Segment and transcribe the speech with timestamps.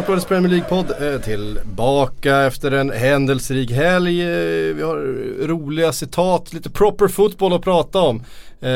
[0.00, 4.22] Sportbladets Premier League-podd är tillbaka efter en händelserik helg.
[4.22, 4.96] Eh, vi har
[5.46, 8.22] roliga citat, lite proper football att prata om.
[8.60, 8.70] Eh,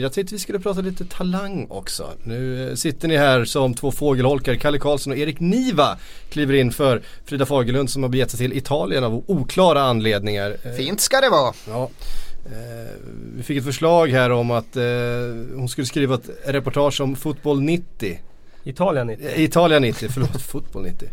[0.00, 2.10] jag tänkte vi skulle prata lite talang också.
[2.22, 4.54] Nu eh, sitter ni här som två fågelholkar.
[4.54, 5.98] Kalle Karlsson och Erik Niva
[6.30, 10.56] kliver in för Frida Fagerlund som har begett sig till Italien av oklara anledningar.
[10.76, 11.54] Fint ska det vara.
[11.68, 11.90] Ja.
[13.36, 14.76] vi fick ett förslag här om att
[15.54, 18.18] hon skulle skriva ett reportage om fotboll 90.
[18.64, 19.28] Italien 90?
[19.36, 21.08] Italien 90, förlåt, fotboll 90.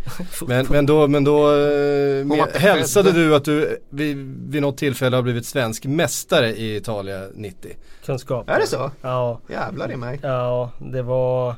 [0.48, 4.18] men, men då, men då eh, hälsade du att du vid,
[4.50, 7.72] vid något tillfälle har blivit svensk mästare i Italien 90.
[8.06, 8.50] Kunskap.
[8.50, 8.92] Är det så?
[9.02, 9.40] Ja.
[9.50, 10.20] Jävlar i mig.
[10.24, 11.56] Ja, det var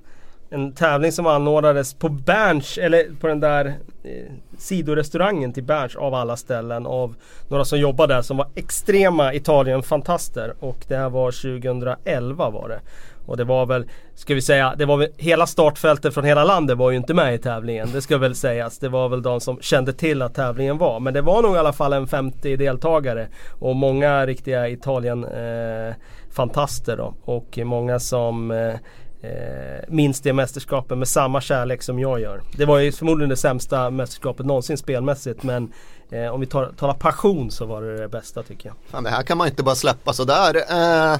[0.53, 3.65] en tävling som anordnades på Berns, eller på den där
[4.03, 7.15] eh, sidorestaurangen till Berns av alla ställen av
[7.49, 12.79] några som jobbade där som var extrema Italien-fantaster och det här var 2011 var det.
[13.25, 16.77] Och det var väl, ska vi säga, det var väl hela startfältet från hela landet
[16.77, 17.89] var ju inte med i tävlingen.
[17.93, 18.77] Det ska väl sägas.
[18.77, 20.99] Det var väl de som kände till att tävlingen var.
[20.99, 23.27] Men det var nog i alla fall en 50 deltagare.
[23.59, 27.13] Och många riktiga Italien-fantaster eh, då.
[27.25, 28.75] Och många som eh,
[29.21, 32.41] eh, minns det mästerskapet med samma kärlek som jag gör.
[32.57, 35.73] Det var ju förmodligen det sämsta mästerskapet någonsin spelmässigt men
[36.11, 38.75] eh, om vi tar, talar passion så var det det bästa tycker jag.
[38.89, 40.55] Fan, det här kan man inte bara släppa sådär.
[40.55, 41.19] Eh,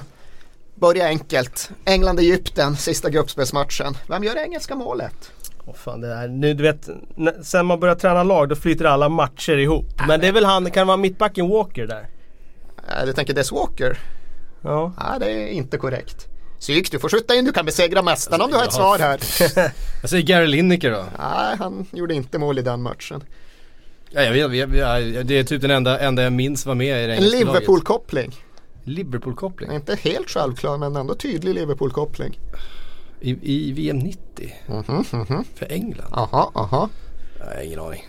[0.74, 1.70] Börja enkelt.
[1.84, 3.96] England-Egypten, sista gruppspelsmatchen.
[4.06, 5.32] Vem gör det engelska målet?
[5.66, 6.88] Oh, fan, det är, nu, du vet,
[7.42, 9.86] sen man börjar träna lag då flyter alla matcher ihop.
[10.08, 12.08] Men det är väl han, kan det vara mittbacken Walker där?
[12.88, 13.98] Äh, du tänker Des Walker?
[14.62, 14.92] Ja.
[14.98, 16.26] Nej, det är inte korrekt.
[16.58, 18.98] Syks, du får skjuta in, du kan besegra mästaren alltså, om du har ett svar
[18.98, 19.20] här.
[20.00, 21.04] jag säger Gary Lineker då.
[21.18, 23.24] Nej, han gjorde inte mål i den matchen.
[24.10, 27.06] Ja, jag vet, jag, det är typ den enda, enda jag minns var med i
[27.06, 28.36] det En Liverpool-koppling.
[28.84, 29.72] Liverpool-koppling?
[29.72, 32.38] Inte helt självklar men ändå tydlig Liverpool-koppling.
[33.20, 34.52] I, I, VM 90?
[34.66, 35.44] Mm -hmm, mm -hmm.
[35.54, 36.12] För England?
[36.12, 36.88] Aha, aha.
[37.38, 38.04] Jag har ingen aning.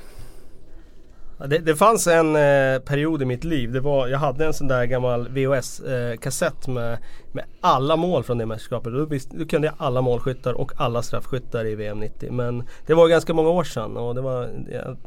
[1.47, 3.71] Det, det, fanns en eh, period i mitt liv.
[3.71, 6.97] Det var, jag hade en sån där gammal VHS-kassett eh, med,
[7.31, 8.93] med alla mål från det mästerskapet.
[8.93, 9.05] Då,
[9.39, 12.31] då kunde jag alla målskyttar och alla straffskyttar i VM 90.
[12.31, 14.97] Men det var ganska många år sedan och det var, jag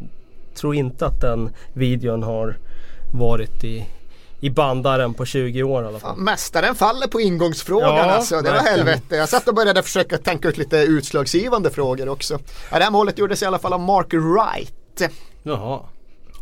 [0.54, 2.56] tror inte att den videon har
[3.12, 3.86] varit i,
[4.40, 6.14] i bandaren på 20 år i alla fall.
[6.16, 8.42] Ja, mästaren faller på ingångsfrågan ja, alltså.
[8.42, 9.16] Det var helvete.
[9.16, 12.38] Jag satt och började försöka tänka ut lite utslagsgivande frågor också.
[12.70, 15.12] Ja, det här målet gjordes i alla fall av Mark Wright.
[15.42, 15.80] Jaha.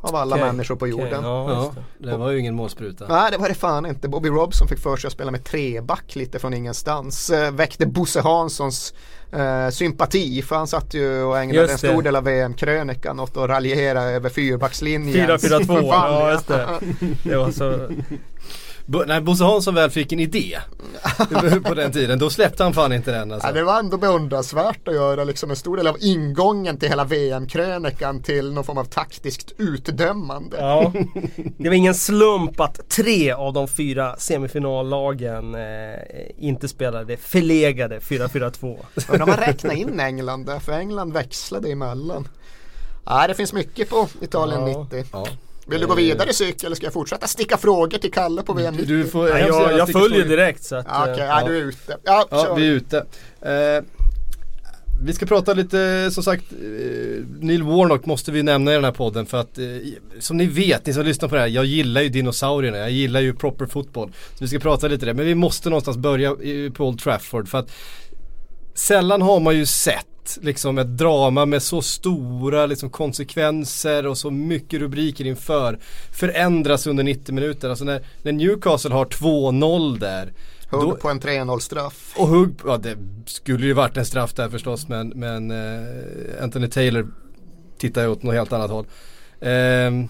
[0.04, 0.47] Av alla okay.
[0.47, 1.25] människor på jorden.
[1.25, 2.10] Okay, ja, det.
[2.10, 2.16] det.
[2.16, 3.06] var ju ingen målspruta.
[3.09, 4.09] Nej det var det fan inte.
[4.09, 7.31] Bobby Robson fick för sig att spela med treback lite från ingenstans.
[7.31, 8.94] Eh, väckte Bosse Hanssons
[9.32, 13.48] eh, sympati för han satt ju och ägnade en stor del av VM-krönikan åt att
[13.48, 15.28] raljera över fyrbackslinjen.
[15.28, 16.66] 4-4-2, ja just det.
[17.22, 17.88] det var så
[18.87, 20.59] när Bosse Hansson väl fick en idé
[21.65, 23.49] på den tiden, då släppte han fan inte den alltså.
[23.49, 27.05] ja, Det var ändå beundransvärt att göra liksom en stor del av ingången till hela
[27.05, 30.56] VM-krönikan till någon form av taktiskt utdömande.
[30.61, 30.93] Ja.
[31.59, 35.61] Det var ingen slump att tre av de fyra semifinallagen eh,
[36.39, 38.78] inte spelade förlegade 4-4-2.
[39.09, 42.28] Undrar om man räknar in England där, för England växlade emellan.
[43.05, 44.87] Ja, det finns mycket på Italien ja.
[44.91, 45.05] 90.
[45.12, 45.27] Ja.
[45.66, 48.76] Vill du gå vidare Psyk eller ska jag fortsätta sticka frågor till Kalle på VM
[48.76, 51.41] du, får, ja, jag, jag följer direkt så att, ja, okay, ja.
[51.41, 51.47] ja.
[51.48, 51.98] du är ute.
[52.04, 52.97] Ja, ja vi är ute.
[52.97, 53.84] Uh,
[55.03, 58.92] vi ska prata lite, som sagt, eh, Neil Warnock måste vi nämna i den här
[58.92, 59.64] podden för att eh,
[60.19, 63.20] som ni vet, ni som lyssnar på det här, jag gillar ju dinosaurierna, jag gillar
[63.20, 64.12] ju proper football.
[64.34, 66.36] Så vi ska prata lite det, men vi måste någonstans börja
[66.74, 67.70] på Old Trafford för att
[68.74, 70.06] sällan har man ju sett
[70.42, 75.78] liksom ett drama med så stora liksom, konsekvenser och så mycket rubriker inför
[76.12, 77.71] förändras under 90 minuter.
[77.71, 80.32] Alltså när, när Newcastle har 2-0 där.
[80.71, 82.15] Hugg då, på en 3-0 straff.
[82.16, 86.68] Och hugg, ja det skulle ju varit en straff där förstås men, men uh, Anthony
[86.68, 87.09] Taylor
[87.78, 88.86] tittar ju åt något helt annat håll.
[89.42, 90.06] Uh,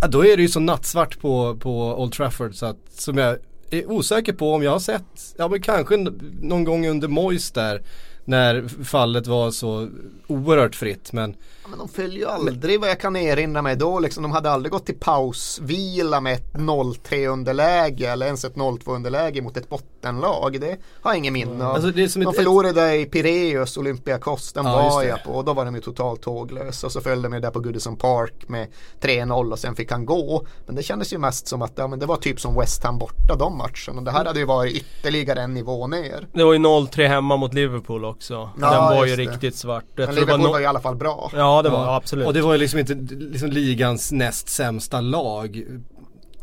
[0.00, 3.38] ja, då är det ju så nattsvart på, på Old Trafford så att som jag
[3.70, 5.96] är osäker på om jag har sett, ja men kanske
[6.40, 7.82] någon gång under Moyes där
[8.24, 9.88] när fallet var så
[10.26, 14.00] oerhört fritt men Ja, men de följer ju aldrig vad jag kan erinra mig då.
[14.00, 18.94] Liksom, de hade aldrig gått till pausvila med ett 0-3 underläge eller ens ett 0-2
[18.94, 19.91] underläge mot ett bottenlag.
[20.02, 21.74] Det har jag ingen minne av.
[21.74, 25.64] Alltså, de ett, förlorade i Pireus, Olympiakos, den ja, var jag på och då var
[25.64, 26.86] de ju totalt tåglösa.
[26.86, 28.66] Och så följde de ju där på Goodison Park med
[29.00, 30.46] 3-0 och sen fick han gå.
[30.66, 32.98] Men det kändes ju mest som att ja, men det var typ som West Ham
[32.98, 33.98] borta de matcherna.
[33.98, 36.28] Och det här hade ju varit ytterligare en nivå ner.
[36.32, 38.50] Det var ju 0-3 hemma mot Liverpool också.
[38.60, 39.22] Ja, den var ju det.
[39.22, 39.84] riktigt svart.
[39.96, 41.30] Jag men Liverpool var, no var i alla fall bra.
[41.32, 41.96] Ja, Ja det var ja.
[41.96, 42.26] absolut.
[42.26, 45.64] Och det var ju liksom inte liksom ligans näst sämsta lag.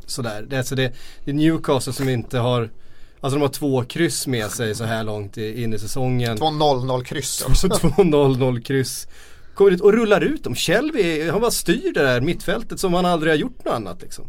[0.06, 0.46] Sådär.
[0.50, 0.94] Det, alltså det,
[1.26, 2.70] det är Newcastle som inte har
[3.22, 6.38] Alltså de har två kryss med sig så här långt in i säsongen.
[6.38, 7.70] Två 0-0 kryss också.
[7.70, 9.08] två 0-0 kryss.
[9.54, 10.56] Kommer dit och rullar ut dem.
[10.56, 14.26] Shelby, han bara styr det där mittfältet som han aldrig har gjort något annat liksom.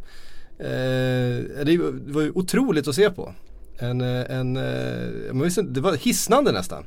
[0.58, 3.34] Eh, det var ju otroligt att se på.
[3.78, 6.84] En, eh, en, eh, det var hisnande nästan.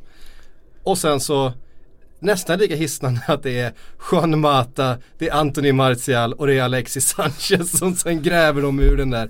[0.83, 1.53] Och sen så
[2.19, 3.73] nästan lika hisnande att det är
[4.11, 8.79] Juan Mata, det är Anthony Martial och det är Alexis Sanchez som sen gräver dem
[8.79, 9.29] ur den där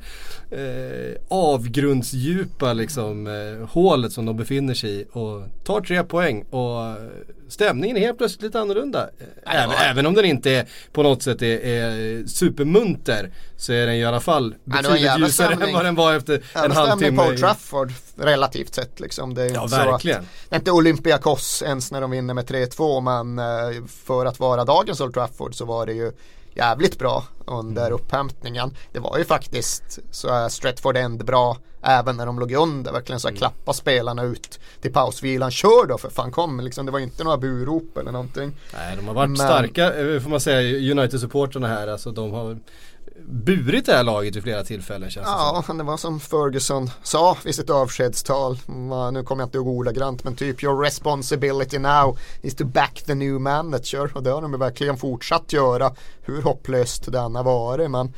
[0.53, 6.97] eh, avgrundsdjupa liksom eh, hålet som de befinner sig i och tar tre poäng och
[7.47, 9.09] stämningen är helt plötsligt lite annorlunda.
[9.45, 9.83] Även, ja.
[9.83, 14.05] även om den inte är på något sätt är, är supermunter så är den i
[14.05, 17.29] alla fall betydligt ljusare än vad den var efter en halvtimme.
[17.29, 19.33] på Trafford relativt sett liksom.
[19.33, 20.27] Det är ja, verkligen.
[20.49, 24.65] det är inte Olympiakos ens när de vinner med 3-2 men eh, för att vara
[24.65, 26.11] dagens Old Trafford så var det ju
[26.55, 27.93] jävligt bra under mm.
[27.93, 28.75] upphämtningen.
[28.91, 32.91] Det var ju faktiskt så Stretford End bra även när de låg under.
[32.91, 33.39] Verkligen så här mm.
[33.39, 35.51] klappa spelarna ut till pausvilan.
[35.51, 36.85] Kör då för fan kom liksom.
[36.85, 38.55] Det var inte några burop eller någonting.
[38.73, 39.37] Nej de har varit Men...
[39.37, 41.87] starka eh, får man säga United-supporterna här.
[41.87, 42.57] Alltså de har
[43.27, 45.77] burit det här laget vid flera tillfällen känns det Ja, som.
[45.77, 48.59] det var som Ferguson sa vid sitt avskedstal.
[49.13, 53.15] Nu kommer jag inte ihåg ordagrant men typ Your responsibility now is to back the
[53.15, 54.11] new manager.
[54.15, 55.95] Och det har de verkligen fortsatt göra.
[56.21, 57.91] Hur hopplöst det än har varit.
[57.91, 58.13] Men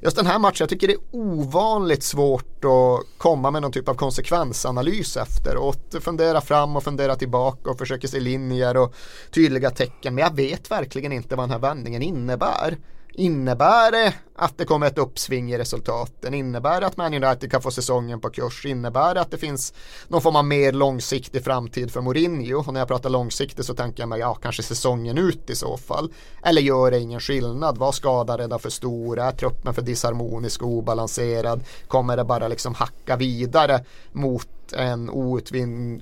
[0.00, 3.88] just den här matchen, jag tycker det är ovanligt svårt att komma med någon typ
[3.88, 8.94] av konsekvensanalys efter och Fundera fram och fundera tillbaka och försöka se linjer och
[9.30, 10.14] tydliga tecken.
[10.14, 12.78] Men jag vet verkligen inte vad den här vändningen innebär.
[13.12, 16.34] Innebär det att det kommer ett uppsving i resultaten?
[16.34, 18.66] Innebär det att Man United kan få säsongen på kurs?
[18.66, 19.74] Innebär det att det finns
[20.08, 22.58] någon form av mer långsiktig framtid för Mourinho?
[22.58, 25.76] Och när jag pratar långsiktigt så tänker jag mig, ja kanske säsongen ut i så
[25.76, 26.12] fall.
[26.42, 27.78] Eller gör det ingen skillnad?
[27.78, 29.24] Var skadar redan för stora?
[29.24, 31.60] Är truppen för disharmonisk och obalanserad?
[31.88, 35.10] Kommer det bara liksom hacka vidare mot en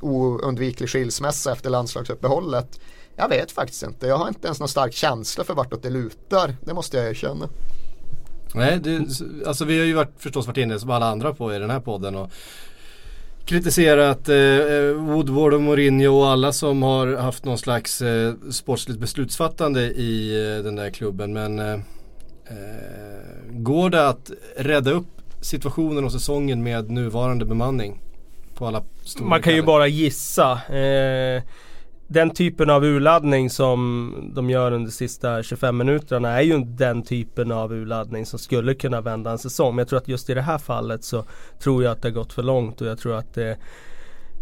[0.01, 2.81] oundviklig skilsmässa efter landslagsuppehållet?
[3.19, 4.07] Jag vet faktiskt inte.
[4.07, 6.57] Jag har inte ens någon stark känsla för vartåt det lutar.
[6.65, 7.49] Det måste jag erkänna.
[8.55, 9.07] Nej, det,
[9.47, 11.81] alltså vi har ju varit, förstås varit inne som alla andra på i den här
[11.81, 12.31] podden och
[13.45, 14.37] kritiserat eh,
[14.95, 20.65] Woodward och Mourinho och alla som har haft någon slags eh, sportsligt beslutsfattande i eh,
[20.65, 21.33] den där klubben.
[21.33, 21.81] Men eh, eh
[23.51, 25.07] går det att rädda upp
[25.41, 28.01] situationen och säsongen med nuvarande bemanning?
[28.55, 28.83] På alla
[29.21, 30.53] Man kan ju bara gissa.
[30.53, 31.43] Eh,
[32.11, 37.03] den typen av urladdning som de gör under de sista 25 minuterna är ju den
[37.03, 39.75] typen av urladdning som skulle kunna vända en säsong.
[39.75, 41.25] Men jag tror att just i det här fallet så
[41.59, 43.59] tror jag att det har gått för långt och jag tror att det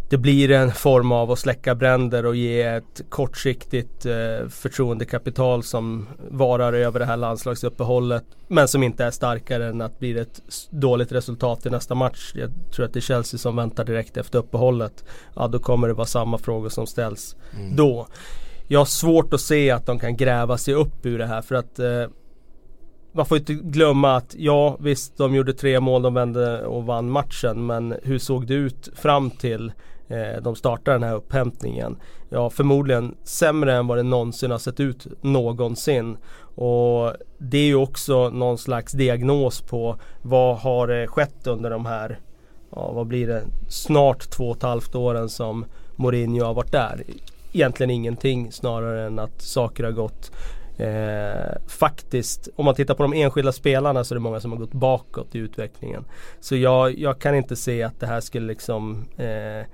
[0.09, 6.07] det blir en form av att släcka bränder och ge ett kortsiktigt eh, förtroendekapital som
[6.31, 8.25] varar över det här landslagsuppehållet.
[8.49, 12.33] Men som inte är starkare än att blir det ett dåligt resultat i nästa match.
[12.35, 15.05] Jag tror att det är Chelsea som väntar direkt efter uppehållet.
[15.35, 17.77] Ja då kommer det vara samma frågor som ställs mm.
[17.77, 18.07] då.
[18.69, 21.55] Jag har svårt att se att de kan gräva sig upp ur det här för
[21.55, 22.07] att eh,
[23.13, 27.11] man får inte glömma att ja visst de gjorde tre mål, de vände och vann
[27.11, 29.73] matchen men hur såg det ut fram till
[30.09, 31.97] Eh, de startar den här upphämtningen.
[32.29, 36.17] Ja, förmodligen sämre än vad det någonsin har sett ut någonsin.
[36.55, 42.19] Och det är ju också någon slags diagnos på vad har skett under de här,
[42.71, 45.65] ja vad blir det, snart två och ett halvt åren som
[45.97, 47.03] Mourinho har varit där.
[47.53, 50.31] Egentligen ingenting snarare än att saker har gått
[50.79, 54.59] Eh, faktiskt, om man tittar på de enskilda spelarna så är det många som har
[54.59, 56.05] gått bakåt i utvecklingen.
[56.41, 59.67] Så jag, jag kan inte se att det här skulle liksom eh,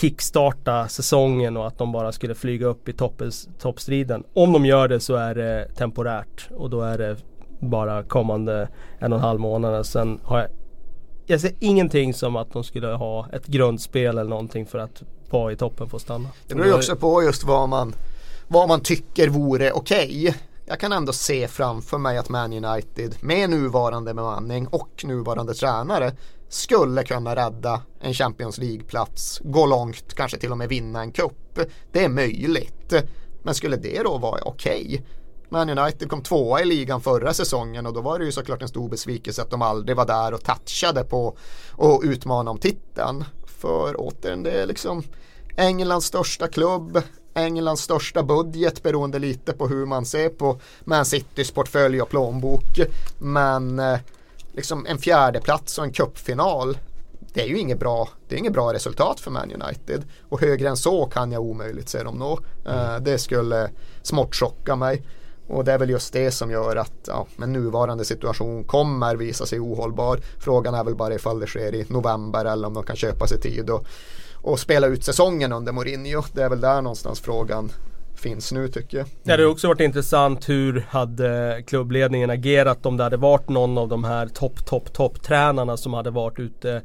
[0.00, 4.24] kickstarta säsongen och att de bara skulle flyga upp i toppes, toppstriden.
[4.34, 7.16] Om de gör det så är det temporärt och då är det
[7.60, 9.86] bara kommande en och en halv månad.
[9.86, 10.48] Sen har jag,
[11.26, 15.52] jag ser ingenting som att de skulle ha ett grundspel eller någonting för att vara
[15.52, 16.28] i toppen få stanna.
[16.48, 17.94] Det beror ju också på just vad man,
[18.48, 20.28] vad man tycker vore okej.
[20.28, 20.34] Okay.
[20.66, 26.12] Jag kan ändå se framför mig att Man United med nuvarande bemanning och nuvarande tränare
[26.50, 31.60] skulle kunna rädda en Champions League-plats, gå långt, kanske till och med vinna en cup.
[31.92, 32.94] Det är möjligt.
[33.42, 34.86] Men skulle det då vara okej?
[34.86, 35.02] Okay?
[35.48, 38.68] Man United kom tvåa i ligan förra säsongen och då var det ju såklart en
[38.68, 41.36] stor besvikelse att de aldrig var där och touchade på
[41.72, 43.24] och utmana om titeln.
[43.46, 45.02] För återigen, det är liksom
[45.56, 47.02] Englands största klubb,
[47.34, 52.80] Englands största budget beroende lite på hur man ser på Man Citys portfölj och plånbok.
[53.18, 53.98] Men eh,
[54.60, 56.78] liksom en fjärde plats och en cupfinal
[57.32, 60.04] det är ju inget bra, det är inget bra resultat för Man United.
[60.28, 62.38] Och högre än så kan jag omöjligt se dem nå.
[62.68, 63.70] Uh, det skulle
[64.02, 65.02] smått chocka mig.
[65.48, 69.46] Och det är väl just det som gör att ja, men nuvarande situation kommer visa
[69.46, 70.20] sig ohållbar.
[70.38, 73.40] Frågan är väl bara ifall det sker i november eller om de kan köpa sig
[73.40, 73.86] tid och,
[74.34, 76.22] och spela ut säsongen under Mourinho.
[76.32, 77.72] Det är väl där någonstans frågan
[78.20, 79.06] finns nu tycker jag.
[79.22, 83.88] Det hade också varit intressant hur hade klubbledningen agerat om det hade varit någon av
[83.88, 86.82] de här topp, topp, topp tränarna som hade varit ute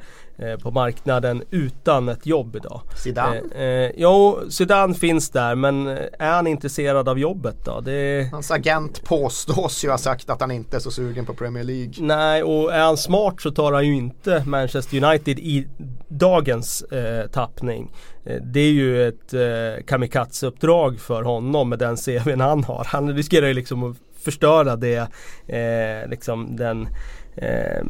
[0.63, 2.82] på marknaden utan ett jobb idag.
[2.96, 3.42] Zidane?
[3.56, 5.88] Eh, eh, jo, Zidane finns där men
[6.20, 7.80] är han intresserad av jobbet då?
[7.80, 8.30] Det...
[8.32, 11.94] Hans agent påstås ju ha sagt att han inte är så sugen på Premier League.
[11.98, 15.68] Nej, och är han smart så tar han ju inte Manchester United i
[16.08, 17.92] dagens eh, tappning.
[18.25, 22.88] Eh, det är ju ett eh, kamikaze-uppdrag för honom med den CVn han har.
[22.88, 25.08] Han riskerar ju liksom att förstöra det,
[25.48, 26.88] eh, liksom den
[27.36, 27.86] eh,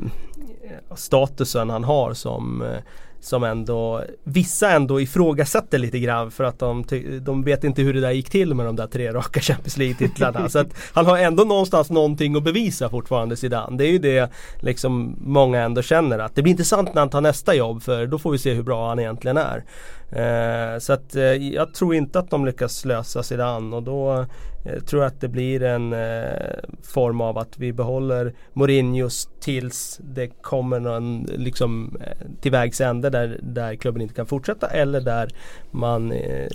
[0.95, 2.79] statusen han har som eh,
[3.25, 6.83] som ändå vissa ändå ifrågasätter lite grann för att de,
[7.21, 10.49] de vet inte hur det där gick till med de där tre raka Champions League-titlarna.
[10.49, 13.77] så att han har ändå någonstans någonting att bevisa fortfarande Zidane.
[13.77, 17.21] Det är ju det liksom många ändå känner att det blir intressant när han tar
[17.21, 19.65] nästa jobb för då får vi se hur bra han egentligen är.
[20.11, 24.25] Eh, så att eh, jag tror inte att de lyckas lösa Zidane och då
[24.65, 29.99] eh, tror jag att det blir en eh, form av att vi behåller Mourinhos tills
[30.03, 35.01] det kommer någon liksom eh, till vägs ände där, där klubben inte kan fortsätta eller
[35.01, 35.29] där
[35.71, 36.47] man eh,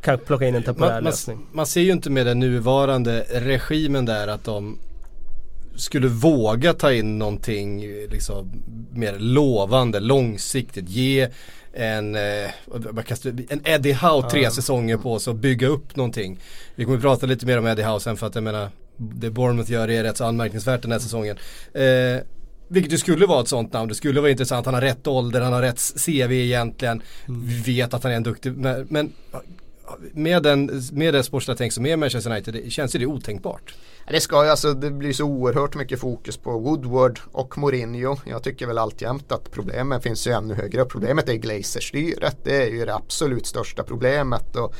[0.00, 1.36] kan plocka in en temporär man, lösning.
[1.36, 4.78] Man, man ser ju inte med den nuvarande regimen där att de
[5.78, 7.80] skulle våga ta in någonting
[8.10, 10.88] liksom, mer lovande, långsiktigt.
[10.88, 11.28] Ge
[11.72, 12.50] en, eh,
[13.48, 16.38] en Eddie Howe tre säsonger på sig och bygga upp någonting.
[16.74, 19.30] Vi kommer att prata lite mer om Eddie Howe sen för att jag menar det
[19.30, 21.36] Bournemouth gör är rätt så anmärkningsvärt den här säsongen.
[21.72, 22.22] Eh,
[22.68, 23.88] vilket ju skulle vara ett sånt namn.
[23.88, 24.66] Det skulle vara intressant.
[24.66, 27.02] Han har rätt ålder, han har rätt CV egentligen.
[27.28, 27.46] Mm.
[27.46, 28.56] Vi vet att han är en duktig,
[28.88, 29.12] men
[30.12, 33.74] med den, med det sportsliga tänk som är Manchester United, det känns ju det otänkbart.
[34.10, 38.16] Det ska ju alltså, det blir så oerhört mycket fokus på Woodward och Mourinho.
[38.26, 40.84] Jag tycker väl alltjämt att problemen finns ju ännu högre.
[40.84, 42.36] Problemet är Glazer-styret.
[42.44, 44.56] Det är ju det absolut största problemet.
[44.56, 44.74] Och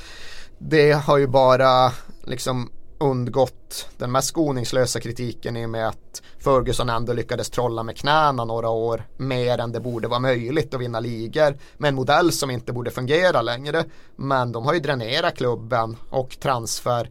[0.58, 1.92] det har ju bara
[2.24, 7.96] liksom undgått den mest skoningslösa kritiken i och med att Ferguson ändå lyckades trolla med
[7.96, 12.32] knäna några år mer än det borde vara möjligt att vinna ligor med en modell
[12.32, 13.84] som inte borde fungera längre.
[14.16, 17.10] Men de har ju dränerat klubben och transfer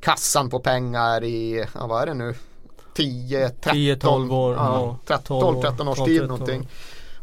[0.00, 2.34] kassan på pengar i, ja, vad är det nu,
[2.94, 6.68] 10, 13, 10, 12 år, ja, 13, 13 års tid någonting.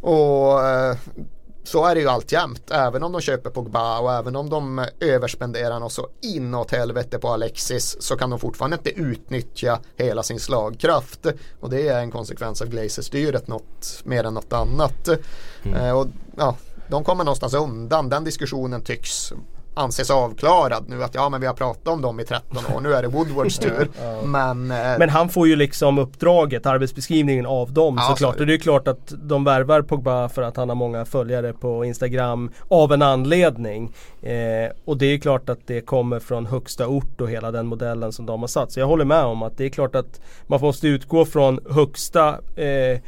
[0.01, 0.97] Och eh,
[1.63, 2.71] så är det ju alltjämt.
[2.71, 7.29] Även om de köper Pogba och även om de överspenderar något så inåt helvete på
[7.29, 11.25] Alexis så kan de fortfarande inte utnyttja hela sin slagkraft.
[11.59, 15.09] Och det är en konsekvens av Glazer-styret något mer än något annat.
[15.63, 15.79] Mm.
[15.79, 16.55] Eh, och, ja,
[16.87, 18.09] de kommer någonstans undan.
[18.09, 19.33] Den diskussionen tycks
[19.73, 22.93] anses avklarad nu att ja men vi har pratat om dem i 13 år, nu
[22.93, 23.89] är det Woodwards tur.
[24.25, 28.35] men, eh, men han får ju liksom uppdraget, arbetsbeskrivningen av dem ja, såklart.
[28.35, 28.41] Så.
[28.41, 31.85] Och det är klart att de värvar Pogba för att han har många följare på
[31.85, 33.93] Instagram av en anledning.
[34.21, 38.11] Eh, och det är klart att det kommer från högsta ort och hela den modellen
[38.11, 38.71] som de har satt.
[38.71, 42.39] Så jag håller med om att det är klart att man måste utgå från högsta
[42.55, 42.99] Eh,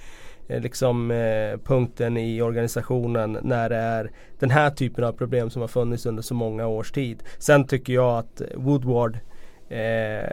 [0.48, 5.62] Eh, liksom, eh, punkten i organisationen när det är den här typen av problem som
[5.62, 7.24] har funnits under så många års tid.
[7.38, 9.20] Sen tycker jag att Woodward
[9.70, 10.30] eh,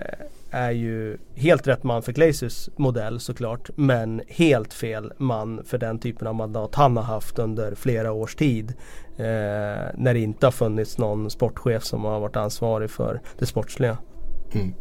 [0.51, 5.99] är ju helt rätt man för Glazers modell såklart men helt fel man för den
[5.99, 8.75] typen av mandat han har haft under flera års tid.
[9.17, 9.25] Eh,
[9.95, 13.99] när det inte har funnits någon sportchef som har varit ansvarig för det sportsliga.
[14.55, 14.75] Mm.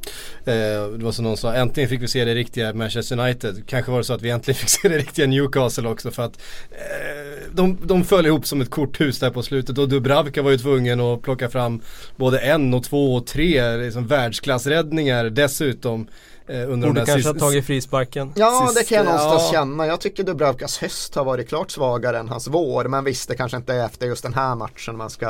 [0.45, 3.63] Eh, det var som någon sa, äntligen fick vi se det riktiga Manchester United.
[3.67, 6.41] Kanske var det så att vi äntligen fick se det riktiga Newcastle också för att
[6.71, 10.57] eh, de, de föll ihop som ett korthus där på slutet och Dubravka var ju
[10.57, 11.81] tvungen att plocka fram
[12.15, 16.07] både en och två och tre liksom världsklassräddningar dessutom.
[16.47, 18.33] Eh, under Borde kanske ha tagit frisparken.
[18.35, 19.59] Ja sist, det kan jag någonstans ja.
[19.59, 19.87] känna.
[19.87, 22.85] Jag tycker Dubravkas höst har varit klart svagare än hans vår.
[22.85, 25.29] Men visst det kanske inte är efter just den här matchen man ska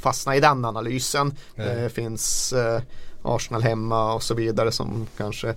[0.00, 1.34] fastna i den analysen.
[1.56, 2.80] Det finns eh,
[3.22, 5.54] Arsenal hemma och så vidare som kanske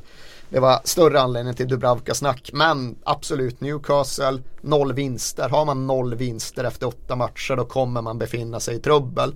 [0.50, 2.50] det var större anledning till Dubravka-snack.
[2.54, 5.50] Men absolut Newcastle, noll vinster.
[5.50, 9.36] Har man noll vinster efter åtta matcher då kommer man befinna sig i trubbel.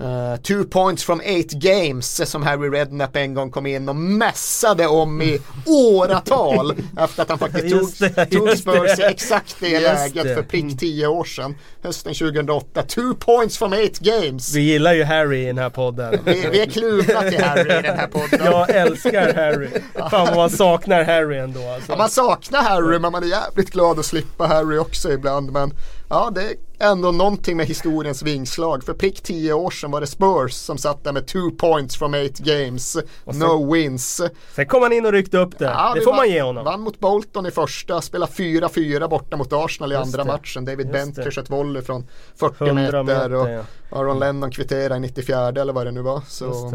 [0.00, 4.86] Uh, two points from eight games som Harry Redknapp en gång kom in och mässade
[4.86, 10.24] om i åratal efter att han faktiskt tog, det, tog Spurs i exakt det läget
[10.24, 10.34] det.
[10.34, 11.54] för prick tio år sedan.
[11.82, 12.82] Hösten 2008.
[12.82, 14.54] Two points from eight games.
[14.54, 16.18] Vi gillar ju Harry i den här podden.
[16.24, 18.46] Vi, vi är kluvna till Harry i den här podden.
[18.46, 19.68] Jag älskar Harry.
[20.10, 21.68] Fan vad man saknar Harry ändå.
[21.68, 21.92] Alltså.
[21.92, 25.52] Ja, man saknar Harry men man är jävligt glad att slippa Harry också ibland.
[25.52, 25.72] Men
[26.08, 26.56] Ja, det är
[26.90, 28.84] ändå någonting med historiens vingslag.
[28.84, 32.14] För prick tio år sedan var det Spurs som satt där med two points from
[32.14, 32.92] eight games.
[32.92, 34.22] Sen, no wins.
[34.54, 35.64] Sen kom han in och ryckte upp det.
[35.64, 36.64] Ja, det får vann, man ge honom.
[36.64, 40.32] Vann mot Bolton i första, spelade 4-4 borta mot Arsenal i Just andra det.
[40.32, 40.64] matchen.
[40.64, 43.62] David Bentley sköt volley från 40 meter, meter och ja.
[43.90, 46.22] Aron Lennon kvitterade i 94 eller vad det nu var.
[46.28, 46.72] Så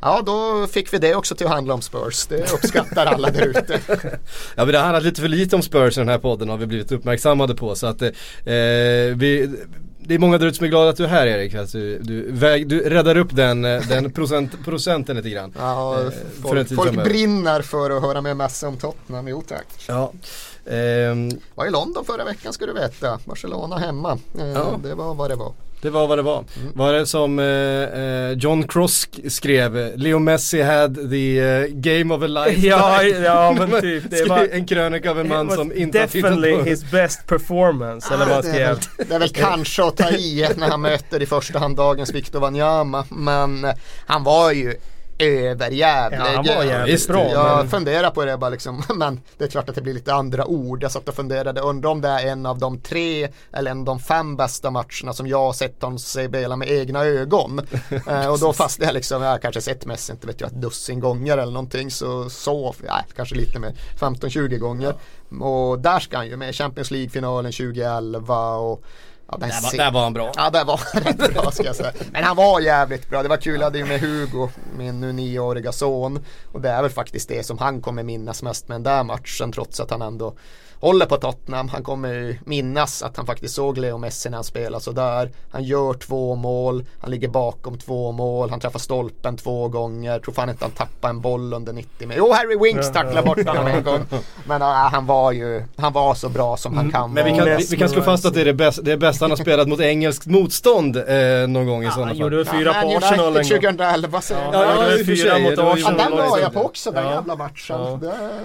[0.00, 2.26] Ja, då fick vi det också till att handla om Spurs.
[2.26, 3.80] Det uppskattar alla där ute.
[4.54, 6.56] ja, men det har handlat lite för lite om Spurs i den här podden har
[6.56, 7.74] vi blivit uppmärksammade på.
[7.74, 8.10] Så att eh,
[9.16, 9.50] vi,
[9.98, 11.54] det är många där ute som är glada att du är här Erik.
[11.54, 15.54] Att du, du, väg, du räddar upp den, eh, den procent, procenten lite grann.
[15.58, 16.10] Ja, eh,
[16.42, 19.28] folk, folk brinner för att höra med massa om Tottenham.
[19.28, 19.66] Jo tack.
[19.88, 20.12] Ja.
[20.64, 21.14] Eh,
[21.54, 23.18] var i London förra veckan ska du veta.
[23.24, 24.18] Barcelona hemma.
[24.38, 24.80] Eh, ja.
[24.82, 25.52] Det var vad det var.
[25.82, 26.44] Det var vad det var.
[26.56, 26.72] Mm.
[26.74, 32.22] Var det som eh, eh John Cross skrev, Leo Messi had the uh, game of
[32.22, 32.68] a lifetime.
[32.68, 34.10] Ja, ja men typ.
[34.10, 36.40] Det var en krönika av en man som inte har tittat på.
[36.40, 38.78] Definitely his best performance, eller vad skrev.
[38.96, 42.14] Det, det är väl kanske att ta i när han möter i första hand dagens
[42.14, 43.04] Victor Wanyama.
[43.10, 43.66] Men
[44.06, 44.74] han var ju
[45.20, 46.18] överjävlig.
[46.18, 47.30] Ja, han var jävligt bra.
[47.30, 47.68] Jag men...
[47.68, 50.82] funderar på det bara liksom, men det är klart att det blir lite andra ord.
[50.82, 53.84] Jag satt och funderade, undrar om det är en av de tre eller en av
[53.84, 57.60] de fem bästa matcherna som jag har sett honom spela med egna ögon.
[58.06, 60.60] eh, och då fastnade jag liksom, jag har kanske sett Messi, inte vet jag, ett
[60.60, 61.90] dussin gånger eller någonting.
[61.90, 64.94] Så, så ja, kanske lite mer, 15-20 gånger.
[65.30, 65.46] Ja.
[65.46, 68.84] Och där ska han ju med Champions League-finalen 2011 och
[69.30, 70.32] Ja, där, var, där var han bra.
[70.36, 71.92] Ja, där var han rätt bra ska jag säga.
[72.12, 73.22] Men han var jävligt bra.
[73.22, 76.24] Det var kul, jag hade ju med Hugo, min nu nioåriga son.
[76.52, 79.52] Och det är väl faktiskt det som han kommer minnas mest med den där matchen
[79.52, 80.34] trots att han ändå
[80.80, 81.68] håller på Tottenham.
[81.68, 85.30] Han kommer minnas att han faktiskt såg Leo Messi när han spelade sådär.
[85.50, 90.18] Han gör två mål, han ligger bakom två mål, han träffar stolpen två gånger.
[90.18, 92.18] Tror fan inte han tappar en boll under 90 minuter.
[92.18, 94.00] Jo, Harry Winks tacklar bort honom en gång.
[94.46, 96.92] Men uh, han var ju, han var så bra som han mm.
[96.92, 98.92] kan Men vi kan, vi, vi kan slå fast att det är det, bästa, det
[98.92, 101.04] är bästa han har spelat mot engelskt motstånd eh,
[101.48, 102.20] någon gång i ja, sådana fall.
[102.20, 103.44] Han gjorde fyra ja, på Arsenal en gång.
[103.44, 104.34] 2011 så.
[104.34, 105.94] Ja, ja, ja, fyra mot Arsenal.
[105.98, 108.00] Ja, den var jag på också, den jävla matchen.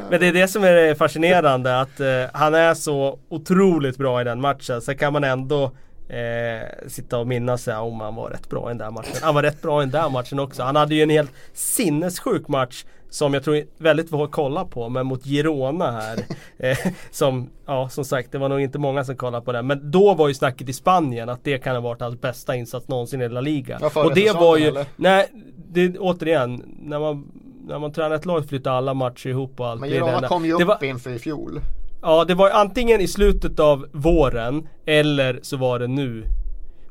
[0.09, 4.23] Men det är det som är fascinerande, att uh, han är så otroligt bra i
[4.23, 4.81] den matchen.
[4.81, 5.71] Sen kan man ändå
[6.09, 9.15] eh, sitta och minnas sig om han var rätt bra i den där matchen.
[9.21, 10.63] Han var rätt bra i den där matchen också.
[10.63, 15.05] Han hade ju en helt sinnessjuk match som jag tror väldigt få kolla på, men
[15.05, 16.19] mot Girona här.
[16.57, 16.77] eh,
[17.11, 19.67] som, ja som sagt, det var nog inte många som kollade på den.
[19.67, 22.87] Men då var ju snacket i Spanien att det kan ha varit hans bästa insats
[22.87, 23.79] någonsin i La Liga.
[23.95, 24.85] och det var ju, eller?
[24.95, 25.27] nej,
[25.67, 27.31] det, återigen, när man
[27.67, 29.81] när man tränar ett lag flyttar alla matcher ihop och allt.
[29.81, 31.61] Men Girona kom ju upp var, inför i fjol.
[32.05, 36.25] Ja, det var antingen i slutet av våren eller så var det nu.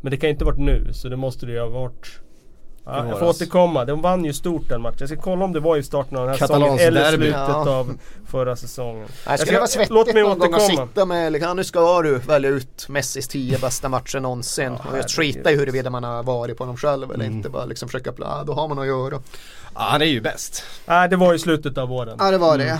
[0.00, 2.20] Men det kan inte varit nu, så det måste det ju ha varit
[2.86, 3.84] Ja, jag får återkomma.
[3.84, 4.96] De vann ju stort den matchen.
[5.00, 7.70] Jag ska kolla om det var i starten av den här säsongen eller slutet ja.
[7.70, 9.08] av förra säsongen.
[9.26, 10.58] Nej, ska det vara svettigt låt mig någon återkomma.
[10.58, 14.76] gång att sitta med, liksom, nu ska du välja ut Messis 10 bästa matcher någonsin.
[14.84, 17.36] Ja, och jag skiter i huruvida man har varit på dem själv eller mm.
[17.36, 17.48] inte.
[17.48, 19.22] Bara liksom försöka, ja, då har man att göra.
[19.74, 20.62] Ja, han är ju bäst.
[20.86, 22.16] Nej, det var i slutet av våren.
[22.18, 22.64] Ja, det var det.
[22.64, 22.78] Mm.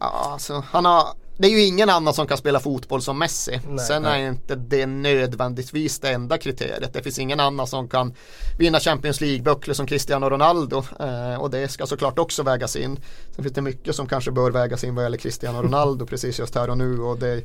[0.00, 1.04] Ja, alltså, han har
[1.38, 3.60] det är ju ingen annan som kan spela fotboll som Messi.
[3.68, 4.26] Nej, Sen är nej.
[4.26, 6.92] inte det nödvändigtvis det enda kriteriet.
[6.92, 8.14] Det finns ingen annan som kan
[8.58, 10.84] vinna Champions League-böcker som Cristiano Ronaldo.
[11.00, 13.00] Eh, och det ska såklart också vägas in.
[13.34, 16.54] Sen finns det mycket som kanske bör vägas in vad gäller Cristiano Ronaldo precis just
[16.54, 17.00] här och nu.
[17.00, 17.42] Och det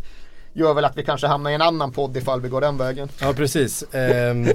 [0.54, 3.10] gör väl att vi kanske hamnar i en annan podd ifall vi går den vägen.
[3.20, 3.84] Ja precis.
[3.92, 4.48] Um,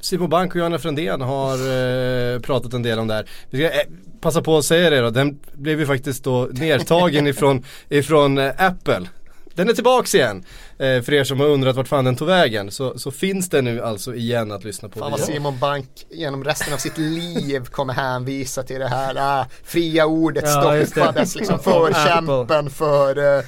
[0.00, 3.28] Simon Bank och Johanna Frändén har eh, pratat en del om det här.
[3.50, 3.86] Vi ska eh,
[4.24, 8.52] passa på att säga det då, den blev ju faktiskt då nedtagen ifrån, ifrån eh,
[8.58, 9.08] Apple.
[9.54, 10.44] Den är tillbaks igen.
[10.78, 13.64] Eh, för er som har undrat vart fan den tog vägen så, så finns den
[13.64, 14.98] nu alltså igen att lyssna på.
[14.98, 19.46] Fan vad Simon Bank genom resten av sitt liv kommer hänvisa till det här äh,
[19.64, 23.44] fria ordet ja, stoppades liksom förkämpen för äh,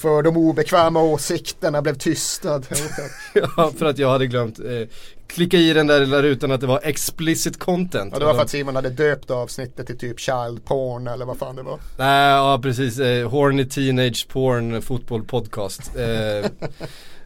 [0.00, 2.66] för de obekväma åsikterna blev tystad.
[3.34, 4.88] ja, för att jag hade glömt eh,
[5.30, 8.12] klicka i den där lilla rutan att det var explicit content.
[8.12, 11.38] Ja, det var för att Simon hade döpt avsnittet till typ child porn eller vad
[11.38, 11.80] fan det var.
[11.98, 12.98] Nej, ja precis.
[12.98, 15.96] Eh, horny teenage porn fotboll podcast.
[15.96, 16.04] Eh,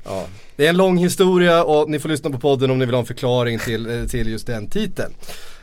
[0.05, 0.27] ja.
[0.57, 3.01] Det är en lång historia och ni får lyssna på podden om ni vill ha
[3.01, 5.15] en förklaring till, eh, till just den titeln.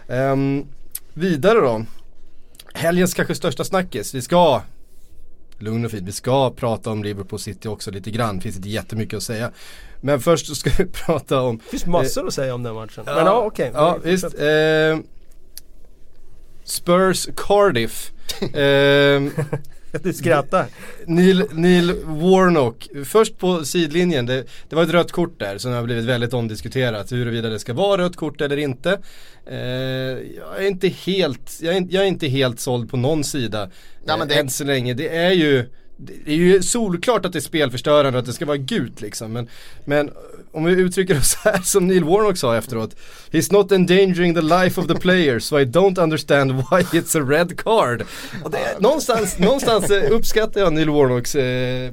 [0.07, 0.67] Um,
[1.13, 1.85] vidare då.
[2.73, 4.15] Helgens kanske största snackis.
[4.15, 4.61] Vi ska
[5.61, 6.07] lugn och fint.
[6.07, 8.35] Vi ska prata om Liverpool City också lite grann.
[8.35, 9.51] Det finns inte jättemycket att säga.
[10.01, 11.57] Men först ska vi prata om...
[11.57, 13.03] Det finns massor eh, att säga om den matchen.
[13.05, 13.69] Ja, Men ja okej.
[13.69, 13.81] Okay.
[13.81, 14.23] Ja visst.
[14.23, 14.99] Eh,
[16.63, 18.11] Spurs Cardiff.
[18.41, 19.21] eh,
[20.03, 20.65] du skrattar.
[21.05, 25.83] Neil, Neil Warnock, först på sidlinjen, det, det, var ett rött kort där som har
[25.83, 28.99] blivit väldigt omdiskuterat huruvida det ska vara rött kort eller inte.
[29.45, 33.69] Eh, jag, är inte helt, jag är, jag är, inte helt såld på någon sida
[34.05, 34.35] ja, men det...
[34.35, 34.93] än så länge.
[34.93, 35.69] Det är ju
[36.01, 39.33] det är ju solklart att det är spelförstörande och att det ska vara gult liksom.
[39.33, 39.47] Men,
[39.85, 40.13] men eh,
[40.51, 42.95] om vi uttrycker det så här som Neil Warnock sa efteråt.
[43.31, 47.25] He's not endangering the life of the players so I don't understand why it's a
[47.29, 48.03] red card.
[48.43, 51.91] Och det, någonstans, någonstans eh, uppskattar jag Neil Warnocks Eh,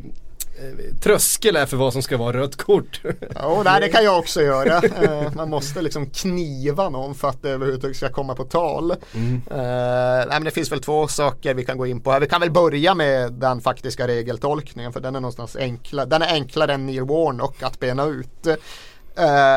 [1.01, 3.01] tröskel är för vad som ska vara rött kort.
[3.35, 4.77] Ja, nej, det kan jag också göra.
[4.77, 8.95] Eh, man måste liksom kniva någon för att det överhuvudtaget ska komma på tal.
[9.15, 9.35] Mm.
[9.35, 12.21] Uh, nej, men det finns väl två saker vi kan gå in på här.
[12.21, 16.07] Vi kan väl börja med den faktiska regeltolkningen för den är någonstans enkla.
[16.07, 18.47] Den är enklare än Neil Warnock att bena ut.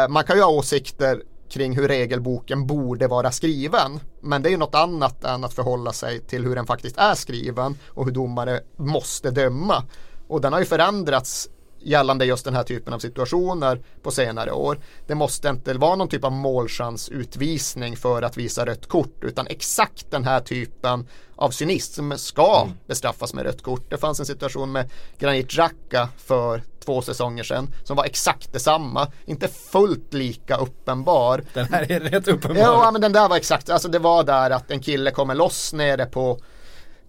[0.10, 4.00] Man kan ju ha åsikter kring hur regelboken borde vara skriven.
[4.22, 7.78] Men det är något annat än att förhålla sig till hur den faktiskt är skriven
[7.88, 9.84] och hur domare måste döma.
[10.32, 14.80] Och den har ju förändrats gällande just den här typen av situationer på senare år.
[15.08, 20.12] Det måste inte vara någon typ av målchansutvisning för att visa rött kort utan exakt
[20.12, 22.78] den här typen av cynism ska mm.
[22.88, 23.90] bestraffas med rött kort.
[23.90, 24.90] Det fanns en situation med
[25.20, 29.08] Granit Xhaka för två säsonger sedan som var exakt detsamma.
[29.26, 31.44] Inte fullt lika uppenbar.
[31.54, 32.62] Den här är rätt uppenbar.
[32.62, 35.74] Ja men den där var exakt, alltså det var där att en kille kommer loss
[35.74, 36.40] nere på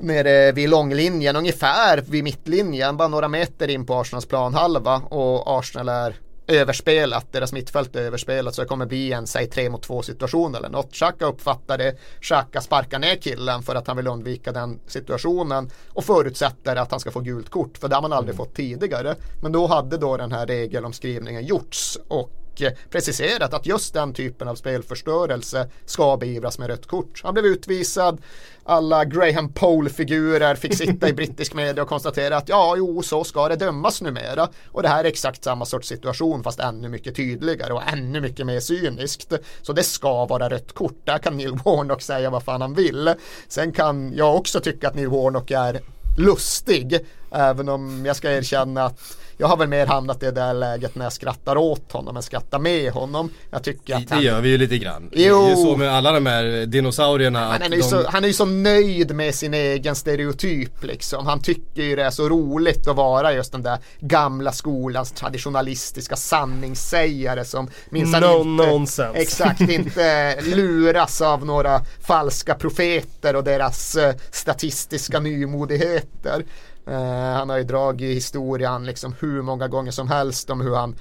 [0.03, 5.89] nere vid långlinjen, ungefär vid mittlinjen, bara några meter in på Arsenals planhalva och Arsenal
[5.89, 10.03] är överspelat, deras mittfält är överspelat så det kommer bli en, säg tre mot två
[10.03, 10.93] situation eller något.
[10.93, 16.05] Xhaka uppfattar det, Xhaka sparkar ner killen för att han vill undvika den situationen och
[16.05, 18.47] förutsätter att han ska få gult kort, för det har man aldrig mm.
[18.47, 19.15] fått tidigare.
[19.43, 24.15] Men då hade då den här regelomskrivningen gjorts och och eh, preciserat att just den
[24.15, 27.21] typen av spelförstörelse ska beivras med rött kort.
[27.25, 28.21] Han blev utvisad,
[28.65, 33.49] alla Graham Pole-figurer fick sitta i brittisk media och konstatera att ja, jo, så ska
[33.49, 34.49] det dömas numera.
[34.69, 38.47] Och det här är exakt samma sorts situation fast ännu mycket tydligare och ännu mycket
[38.47, 39.33] mer cyniskt.
[39.63, 41.01] Så det ska vara rött kort.
[41.05, 43.15] Där kan Neil Warnock säga vad fan han vill.
[43.49, 45.81] Sen kan jag också tycka att Neil Warnock är
[46.19, 46.99] lustig.
[47.31, 49.01] Även om jag ska erkänna att
[49.43, 52.23] jag har väl mer hamnat i det där läget när jag skrattar åt honom än
[52.23, 53.31] skrattar med honom.
[53.51, 54.25] Jag tycker att Det han...
[54.25, 55.11] gör vi ju lite grann.
[55.13, 55.47] Jo.
[55.47, 57.41] Det är så med alla de här dinosaurierna.
[57.41, 57.83] Han är, de...
[57.83, 61.27] så, han är ju så nöjd med sin egen stereotyp liksom.
[61.27, 66.17] Han tycker ju det är så roligt att vara just den där gamla skolans traditionalistiska
[66.17, 69.19] sanningssägare som minsann no inte, nonsense.
[69.21, 76.45] exakt, inte luras av några falska profeter och deras uh, statistiska nymodigheter.
[76.87, 80.97] Eh, han har ju dragit historien liksom hur många gånger som helst om hur han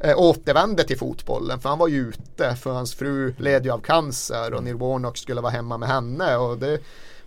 [0.00, 1.60] eh, återvände till fotbollen.
[1.60, 5.18] För han var ju ute för hans fru led ju av cancer och Neil Warnock
[5.18, 6.36] skulle vara hemma med henne.
[6.36, 6.78] Och det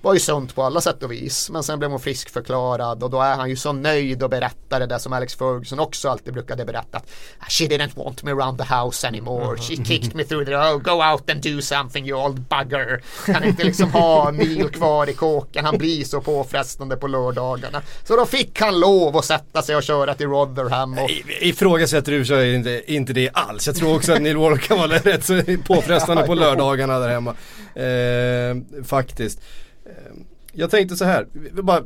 [0.04, 1.50] var ju sunt på alla sätt och vis.
[1.50, 4.86] Men sen blev hon friskförklarad och då är han ju så nöjd och berättar det
[4.86, 7.02] där som Alex Ferguson också alltid brukade berätta.
[7.50, 9.58] She didn't want me around the house anymore.
[9.58, 13.02] She kicked me through the, oh go out and do something you old bugger.
[13.26, 15.66] Kan inte liksom ha Neil kvar i kåken.
[15.66, 17.82] Han blir så påfrestande på lördagarna.
[18.04, 20.98] Så då fick han lov att sätta sig och köra till Rotherham.
[20.98, 21.10] Och...
[21.42, 23.68] Ifrågasätter du så inte, inte det alls.
[23.68, 27.36] Jag tror också att Neil Warnock kan vara rätt så påfrestande på lördagarna där hemma.
[27.76, 29.39] Eh, faktiskt.
[29.86, 31.28] Ehm, jag tänkte så här,
[31.62, 31.84] bara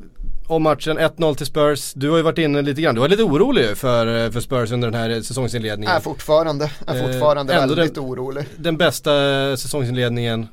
[0.47, 1.93] om matchen 1-0 till Spurs.
[1.93, 4.71] Du har ju varit inne lite grann, du var lite orolig för, eh, för Spurs
[4.71, 5.95] under den här säsongsinledningen.
[5.95, 8.45] Är fortfarande, är fortfarande eh, väldigt den, orolig.
[8.57, 9.11] Den bästa
[9.57, 10.47] säsongsinledningen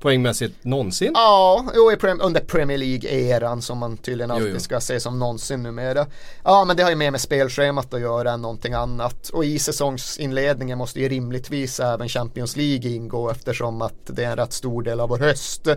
[0.00, 1.10] poängmässigt någonsin?
[1.14, 4.60] Ja, jo, under Premier League-eran som man tydligen alltid jo, jo.
[4.60, 6.06] ska se som någonsin numera.
[6.44, 9.28] Ja, men det har ju mer med spelschemat att göra än någonting annat.
[9.28, 14.36] Och i säsongsinledningen måste ju rimligtvis även Champions League ingå eftersom att det är en
[14.36, 15.68] rätt stor del av vår höst.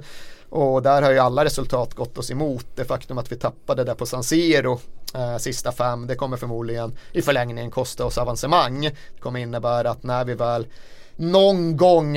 [0.55, 2.65] Och där har ju alla resultat gått oss emot.
[2.75, 4.79] Det faktum att vi tappade där på San Siro
[5.15, 8.81] eh, sista fem, det kommer förmodligen i förlängningen kosta oss avancemang.
[8.81, 10.67] Det kommer innebära att när vi väl
[11.15, 12.13] någon gång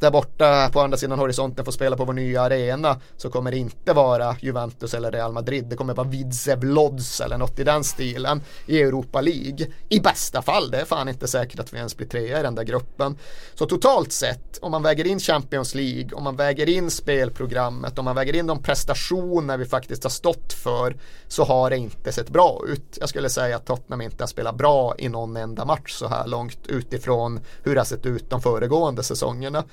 [0.00, 3.56] där borta på andra sidan horisonten får spela på vår nya arena så kommer det
[3.56, 5.64] inte vara Juventus eller Real Madrid.
[5.64, 9.66] Det kommer vara Widzew Lodz eller något i den stilen i Europa League.
[9.88, 12.54] I bästa fall, det är fan inte säkert att vi ens blir trea i den
[12.54, 13.18] där gruppen.
[13.54, 18.04] Så totalt sett, om man väger in Champions League, om man väger in spelprogrammet, om
[18.04, 20.96] man väger in de prestationer vi faktiskt har stått för
[21.28, 22.98] så har det inte sett bra ut.
[23.00, 26.26] Jag skulle säga att Tottenham inte har spelat bra i någon enda match så här
[26.26, 29.64] långt utifrån hur det har sett ut de föregående säsongerna.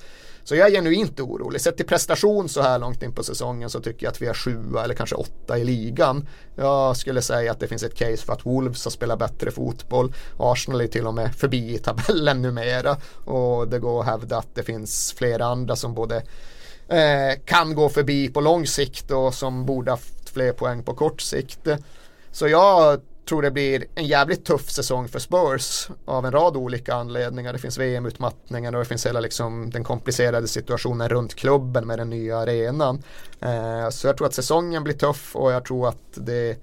[0.44, 1.60] Så jag är genuint orolig.
[1.60, 4.34] Sett till prestation så här långt in på säsongen så tycker jag att vi är
[4.34, 6.28] sjua eller kanske åtta i ligan.
[6.54, 10.14] Jag skulle säga att det finns ett case för att Wolves har spelat bättre fotboll.
[10.38, 12.96] Arsenal är till och med förbi i tabellen numera.
[13.24, 16.16] Och det går att hävda att det finns flera andra som både
[16.88, 21.20] eh, kan gå förbi på lång sikt och som borde haft fler poäng på kort
[21.20, 21.68] sikt.
[22.32, 26.94] Så jag tror det blir en jävligt tuff säsong för Spurs av en rad olika
[26.94, 27.52] anledningar.
[27.52, 32.10] Det finns VM-utmattningen och det finns hela liksom den komplicerade situationen runt klubben med den
[32.10, 33.02] nya arenan.
[33.40, 36.58] Eh, så jag tror att säsongen blir tuff och jag tror att det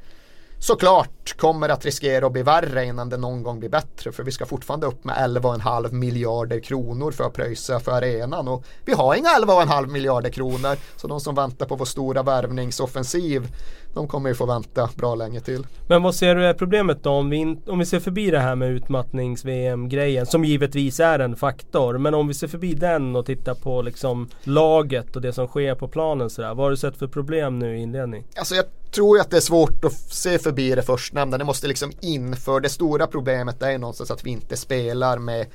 [0.60, 4.12] såklart kommer att riskera att bli värre innan det någon gång blir bättre.
[4.12, 8.48] För vi ska fortfarande upp med 11,5 miljarder kronor för att pröjsa för arenan.
[8.48, 10.78] Och vi har inga 11,5 miljarder kronor.
[10.96, 13.48] Så de som väntar på vår stora värvningsoffensiv
[13.94, 15.68] de kommer ju få vänta bra länge till.
[15.88, 18.56] Men vad ser du är problemet då om vi, om vi ser förbi det här
[18.56, 21.98] med utmattnings-VM-grejen som givetvis är en faktor.
[21.98, 25.76] Men om vi ser förbi den och tittar på liksom laget och det som sker
[25.76, 26.48] på planen sådär.
[26.48, 28.26] Vad har du sett för problem nu i inledning?
[28.36, 31.38] Alltså jag tror ju att det är svårt att se förbi det förstnämnda.
[31.38, 35.46] Det måste liksom inför det stora problemet är någonstans att vi inte spelar med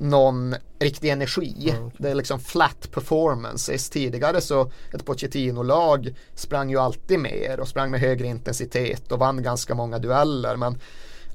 [0.00, 1.70] någon riktig energi.
[1.76, 1.90] Mm.
[1.98, 3.90] Det är liksom flat performances.
[3.90, 9.42] Tidigare så ett Pochettino-lag sprang ju alltid mer och sprang med högre intensitet och vann
[9.42, 10.56] ganska många dueller.
[10.56, 10.80] Men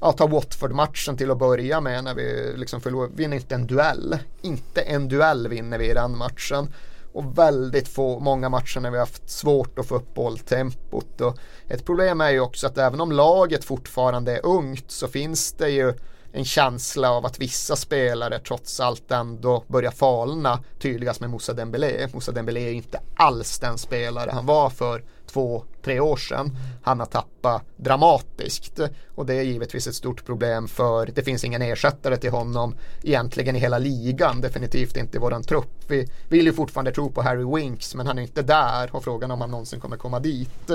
[0.00, 4.18] ja, ta Watford-matchen till att börja med när vi liksom förlorar, vinner inte en duell.
[4.42, 6.68] Inte en duell vinner vi i den matchen.
[7.12, 11.20] Och väldigt få, många matcher när vi haft svårt att få upp bolltempot.
[11.20, 15.52] Och ett problem är ju också att även om laget fortfarande är ungt så finns
[15.52, 15.94] det ju
[16.34, 22.08] en känsla av att vissa spelare trots allt ändå börjar falna tydligast med Moussa Dembélé.
[22.12, 26.56] Moussa Dembélé är inte alls den spelare han var för två, tre år sedan.
[26.82, 28.80] Han har tappat dramatiskt
[29.14, 33.56] och det är givetvis ett stort problem för det finns ingen ersättare till honom egentligen
[33.56, 35.84] i hela ligan, definitivt inte i våran trupp.
[35.88, 39.30] Vi vill ju fortfarande tro på Harry Winks men han är inte där och frågan
[39.30, 40.70] om han någonsin kommer komma dit.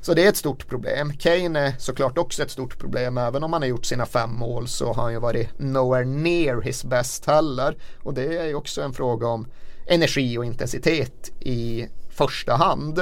[0.00, 1.12] Så det är ett stort problem.
[1.12, 3.18] Kane är såklart också ett stort problem.
[3.18, 6.60] Även om han har gjort sina fem mål så har han ju varit nowhere near
[6.60, 7.76] his best heller.
[8.02, 9.46] Och det är ju också en fråga om
[9.86, 12.98] energi och intensitet i första hand.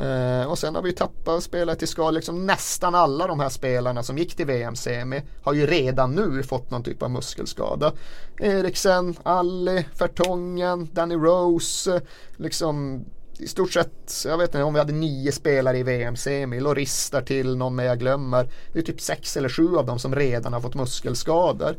[0.00, 2.10] Uh, och sen har vi tappat spelare till skada.
[2.10, 6.70] Liksom nästan alla de här spelarna som gick till VM-semi har ju redan nu fått
[6.70, 7.92] någon typ av muskelskada.
[8.38, 12.00] Eriksen, Alli, Fertongen, Danny Rose.
[12.36, 13.04] Liksom
[13.40, 17.22] i stort sett, jag vet inte om vi hade nio spelare i VM-semi, Loris där
[17.22, 18.48] till, någon mer jag glömmer.
[18.72, 21.76] Det är typ sex eller sju av dem som redan har fått muskelskador.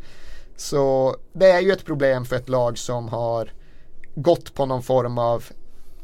[0.56, 3.54] Så det är ju ett problem för ett lag som har
[4.15, 5.43] gått på någon form av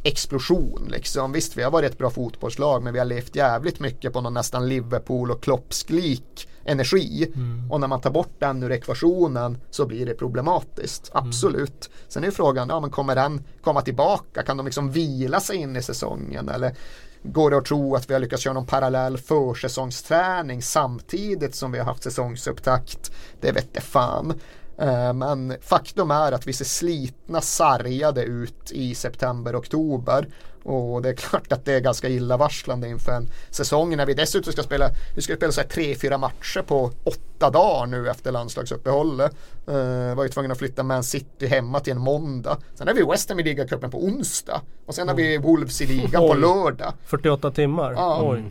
[0.04, 1.32] explosion liksom.
[1.32, 4.34] Visst, vi har varit ett bra fotbollslag men vi har levt jävligt mycket på någon
[4.34, 7.32] nästan Liverpool och Kloppsklik energi.
[7.36, 7.72] Mm.
[7.72, 11.12] Och när man tar bort den ur ekvationen så blir det problematiskt.
[11.14, 11.28] Mm.
[11.28, 11.90] Absolut.
[12.08, 14.44] Sen är frågan, ja men kommer den komma tillbaka?
[14.44, 16.50] Kan de liksom vila sig in i säsongen?
[16.50, 16.76] Eller
[17.24, 21.78] går det att tro att vi har lyckats köra någon parallell försäsongsträning samtidigt som vi
[21.78, 23.12] har haft säsongsupptakt?
[23.42, 24.34] Det vet det fan.
[24.78, 30.28] Eh, men faktum är att vi ser slitna, sargade ut i september, oktober.
[30.68, 34.54] Och det är klart att det är ganska illavarslande inför en säsong när vi dessutom
[34.54, 38.32] ska spela, vi ska spela så här tre, fyra matcher på åtta dagar nu efter
[38.32, 39.32] landslagsuppehållet.
[39.70, 42.58] Uh, var ju tvungna att flytta Man City hemma till en måndag.
[42.76, 44.62] Sen har vi West Ham i ligacupen på onsdag.
[44.86, 46.94] Och sen har vi Wolves i ligan på lördag.
[47.06, 47.92] 48 timmar?
[47.92, 48.20] Ja.
[48.24, 48.44] Oj.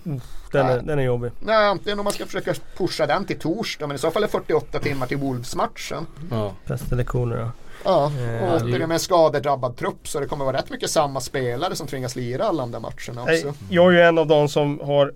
[0.53, 1.31] Den, är, den är jobbig.
[1.41, 3.87] Nej, antingen om man ska försöka pusha den till torsdag.
[3.87, 6.07] Men i så fall är 48 timmar till Wolves-matchen.
[6.31, 6.53] Ja.
[6.67, 7.51] Bästa lektioner ja.
[7.87, 11.87] Ja, och återigen med skadedrabbad trupp så det kommer vara rätt mycket samma spelare som
[11.87, 13.55] tvingas lira alla de där matcherna också.
[13.71, 15.13] Jag är ju en av de som har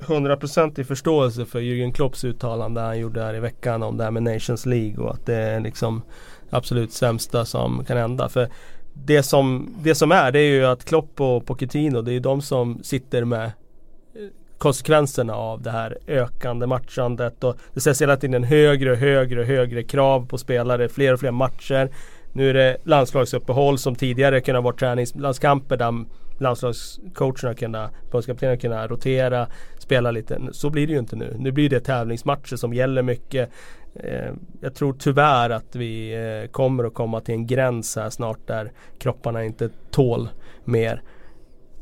[0.00, 4.10] 100% i förståelse för Jürgen Klopps uttalande han gjorde här i veckan om det här
[4.10, 6.02] med Nations League och att det är liksom
[6.50, 8.28] absolut sämsta som kan hända.
[8.28, 8.48] För
[8.92, 12.20] det som, det som är det är ju att Klopp och Pochettino det är ju
[12.20, 13.50] de som sitter med
[14.58, 19.46] konsekvenserna av det här ökande matchandet och det sätts hela tiden högre och högre och
[19.46, 21.90] högre krav på spelare, fler och fler matcher.
[22.32, 26.04] Nu är det landslagsuppehåll som tidigare kunde ha varit träningslandskamper där
[26.38, 29.46] landslagscoacherna kunna, förbundskaptenerna kunna rotera,
[29.78, 30.40] spela lite.
[30.52, 31.36] Så blir det ju inte nu.
[31.38, 33.50] Nu blir det tävlingsmatcher som gäller mycket.
[33.94, 38.46] Eh, jag tror tyvärr att vi eh, kommer att komma till en gräns här snart
[38.46, 40.28] där kropparna inte tål
[40.64, 41.02] mer.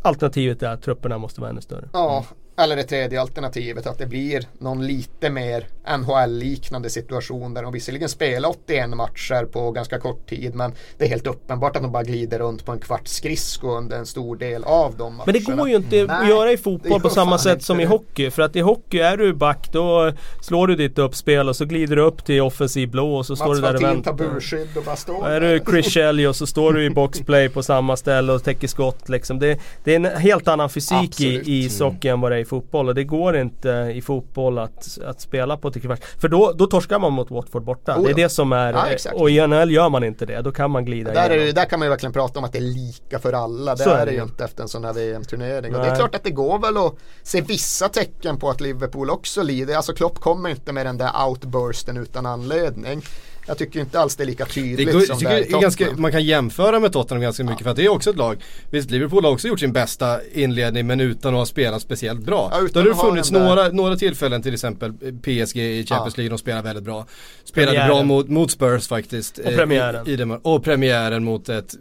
[0.02, 1.88] Alternativet är att trupperna måste vara ännu större.
[1.92, 2.24] Ja,
[2.58, 5.66] eller det tredje alternativet att det blir någon lite mer
[5.98, 11.08] NHL-liknande situation där de visserligen spelar 81 matcher på ganska kort tid men det är
[11.08, 14.64] helt uppenbart att de bara glider runt på en kvarts skridsko under en stor del
[14.64, 15.22] av de matcherna.
[15.26, 17.84] Men det går ju inte Nej, att göra i fotboll på samma sätt som i
[17.84, 18.30] hockey.
[18.30, 21.96] För att i hockey är du back då slår du ditt uppspel och så glider
[21.96, 24.12] du upp till offensiv blå och så Mats står du där och väntar.
[24.12, 27.62] burskydd och bara står Är du Chris Shelley och så står du i boxplay på
[27.62, 29.38] samma ställe och täcker skott liksom.
[29.38, 32.44] Det, det är en helt annan fysik i, i socken än vad det är i
[32.46, 36.04] fotboll och det går inte i fotboll att, att spela på trekvart.
[36.04, 37.96] För då, då torskar man mot Watford borta.
[37.96, 40.40] Oh, det är det som är, ja, och i NHL gör man inte det.
[40.40, 42.58] Då kan man glida där, är, där kan man ju verkligen prata om att det
[42.58, 43.74] är lika för alla.
[43.74, 45.74] Det är det ju inte efter en sån här VM-turnering.
[45.74, 49.10] Och det är klart att det går väl att se vissa tecken på att Liverpool
[49.10, 49.76] också lider.
[49.76, 53.02] Alltså Klopp kommer inte med den där outbursten utan anledning.
[53.46, 55.86] Jag tycker inte alls det är lika tydligt det går, som det är, är ganska,
[55.96, 57.64] Man kan jämföra med Tottenham ganska mycket ja.
[57.64, 58.44] för att det är också ett lag.
[58.70, 62.48] Visst, Liverpool har också gjort sin bästa inledning men utan att ha spelat speciellt bra.
[62.52, 66.38] Ja, Då har det funnits några, några tillfällen till exempel PSG i Champions League, de
[66.38, 67.06] spelar väldigt bra.
[67.44, 67.88] Spelade premiären.
[67.88, 69.38] bra mot, mot Spurs faktiskt.
[69.38, 70.08] Och premiären.
[70.08, 71.74] I, i och premiären mot ett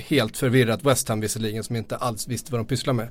[0.00, 3.08] helt förvirrat West Ham visserligen som inte alls visste vad de pysslar med.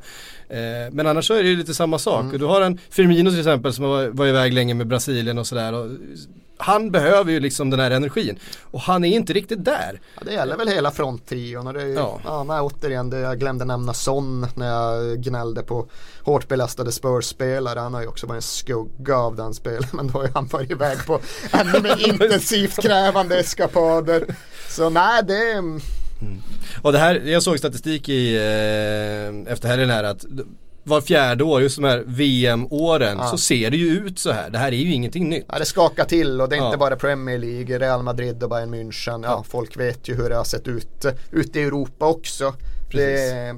[0.50, 2.24] Eh, men annars så är det ju lite samma sak.
[2.24, 2.38] Mm.
[2.38, 5.90] Du har en Firmino till exempel som var, var iväg länge med Brasilien och sådär.
[6.62, 10.02] Han behöver ju liksom den här energin och han är inte riktigt där.
[10.16, 12.20] Ja, det gäller väl hela fronttrion och det är, ja.
[12.24, 15.88] ja, nej, återigen det jag glömde nämna Son när jag gnällde på
[16.24, 17.80] hårt belastade Spurs-spelare.
[17.80, 20.72] Han har ju också varit en skugga av den spelen men då har han varit
[20.72, 21.20] iväg på
[21.52, 24.36] ännu mer intensivt krävande eskapader.
[24.70, 26.42] Så nej det är Mm.
[26.82, 30.26] Och det här, jag såg statistik i, eh, efter helgen här att
[30.84, 33.28] var fjärde år, just de här VM-åren, ja.
[33.28, 34.50] så ser det ju ut så här.
[34.50, 35.46] Det här är ju ingenting nytt.
[35.48, 36.66] Ja, det skakar till och det är ja.
[36.66, 39.24] inte bara Premier League, Real Madrid och Bayern München.
[39.24, 42.54] Ja, folk vet ju hur det har sett ut ute i Europa också.
[42.92, 43.56] Det,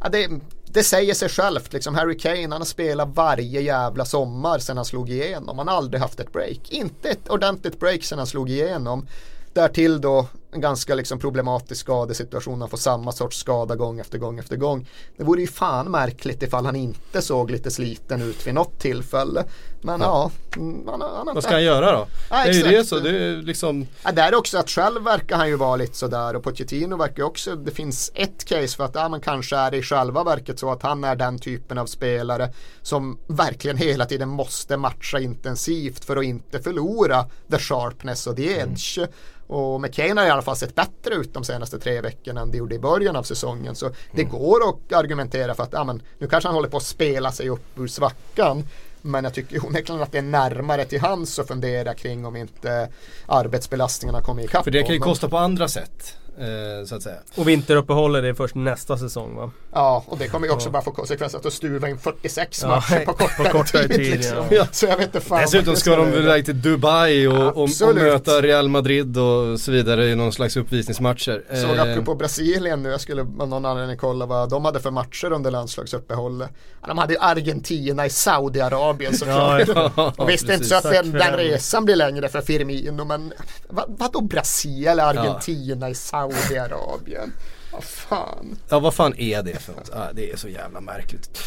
[0.00, 0.28] ja, det,
[0.66, 1.72] det, säger sig självt.
[1.72, 5.58] Liksom Harry Kane han har spelat varje jävla sommar sedan han slog igenom.
[5.58, 6.70] Han har aldrig haft ett break.
[6.70, 9.06] Inte ett ordentligt break sedan han slog igenom.
[9.52, 12.60] Därtill då en ganska liksom problematisk skadesituation.
[12.60, 14.88] Han får samma sorts skada gång efter gång efter gång.
[15.16, 19.44] Det vore ju fan märkligt ifall han inte såg lite sliten ut vid något tillfälle.
[19.80, 22.06] Men ja, ja mm, han, han Vad ska han göra då?
[22.30, 22.98] Ja, det är ju det så.
[22.98, 23.86] Det är liksom...
[24.04, 27.22] Ja, det är också att själv verkar han ju vara lite sådär och Pochettino verkar
[27.22, 30.70] också, det finns ett case för att ja, man kanske är i själva verket så
[30.70, 36.16] att han är den typen av spelare som verkligen hela tiden måste matcha intensivt för
[36.16, 38.98] att inte förlora the sharpness och the edge.
[38.98, 39.10] Mm.
[39.46, 42.58] Och McCain har i alla fall sett bättre ut de senaste tre veckorna än det
[42.58, 43.74] gjorde i början av säsongen.
[43.74, 44.32] Så det mm.
[44.32, 47.78] går att argumentera för att men, nu kanske han håller på att spela sig upp
[47.78, 48.64] ur svackan.
[49.02, 52.88] Men jag tycker onekligen att det är närmare till hans att fundera kring om inte
[53.26, 54.64] arbetsbelastningarna kommer ikapp.
[54.64, 56.16] För det kan ju kosta på andra sätt.
[56.38, 57.16] Eh, så att säga.
[57.34, 59.50] Och vinteruppehållet är först nästa säsong va?
[59.72, 60.72] Ja, och det kommer ju också ja.
[60.72, 63.96] bara få konsekvenser att stuva in 46 ja, matcher på kortare, på kortare tid.
[63.96, 64.44] tid liksom.
[64.50, 64.66] ja.
[64.72, 68.42] Så jag vet inte fan Dessutom ska de väl till Dubai och, och, och, möta
[68.42, 71.44] Real Madrid och så vidare i någon slags uppvisningsmatcher.
[71.54, 71.82] Såg eh.
[71.82, 75.50] apropå Brasilien nu, jag skulle av någon anledning kolla vad de hade för matcher under
[75.50, 76.50] landslagsuppehållet.
[76.86, 79.68] De hade ju Argentina i Saudiarabien såklart.
[79.68, 83.32] ja, och visst inte så att den, den resan blir längre för Firmino men
[83.68, 86.21] vad, vadå Brasilien eller Argentina i Saudiarabien?
[86.30, 87.32] Saudiarabien.
[87.72, 88.58] Vad fan.
[88.68, 89.90] Ja vad fan är det för något?
[89.92, 91.42] Ah, det är så jävla märkligt.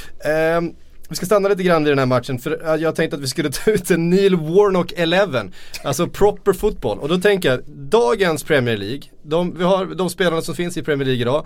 [0.58, 0.76] Um,
[1.10, 3.52] vi ska stanna lite grann i den här matchen för jag tänkte att vi skulle
[3.66, 5.44] ta ut en Neil Warnock 11.
[5.84, 7.00] Alltså proper football.
[7.00, 10.84] Och då tänker jag, dagens Premier League, de, vi har de spelarna som finns i
[10.84, 11.46] Premier League idag.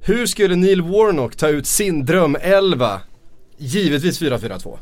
[0.00, 3.00] Hur skulle Neil Warnock ta ut sin dröm 11?
[3.56, 4.78] Givetvis 4-4-2.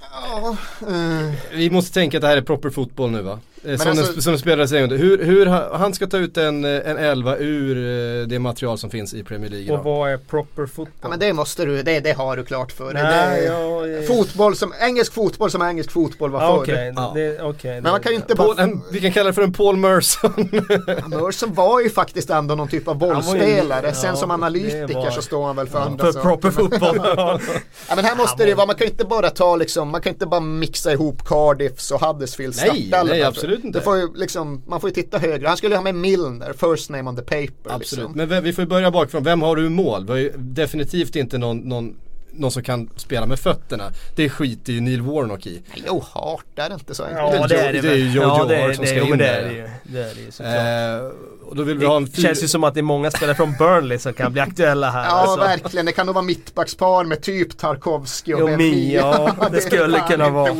[0.00, 0.56] Ja,
[0.88, 1.32] uh...
[1.52, 3.38] Vi måste tänka att det här är proper fotboll nu va?
[3.64, 4.98] Eh, som, alltså, den, som spelades en gång.
[4.98, 5.46] Hur, hur
[5.76, 9.50] han ska ta ut en, en elva ur eh, det material som finns i Premier
[9.50, 9.78] League.
[9.78, 10.94] Och vad är proper fotboll?
[11.02, 13.44] Ja men det måste du, det, det har du klart för dig.
[13.44, 16.62] Ja, ja, fotboll som, engelsk fotboll som engelsk fotboll var förr.
[16.62, 17.12] Okay, ja.
[17.14, 18.62] Det, okay, men man kan ju inte Paul, bara...
[18.62, 20.32] En, vi kan kalla det för en Paul Merson.
[21.06, 23.94] Merson var ju faktiskt ändå någon typ av bollspelare.
[23.94, 25.10] Sen som analytiker var...
[25.10, 27.00] så står han väl för andra För proper fotboll.
[27.88, 30.00] ja men här måste det ju vara, man kan ju inte bara ta liksom, man
[30.00, 33.80] kan inte bara mixa ihop Cardiffs och Huddersfield Nej, nej absolut absolut inte.
[33.80, 35.48] Får ju liksom, man får ju titta högre.
[35.48, 37.74] Han skulle ha med Milner, first name on the paper.
[37.74, 38.28] Absolut, liksom.
[38.28, 39.24] men vi får börja bakifrån.
[39.24, 40.04] Vem har du i mål?
[40.04, 41.96] Vi har ju definitivt inte någon, någon
[42.32, 43.84] någon som kan spela med fötterna.
[44.16, 45.62] Det skiter ju Neil Warnock i.
[45.86, 47.34] Jo, Hart är det inte så enkelt.
[47.40, 49.48] Ja, det är det, det är ju Joe ja, Hart som ska in det är
[49.48, 49.68] det ju.
[49.82, 50.56] Det är det ju såklart.
[50.56, 53.10] Eh, och då vill vi ha en det känns ju som att det är många
[53.10, 55.04] spelare från Burnley som kan bli aktuella här.
[55.04, 55.40] Ja, alltså.
[55.40, 55.86] verkligen.
[55.86, 58.94] Det kan nog vara mittbackspar med typ Tarkovsky och Mi.
[58.94, 60.54] Ja, det, det skulle kunna vara.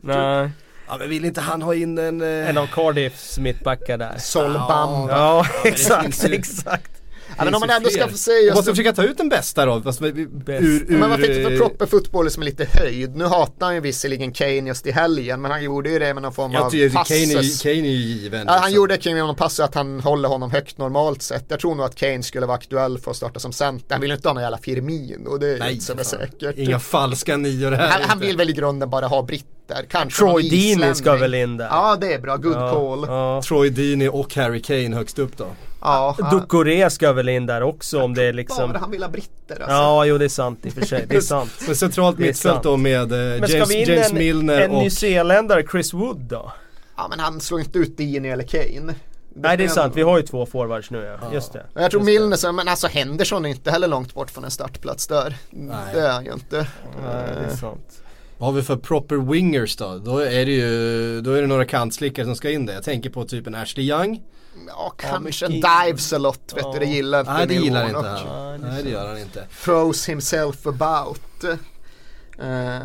[0.00, 0.50] Nej.
[0.88, 2.20] Ja men vill inte han ha in en...
[2.20, 2.48] Eh...
[2.48, 4.18] En av Cardiffs mittbackar där.
[4.18, 5.10] Solbamba.
[5.10, 6.95] Ja, ja exakt, exakt.
[7.36, 8.50] Ja, men om man ändå ska få säga...
[8.50, 9.80] Man måste försöka ta ut den bästa då.
[9.80, 10.18] Fast, ur,
[10.48, 13.16] ur, men man fick för proper fotboll som är lite höjd.
[13.16, 15.40] Nu hatar han ju visserligen Kane just i helgen.
[15.42, 17.08] Men han gjorde ju det med någon form jag av passes.
[17.08, 18.44] Kane är, Kane är ju given.
[18.46, 21.44] Ja, han gjorde Kane med någon pass att han håller honom högt normalt sett.
[21.48, 23.94] Jag tror nog att Kane skulle vara aktuell för att starta som center.
[23.94, 25.38] Han vill inte ha någon jävla Firmino.
[25.38, 26.58] Det är Nej, inte så säkert.
[26.58, 27.88] Inga falska nior här.
[27.88, 29.84] Han, han vill väl i grunden bara ha britter.
[29.88, 31.66] Kanske Troy Deeney ska väl in där.
[31.66, 33.04] Ja det är bra, good ja, call.
[33.08, 33.42] Ja.
[33.42, 35.46] Troy Deeney och Harry Kane högst upp då.
[35.80, 39.10] Ja, Ducoré ska väl in där också om det är liksom Bara han vill ha
[39.10, 39.76] britter alltså.
[39.76, 41.06] Ja, jo det är sant i och för sig.
[41.08, 41.50] Det är sant.
[41.66, 44.70] Men centralt mittfält då med eh, James, men ska vi in James en, Milner en
[44.70, 44.82] och...
[44.82, 46.52] nyzeeländare, Chris Wood då?
[46.96, 48.94] Ja men han slår inte ut Dini eller Kane.
[49.34, 51.18] Nej det är sant, vi har ju två forwards nu ja.
[51.22, 51.34] ja.
[51.34, 51.62] Just det.
[51.74, 55.36] Jag tror Milner, men alltså Henderson är inte heller långt bort från en startplats där.
[55.50, 55.76] Nej.
[55.94, 56.56] Det är han ju inte.
[57.02, 58.02] Nej, det är sant.
[58.38, 59.98] Vad har vi för proper wingers då?
[59.98, 62.74] Då är det ju då är det några kantslickare som ska in där.
[62.74, 64.22] Jag tänker på typ en Ashley Young.
[64.68, 66.72] Ja, kanske ja, dives a lot, vet ja.
[66.72, 66.78] du.
[66.78, 68.60] Det gillar inte Nej, det gillar inte han.
[68.60, 69.46] Nej, det gör han inte.
[69.64, 71.44] Throws himself about.
[71.44, 72.80] Uh...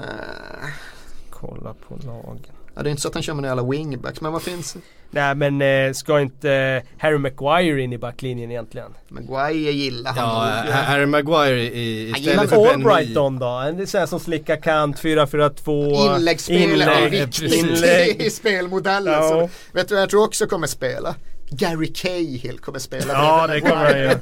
[1.29, 2.39] Kolla på lagen.
[2.75, 4.77] Ja, det är inte så att han kör med alla wingbacks, men vad finns?
[5.13, 8.93] Nej men eh, ska inte Harry Maguire in i backlinjen egentligen?
[9.07, 10.73] Maguire gillar han Ja, nog.
[10.73, 13.45] Harry Maguire i, istället för Ben Albrighton då?
[13.47, 18.21] En sån som slickar kant, 4-4-2 Inläggsspel är viktigt inlägg.
[18.21, 19.13] i spelmodellen.
[19.13, 19.29] Ja.
[19.29, 21.15] Så, vet du vad jag tror också kommer spela?
[21.53, 24.17] Gary Cahill kommer spela Ja det kommer han göra.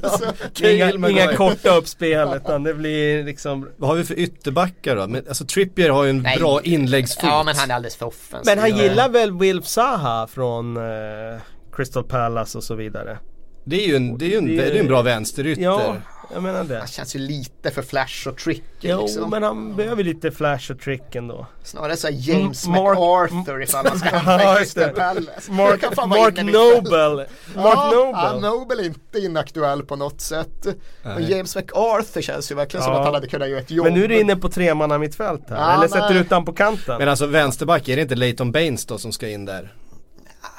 [0.72, 5.06] inga, inga korta uppspel utan det blir liksom Vad har vi för ytterbackar då?
[5.06, 6.38] Men, alltså Trippier har ju en Nej.
[6.38, 7.24] bra inläggsfot.
[7.24, 8.54] Ja men han är alldeles för offensiv.
[8.54, 11.40] Men han gillar väl Wilf Zaha från uh,
[11.72, 13.18] Crystal Palace och så vidare.
[13.64, 15.62] Det är ju en, det är ju en, det är, det är en bra vänsterytter.
[15.62, 15.96] Ja,
[16.32, 16.78] jag menar det.
[16.78, 18.64] Han känns ju lite för flash och trick.
[18.80, 19.30] Jo, liksom.
[19.30, 21.46] men han behöver lite flash och trick ändå.
[21.62, 25.52] Snarare såhär James M Mark, MacArthur ifall man ska hamna i Crystal Palace.
[25.52, 27.26] Mark, Mark Noble.
[27.54, 28.20] Mark ja, Noble.
[28.22, 30.66] Ja, Noble är inte inaktuell på något sätt.
[31.02, 32.92] Och James MacArthur känns ju verkligen ja.
[32.92, 33.84] som att han hade kunnat göra ett jobb.
[33.84, 35.56] Men nu är du inne på tremanna mittfält här.
[35.56, 35.88] Ja, Eller nej.
[35.88, 36.98] sätter du ut på kanten.
[36.98, 39.72] Men alltså vänsterback, är det inte Leighton Baines då som ska in där?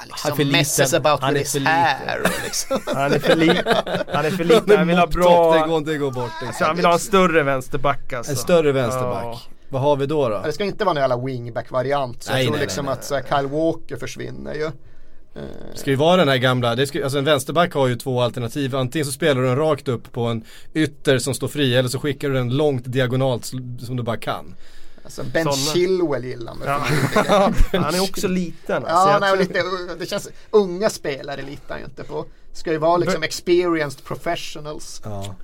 [0.06, 2.22] Liksom han är för messes about han with his hair.
[2.44, 2.80] Liksom.
[2.86, 3.74] Han är för liten.
[4.12, 4.78] Han är för liten.
[4.78, 5.54] Han vill ha bra...
[5.54, 6.24] Det går inte att gå bort.
[6.24, 6.48] Liksom.
[6.48, 8.32] Alltså, han vill ha en större vänsterback alltså.
[8.32, 9.24] En större vänsterback.
[9.24, 9.40] Ja.
[9.68, 10.42] Vad har vi då då?
[10.44, 12.22] Det ska inte vara någon jävla wingback-variant.
[12.22, 14.70] Så nej, jag tror nej, liksom nej, att så Kyle Walker försvinner ju.
[15.72, 18.20] Det ska ju vara den här gamla, det ska, alltså en vänsterback har ju två
[18.20, 18.76] alternativ.
[18.76, 20.44] Antingen så spelar du den rakt upp på en
[20.74, 23.44] ytter som står fri eller så skickar du den långt diagonalt
[23.80, 24.54] som du bara kan.
[25.18, 25.56] Alltså Ben Såna.
[25.56, 27.52] Chilwell gillar man ja.
[27.80, 28.84] Han är också liten.
[28.84, 29.62] Alltså, ja, nej, lite,
[29.98, 32.24] det känns, unga spelare litar ju inte på.
[32.52, 35.02] Ska ju vara liksom experienced professionals.
[35.04, 35.34] Ja.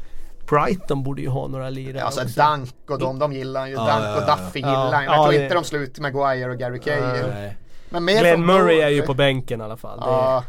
[0.49, 2.41] Brighton borde ju ha några lirare Alltså också.
[2.41, 3.73] Dunk och de, de gillar ju.
[3.73, 6.59] Ja, Dunk ja, och Duffy gillar ja, Jag tror inte de slår ut Maguire och
[6.59, 7.53] Gary Cahill.
[7.91, 10.01] Men mer Glenn Murray är ju på bänken i alla fall.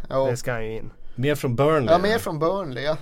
[0.09, 0.91] Det, det ska han ju in.
[1.15, 1.93] Mer från Burnley.
[1.93, 2.97] Ja, mer från Burnley ja.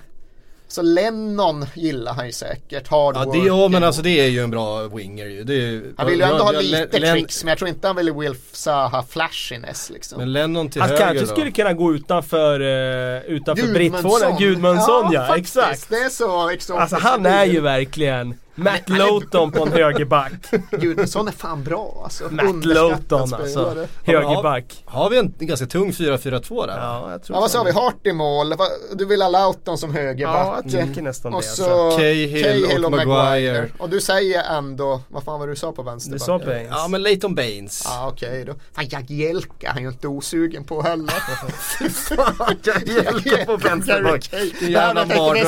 [0.68, 2.88] Så Lennon gillar han ju säkert.
[2.88, 5.40] Hard ja, det, ja men alltså det är ju en bra winger ju.
[5.40, 8.12] Är, han vill ju ändå ha lite Len tricks men jag tror inte han vill
[8.12, 10.18] Wilf Zaha flashiness liksom.
[10.18, 11.26] Men Lennon till han höger kanske då?
[11.26, 14.36] skulle kunna gå utanför, uh, utanför Brittfåren.
[14.38, 15.88] Gudmundsson ja, ja exakt.
[15.88, 16.70] Det är så exotiskt.
[16.94, 20.32] Alltså han är ju verkligen Matt Lowton på en högerback.
[20.70, 22.24] Gud, sån är fan bra alltså.
[22.30, 23.86] Matt Lowton alltså.
[24.04, 24.82] Högerback.
[24.84, 26.76] Har, har, vi en ganska tung 4-4-2 där?
[26.76, 27.72] Ja, jag tror Ja, vad sa vi?
[27.72, 28.54] Hart i mål.
[28.94, 30.64] Du vill ha Lowton som högerback.
[30.64, 31.48] Ja, jag tycker nästan och det.
[31.48, 33.16] Och så Cahill, Cahill och, och Maguire.
[33.16, 33.68] Maguire.
[33.78, 36.20] Och du säger ändå, vad fan var det du sa på vänsterback?
[36.20, 36.68] Du sa Baines.
[36.70, 37.82] Ja, men Leighton Baines.
[37.84, 38.54] Ja, okej okay, då.
[38.72, 41.08] Fan, Jagielka han är ju inte osugen på heller.
[41.90, 44.32] fan, Jagielka på vänsterback.
[44.60, 45.46] Jävla mardröm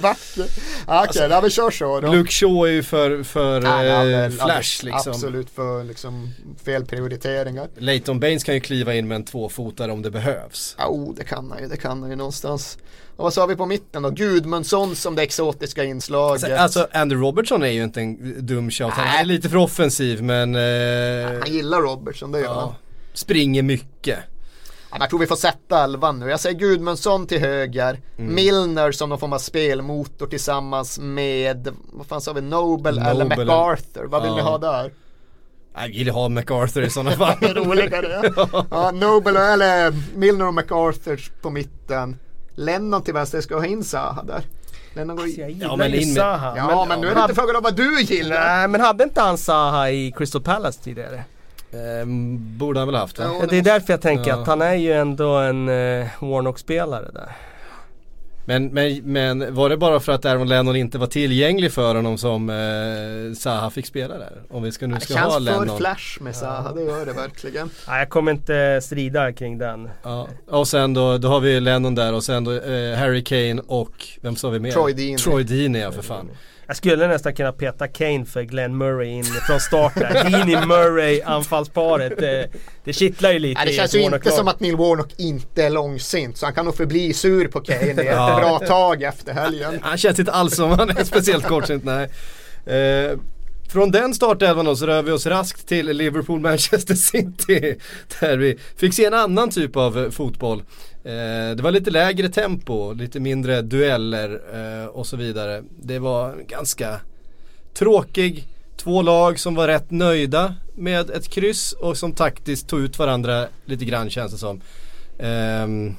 [0.00, 0.42] alltså.
[0.86, 2.12] Okej, okay, vi kör så då.
[2.12, 5.12] Luke Shaw är ju för för Nej, eh, Flash liksom.
[5.12, 6.30] Absolut för liksom
[6.64, 7.68] fel prioriteringar.
[7.76, 10.76] Leighton Baines kan ju kliva in med en tvåfotare om det behövs.
[10.78, 12.78] Ja, oh, det kan han ju, det kan han ju någonstans.
[13.16, 14.10] Och vad sa vi på mitten då?
[14.10, 16.44] Gudmundsson som det exotiska inslaget.
[16.44, 18.92] Alltså, alltså Andy Robertson är ju inte en dum shot.
[18.92, 20.54] Han är lite för offensiv men...
[20.54, 22.74] Eh, han gillar Robertson, det gör ja, han.
[23.14, 24.18] Springer mycket.
[24.98, 26.30] Jag tror vi får sätta elvan nu.
[26.30, 28.00] Jag säger Gudmundsson till höger.
[28.18, 28.34] Mm.
[28.34, 33.24] Milner som någon form av spelmotor tillsammans med, vad fan sa vi, Nobel, Nobel eller
[33.24, 34.04] MacArthur.
[34.04, 34.36] Vad vill ja.
[34.36, 34.92] ni ha där?
[35.74, 37.36] Jag vill ha MacArthur i sådana fall.
[37.40, 38.66] Roligare ja.
[38.70, 38.90] ja.
[38.90, 42.16] Nobel eller Milner och MacArthur på mitten.
[42.54, 44.42] Lennon till vänster, ska ha in Zaha där.
[44.94, 45.56] Lennon går i...
[45.60, 46.14] Ja men in.
[46.14, 46.56] Zaha.
[46.56, 48.56] Ja men, men nu är det inte frågan om vad du gillar.
[48.56, 51.24] Nej men hade inte han Zaha i Crystal Palace tidigare?
[51.72, 53.24] Ehm, borde han väl haft va?
[53.40, 54.40] Ja, det är därför jag tänker ja.
[54.40, 57.36] att han är ju ändå en eh, Warnock-spelare där.
[58.44, 62.18] Men, men, men var det bara för att Aaron Lennon inte var tillgänglig för honom
[62.18, 64.42] som eh, Zaha fick spela där?
[64.50, 65.60] Om vi ska nu ska ha Lennon.
[65.60, 67.70] Det känns för flash med Zaha, det gör det verkligen.
[67.88, 69.88] Nej, jag kommer inte strida kring den.
[70.02, 70.28] Ja.
[70.48, 74.08] Och sen då, då har vi Lennon där och sen då eh, Harry Kane och
[74.20, 74.72] vem sa vi mer?
[74.72, 75.18] Troy Deeney.
[75.18, 76.30] Troy Deeney ja för fan.
[76.66, 80.24] Jag skulle nästan kunna peta Kane för Glenn Murray in från start där.
[80.24, 82.18] Dini Murray anfallsparet.
[82.18, 82.48] Det,
[82.84, 85.70] det kittlar ju lite Nej, Det känns ju inte som att Neil Warnock inte är
[85.70, 86.36] långsint.
[86.36, 89.78] Så han kan nog förbli sur på Kane i ett bra tag efter helgen.
[89.82, 92.08] Han känns inte alls som han är speciellt kortsint nej.
[92.66, 93.18] Eh,
[93.68, 97.78] från den startelvan då så rör vi oss raskt till Liverpool-Manchester City.
[98.20, 100.62] Där vi fick se en annan typ av eh, fotboll.
[101.04, 105.62] Eh, det var lite lägre tempo, lite mindre dueller eh, och så vidare.
[105.82, 107.00] Det var ganska
[107.74, 112.98] tråkig, två lag som var rätt nöjda med ett kryss och som taktiskt tog ut
[112.98, 114.60] varandra lite grann känns det som.
[115.18, 115.94] Eh,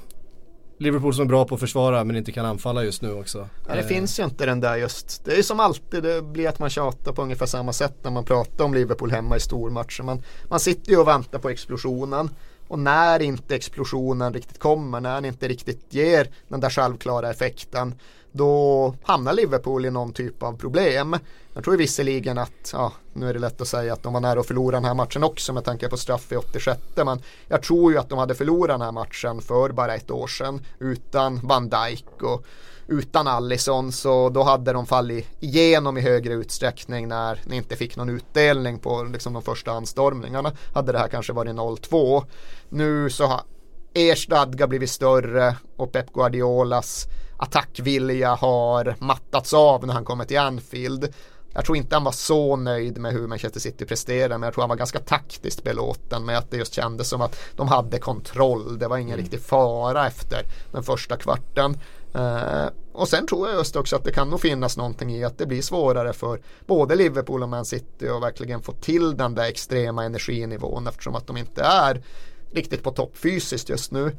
[0.77, 3.49] Liverpool som är bra på att försvara men inte kan anfalla just nu också.
[3.67, 3.87] Ja, det eh.
[3.87, 5.25] finns ju inte den där just.
[5.25, 8.25] Det är som alltid, det blir att man tjatar på ungefär samma sätt när man
[8.25, 10.03] pratar om Liverpool hemma i stormatcher.
[10.03, 12.29] Man, man sitter ju och väntar på explosionen.
[12.67, 17.95] Och när inte explosionen riktigt kommer, när den inte riktigt ger den där självklara effekten
[18.33, 21.15] då hamnar Liverpool i någon typ av problem.
[21.53, 24.39] Jag tror visserligen att, ja, nu är det lätt att säga att de var nära
[24.39, 27.91] att förlora den här matchen också med tanke på straff i 86 men jag tror
[27.91, 31.69] ju att de hade förlorat den här matchen för bara ett år sedan utan Van
[31.69, 32.45] Dijk och
[32.87, 37.95] utan Allison så då hade de fallit igenom i högre utsträckning när ni inte fick
[37.95, 40.51] någon utdelning på liksom, de första anstormningarna.
[40.73, 42.25] Hade det här kanske varit 0-2.
[42.69, 43.41] Nu så har
[43.93, 47.07] er stadga blivit större och Pep Guardiolas
[47.37, 51.13] attackvilja har mattats av när han kommer till Anfield.
[51.53, 54.61] Jag tror inte han var så nöjd med hur Manchester City presterade men jag tror
[54.61, 58.79] han var ganska taktiskt belåten med att det just kändes som att de hade kontroll.
[58.79, 59.23] Det var ingen mm.
[59.23, 61.77] riktig fara efter den första kvarten.
[62.15, 65.37] Uh, och sen tror jag just också att det kan nog finnas någonting i att
[65.37, 69.43] det blir svårare för både Liverpool och Man City att verkligen få till den där
[69.43, 72.01] extrema energinivån eftersom att de inte är
[72.51, 74.11] riktigt på topp fysiskt just nu.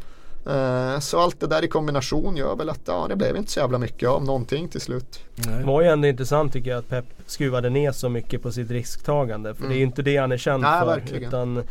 [0.47, 3.61] Uh, så allt det där i kombination gör väl att ja, det blev inte så
[3.61, 5.20] jävla mycket av någonting till slut.
[5.34, 5.59] Nej.
[5.59, 8.70] Det var ju ändå intressant tycker jag att Pep skruvade ner så mycket på sitt
[8.70, 9.55] risktagande.
[9.55, 9.70] För mm.
[9.70, 10.86] det är ju inte det han är känd Nej, för.
[10.86, 11.28] Verkligen.
[11.28, 11.62] Utan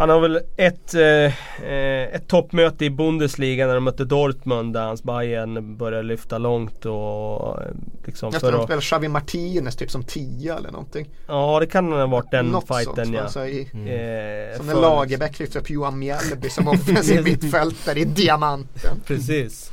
[0.00, 5.02] han har väl ett, eh, ett toppmöte i Bundesliga när de mötte Dortmund där hans
[5.02, 7.68] Bayern började lyfta långt och eh,
[8.04, 11.08] liksom Jag tror de spelade Xavi Martinez typ som 10 eller någonting.
[11.26, 13.22] Ja det kan ha varit den Något fighten sånt, ja.
[13.22, 13.86] Alltså i, mm.
[13.86, 19.00] eh, som när Lagerbäck lyfte upp Johan Mjällby som offensiv mittfältare i diamanten.
[19.06, 19.72] Precis.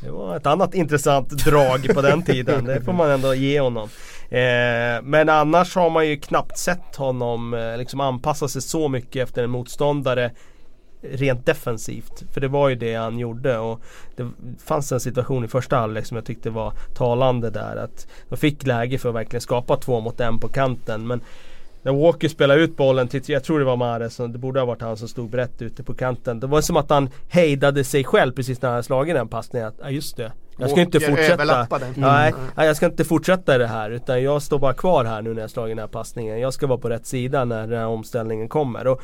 [0.00, 2.64] Det var ett annat intressant drag på den tiden.
[2.64, 3.88] Det får man ändå ge honom.
[4.30, 9.22] Eh, men annars har man ju knappt sett honom eh, liksom anpassa sig så mycket
[9.22, 10.30] efter en motståndare
[11.02, 12.24] rent defensivt.
[12.32, 13.80] För det var ju det han gjorde och
[14.16, 14.30] det
[14.64, 17.76] fanns en situation i första halvlek som jag tyckte var talande där.
[17.76, 21.06] Att de fick läge för att verkligen skapa två mot en på kanten.
[21.06, 21.20] Men
[21.82, 24.82] när Walker spelade ut bollen till, jag tror det var Mahrez, det borde ha varit
[24.82, 26.40] han som stod brett ute på kanten.
[26.40, 29.72] Det var som att han hejdade sig själv precis när han slagit den passningen.
[29.80, 31.66] Ja just det, jag ska inte fortsätta.
[31.76, 31.92] Mm.
[31.96, 35.40] Nej, jag ska inte fortsätta det här utan jag står bara kvar här nu när
[35.40, 36.40] jag slagit den här passningen.
[36.40, 38.86] Jag ska vara på rätt sida när den här omställningen kommer.
[38.86, 39.02] Och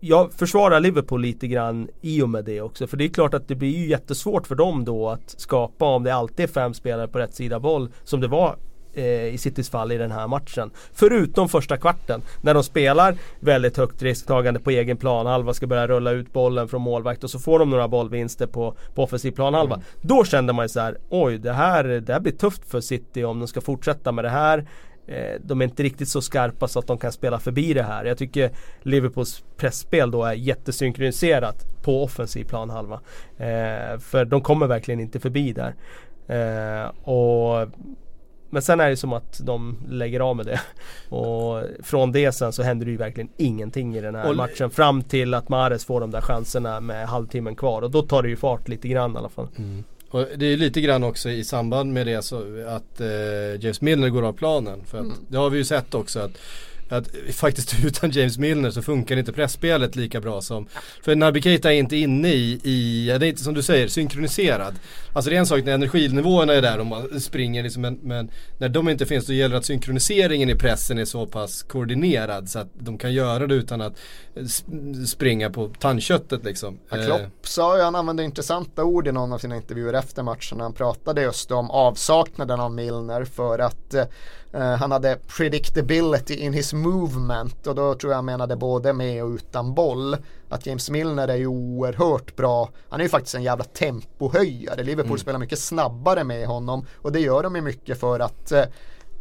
[0.00, 2.86] jag försvarar Liverpool lite grann i och med det också.
[2.86, 6.02] För det är klart att det blir ju jättesvårt för dem då att skapa om
[6.02, 7.90] det alltid är fem spelare på rätt sida boll.
[8.04, 8.56] Som det var
[8.96, 10.70] eh, i Citys fall i den här matchen.
[10.92, 16.10] Förutom första kvarten när de spelar väldigt högt risktagande på egen planhalva ska börja rulla
[16.10, 19.74] ut bollen från målvakt och så får de några bollvinster på, på offensiv planhalva.
[19.74, 19.86] Mm.
[20.00, 23.24] Då kände man ju så här, oj det här, det här blir tufft för City
[23.24, 24.66] om de ska fortsätta med det här.
[25.06, 28.04] Eh, de är inte riktigt så skarpa så att de kan spela förbi det här.
[28.04, 28.50] Jag tycker
[28.82, 33.00] Liverpools pressspel då är jättesynkroniserat på offensiv planhalva.
[33.38, 35.74] Eh, för de kommer verkligen inte förbi där.
[36.28, 37.68] Eh, och
[38.56, 40.60] men sen är det som att de lägger av med det.
[41.16, 44.70] Och från det sen så händer det ju verkligen ingenting i den här och matchen.
[44.70, 47.82] Fram till att Mares får de där chanserna med halvtimmen kvar.
[47.82, 49.48] Och då tar det ju fart lite grann i alla fall.
[49.56, 49.84] Mm.
[50.10, 52.36] Och det är lite grann också i samband med det så
[52.68, 54.84] att eh, James Milner går av planen.
[54.84, 55.16] För att mm.
[55.28, 56.38] det har vi ju sett också att
[56.88, 60.66] att faktiskt utan James Milner så funkar inte pressspelet lika bra som
[61.02, 64.74] För Naby Keita är inte inne i, i, det är inte som du säger, synkroniserad
[65.12, 68.30] Alltså det är en sak när energinivåerna är där och man springer liksom men, men
[68.58, 72.48] när de inte finns då gäller det att synkroniseringen i pressen är så pass koordinerad
[72.48, 73.98] så att de kan göra det utan att
[75.08, 76.78] springa på tandköttet liksom.
[76.88, 77.28] Ja, Klopp eh.
[77.42, 80.60] sa ju, han använde intressanta ord i någon av sina intervjuer efter matchen.
[80.60, 84.04] Han pratade just om avsaknaden av Milner för att eh,
[84.52, 89.30] han hade predictability in his movement och då tror jag han menade både med och
[89.30, 90.16] utan boll.
[90.48, 92.70] Att James Milner är ju oerhört bra.
[92.88, 94.82] Han är ju faktiskt en jävla tempohöjare.
[94.82, 95.18] Liverpool mm.
[95.18, 98.64] spelar mycket snabbare med honom och det gör de ju mycket för att eh,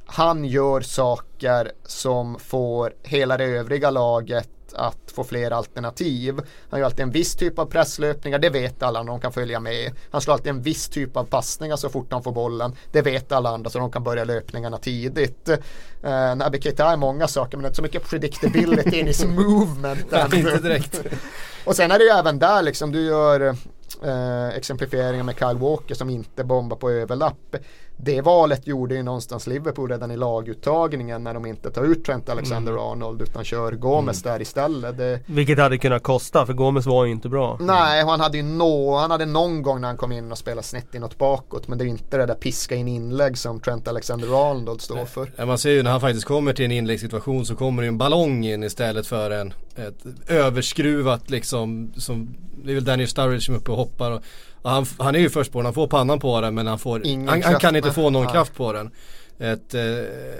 [0.06, 6.40] han gör saker som får hela det övriga laget att få fler alternativ.
[6.70, 9.60] Han gör alltid en viss typ av presslöpningar, det vet alla när de kan följa
[9.60, 9.92] med.
[10.12, 12.76] Han slår alltid en viss typ av passningar så fort han får bollen.
[12.92, 15.50] Det vet alla andra så de kan börja löpningarna tidigt.
[15.50, 20.14] Uh, Naby Keita är många saker men inte så mycket predictability in his movement.
[20.34, 21.02] inte direkt.
[21.66, 23.56] Och sen är det ju även där liksom, du gör
[24.04, 27.56] eh, exemplifieringar med Kyle Walker som inte bombar på överlapp.
[27.98, 32.30] Det valet gjorde ju någonstans Liverpool redan i laguttagningen när de inte tar ut Trent
[32.30, 33.32] Alexander-Arnold mm.
[33.32, 34.34] utan kör Gomes mm.
[34.34, 34.98] där istället.
[34.98, 35.20] Det...
[35.26, 37.58] Vilket hade kunnat kosta för Gomes var ju inte bra.
[37.62, 40.68] Nej, han hade ju no, han hade någon gång när han kom in och spelade
[40.68, 44.82] snett inåt bakåt men det är inte det där piska in inlägg som Trent Alexander-Arnold
[44.82, 45.32] står för.
[45.36, 47.98] Ja, man ser ju när han faktiskt kommer till en inläggssituation så kommer det en
[47.98, 53.56] ballong in istället för en ett överskruvat liksom som det är väl Daniel Sturridge som
[53.56, 54.22] är uppe och hoppar och
[54.64, 57.28] Han, han är ju först på den, han får pannan på den men han, får,
[57.28, 58.32] han, han kan inte få någon ja.
[58.32, 58.92] kraft på den
[59.40, 59.84] ett eh,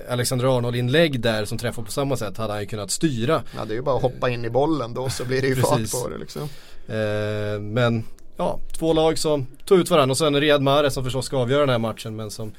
[0.10, 3.44] Alexander Arnold inlägg där som träffar på samma sätt hade han ju kunnat styra.
[3.56, 5.56] Ja det är ju bara att hoppa in i bollen då så blir det ju
[5.56, 6.42] fart på det liksom.
[6.88, 8.04] Eh, men
[8.38, 11.60] ja, två lag som tog ut varandra och sen Riyad Mahrez som förstås ska avgöra
[11.60, 12.52] den här matchen men som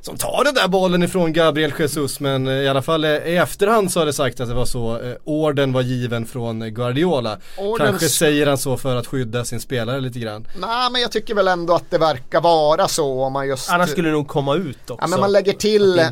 [0.00, 3.36] som tar den där bollen ifrån Gabriel Jesus men eh, i alla fall eh, i
[3.36, 5.00] efterhand så har det sagt att det var så.
[5.00, 7.38] Eh, orden var given från Guardiola.
[7.58, 7.88] Ordens...
[7.88, 10.46] Kanske säger han så för att skydda sin spelare lite grann.
[10.60, 13.90] Nej men jag tycker väl ändå att det verkar vara så om man just Annars
[13.90, 15.04] skulle det nog komma ut också.
[15.04, 16.02] Ja men man lägger till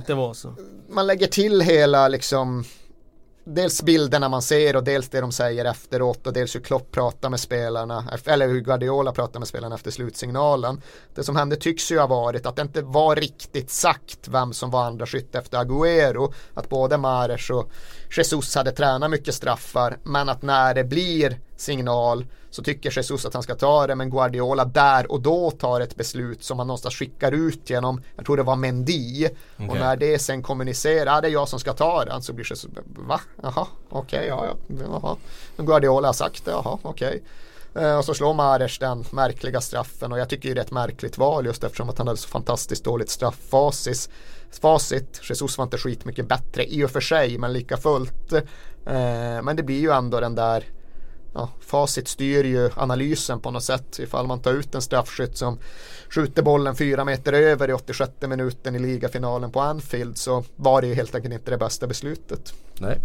[0.88, 2.64] Man lägger till hela liksom
[3.48, 7.30] dels bilderna man ser och dels det de säger efteråt och dels hur Klopp pratar
[7.30, 10.82] med spelarna, eller hur Guardiola pratar med spelarna efter slutsignalen.
[11.14, 14.70] Det som hände tycks ju ha varit att det inte var riktigt sagt vem som
[14.70, 16.32] var andra skytt efter Agüero.
[16.54, 17.70] Att både Mares och
[18.16, 22.26] Jesus hade tränat mycket straffar, men att när det blir signal
[22.56, 25.96] så tycker Jesus att han ska ta det men Guardiola där och då tar ett
[25.96, 29.68] beslut som han någonstans skickar ut genom, jag tror det var Mendy okay.
[29.68, 32.44] och när det sen kommunicerar, ja det är jag som ska ta den så blir
[32.44, 33.20] Jesus, va?
[33.42, 35.16] Jaha, okej, okay, ja, ja, jaha.
[35.56, 37.22] Guardiola har sagt det, jaha, okej.
[37.72, 37.84] Okay.
[37.84, 41.18] Eh, och så slår Mares den märkliga straffen och jag tycker det är ett märkligt
[41.18, 44.10] val just eftersom att han hade så fantastiskt dåligt straffacit.
[44.60, 48.32] Facit, Jesus var inte skitmycket bättre i och för sig men lika fullt.
[48.32, 48.42] Eh,
[49.42, 50.64] men det blir ju ändå den där
[51.36, 53.98] ja, facit styr ju analysen på något sätt.
[53.98, 55.58] Ifall man tar ut en straffskytt som
[56.08, 60.86] skjuter bollen fyra meter över i 86 minuten i ligafinalen på Anfield så var det
[60.86, 62.54] ju helt enkelt inte det bästa beslutet.
[62.80, 63.00] Nej.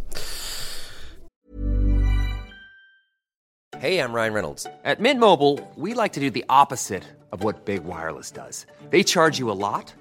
[3.78, 4.64] Hej, jag Ryan Reynolds.
[4.64, 8.34] På Mint Mobile, we like to do the opposite of what Big Wireless.
[8.92, 10.01] They charge you a lot.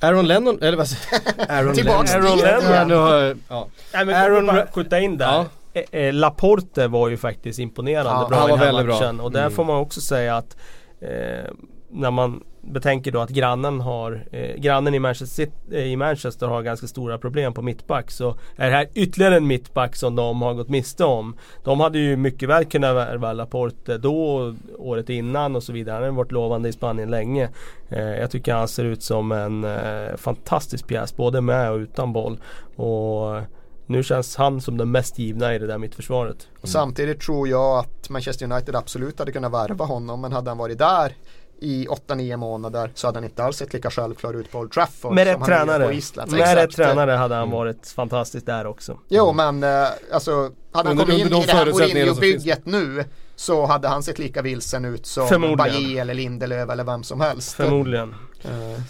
[0.00, 0.86] Aaron Lennon, eller vad
[1.48, 2.90] Aaron Tillbaks Aaron Lennon.
[2.90, 3.34] Ja.
[3.48, 3.68] Ja.
[3.94, 5.26] Nej, men Aaron bara skjuta in där.
[5.26, 5.46] Ja.
[5.72, 9.16] Eh, eh, Laporte var ju faktiskt imponerande ja, bra i den här matchen.
[9.16, 9.24] Bra.
[9.24, 9.52] Och där mm.
[9.52, 10.56] får man också säga att
[11.00, 11.50] eh,
[11.90, 16.46] när man betänker då att grannen har eh, Grannen i Manchester, City, eh, i Manchester
[16.46, 20.42] har ganska stora problem på mittback så är det här ytterligare en mittback som de
[20.42, 21.36] har gått miste om.
[21.64, 25.94] De hade ju mycket väl kunnat värva Laporte då, året innan och så vidare.
[25.94, 27.48] Han har varit lovande i Spanien länge.
[27.88, 32.12] Eh, jag tycker han ser ut som en eh, fantastisk pjäs både med och utan
[32.12, 32.40] boll.
[32.76, 33.42] Och
[33.86, 36.48] nu känns han som den mest givna i det där mittförsvaret.
[36.50, 36.58] Mm.
[36.62, 40.78] Samtidigt tror jag att Manchester United absolut hade kunnat värva honom men hade han varit
[40.78, 41.12] där
[41.60, 45.14] i 8-9 månader så hade han inte alls sett lika självklar ut på Old Trafford
[45.14, 46.32] Med rätt tränare, på Island.
[46.32, 48.98] Med rätt tränare hade han varit fantastisk där också.
[49.08, 53.04] Jo men eh, alltså hade han kommit in i det här Mourinho-bygget nu
[53.36, 57.52] så hade han sett lika vilsen ut som Bajé eller Lindelöf eller vem som helst.
[57.52, 58.14] Förmodligen.
[58.44, 58.80] Uh.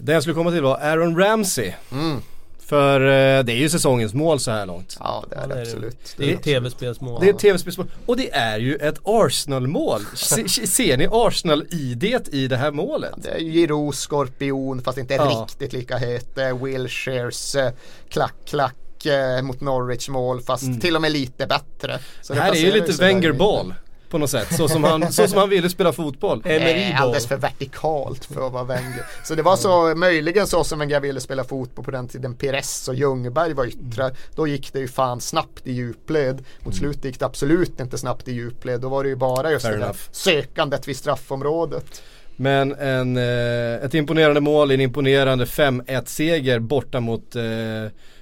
[0.00, 1.72] Det jag skulle komma till var Aaron Ramsey.
[1.92, 2.22] Mm.
[2.70, 4.96] För eh, det är ju säsongens mål så här långt.
[5.00, 6.14] Ja det är det, absolut.
[6.16, 7.20] Det är ett tv-spelsmål.
[7.20, 7.86] Det är ett tv-spelsmål.
[8.06, 10.00] Och det är ju ett Arsenal-mål.
[10.14, 13.14] Se, ser ni Arsenal-idet i det här målet?
[13.16, 15.24] Det är Giroud, Skorpion fast inte ja.
[15.24, 16.38] riktigt lika het.
[16.38, 17.72] Eh,
[18.08, 20.80] klack klack eh, mot Norwich mål fast mm.
[20.80, 21.98] till och med lite bättre.
[22.22, 23.74] Så det här är ju lite Wenger-boll
[24.10, 24.56] på något sätt.
[24.56, 26.42] Så som han, så som han ville spela fotboll.
[26.44, 29.04] Eh, alldeles för vertikalt för att vara Wenger.
[29.24, 32.88] Så det var så, möjligen så som Wenger ville spela fotboll på den tiden Pires
[32.88, 34.14] och Ljungberg var yttre.
[34.34, 36.44] Då gick det ju fan snabbt i djupled.
[36.58, 36.78] Mot mm.
[36.78, 38.80] slutet gick det absolut inte snabbt i djupled.
[38.80, 42.02] Då var det ju bara just Fair det där sökandet vid straffområdet.
[42.36, 47.42] Men en, eh, ett imponerande mål, en imponerande 5-1 seger borta mot eh,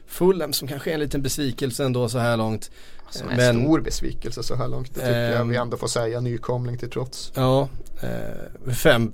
[0.06, 2.70] Fulham som kanske är en liten besvikelse ändå så här långt.
[3.10, 4.94] Som är en stor besvikelse så här långt.
[4.94, 6.20] Det tycker jag vi ändå får säga.
[6.20, 7.32] Nykomling till trots.
[7.34, 7.68] Ja,
[8.02, 9.12] eh, fem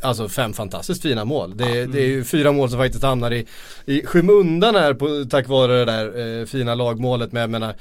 [0.00, 1.56] Alltså fem fantastiskt fina mål.
[1.56, 1.92] Det, mm.
[1.92, 3.46] det, är ju fyra mål som faktiskt hamnar i,
[3.84, 7.32] i skymundan här på, tack vare det där eh, fina lagmålet.
[7.32, 7.74] Men jag menar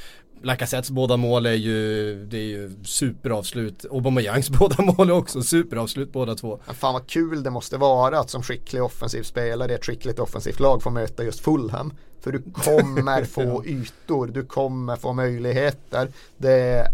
[0.44, 3.86] Lacazettes båda mål är ju, det är ju superavslut.
[3.91, 6.60] Aubameyangs båda mål är också superavslut båda två.
[6.66, 10.20] Men fan vad kul det måste vara att som skicklig offensiv spelare i ett skickligt
[10.20, 11.94] offensivt lag få möta just Fulham.
[12.22, 16.12] För du kommer få ytor, du kommer få möjligheter.
[16.38, 16.88] Det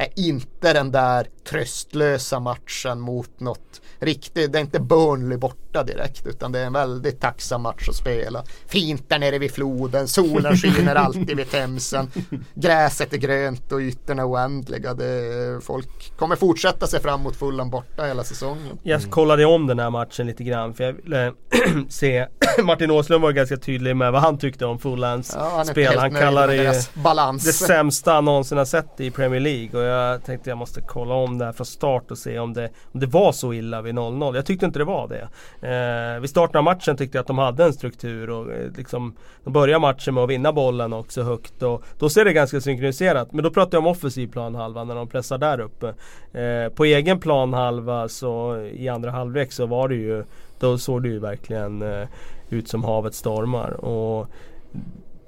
[0.00, 6.26] är inte den där tröstlösa matchen mot något riktigt, det är inte Burnley borta direkt
[6.26, 8.44] utan det är en väldigt tacksam match att spela.
[8.66, 12.10] Fint där nere vid floden, solen skiner alltid vid Themsen.
[12.54, 14.94] Gräset är grönt och ytorna oändliga.
[14.94, 18.78] Det, folk kommer fortsätta se fram emot Fulham borta hela säsongen.
[18.82, 21.32] Jag kollade om den här matchen lite grann för jag ville
[21.88, 22.26] se
[22.62, 25.98] Martin Åslund var ganska tydlig med vad han tyckte om Fulhams ja, spel.
[25.98, 27.44] Han kallar det balans.
[27.44, 31.14] det sämsta han någonsin har sett i Premier League och jag tänkte jag måste kolla
[31.14, 33.94] om det här från start och se om det, om det var så illa vid
[33.94, 34.36] 0-0.
[34.36, 35.28] Jag tyckte inte det var det.
[35.68, 39.14] Eh, vid starten av matchen tyckte jag att de hade en struktur och eh, liksom
[39.44, 43.32] De börjar matchen med att vinna bollen också högt och då ser det ganska synkroniserat.
[43.32, 45.94] Men då pratar jag om offensiv planhalva när de pressar där uppe.
[46.40, 50.24] Eh, på egen planhalva så i andra halvlek så var det ju
[50.58, 52.08] Då såg det ju verkligen eh,
[52.50, 53.70] ut som havet stormar.
[53.70, 54.28] Och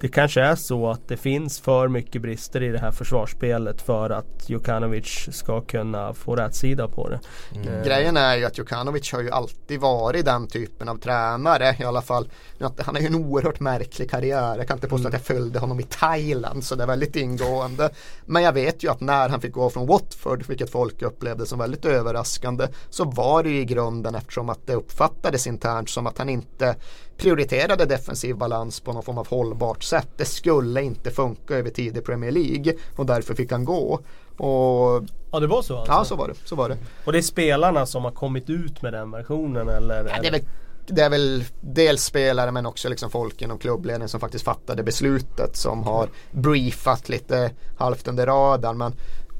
[0.03, 4.09] det kanske är så att det finns för mycket brister i det här försvarsspelet för
[4.09, 7.19] att Jokanovic ska kunna få rätt sida på det.
[7.55, 7.67] Mm.
[7.67, 7.85] Eh.
[7.85, 12.01] Grejen är ju att Jokanovic har ju alltid varit den typen av tränare i alla
[12.01, 12.29] fall.
[12.59, 14.57] Han har ju en oerhört märklig karriär.
[14.57, 15.07] Jag kan inte påstå mm.
[15.07, 17.89] att jag följde honom i Thailand så det är väldigt ingående.
[18.25, 21.59] Men jag vet ju att när han fick gå från Watford, vilket folk upplevde som
[21.59, 26.17] väldigt överraskande, så var det ju i grunden eftersom att det uppfattades internt som att
[26.17, 26.75] han inte
[27.17, 30.09] prioriterade defensiv balans på någon form av hållbart sätt.
[30.17, 33.99] Det skulle inte funka över tid i Premier League och därför fick han gå.
[34.37, 35.93] Och Ja det var så alltså?
[35.93, 36.77] Ja så var det, så var det.
[37.05, 40.05] Och det är spelarna som har kommit ut med den versionen eller?
[40.05, 40.43] Ja, det, är väl,
[40.87, 45.55] det är väl dels spelare men också liksom folk inom klubbledningen som faktiskt fattade beslutet
[45.55, 48.77] som har briefat lite halvt under radarn.
[48.77, 48.93] Men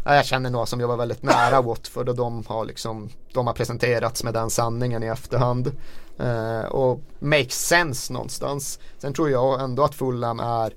[0.05, 4.23] jag känner några som jobbar väldigt nära Watford och de har, liksom, de har presenterats
[4.23, 5.71] med den sanningen i efterhand.
[6.19, 8.79] Uh, och makes sense någonstans.
[8.97, 10.73] Sen tror jag ändå att Fulham är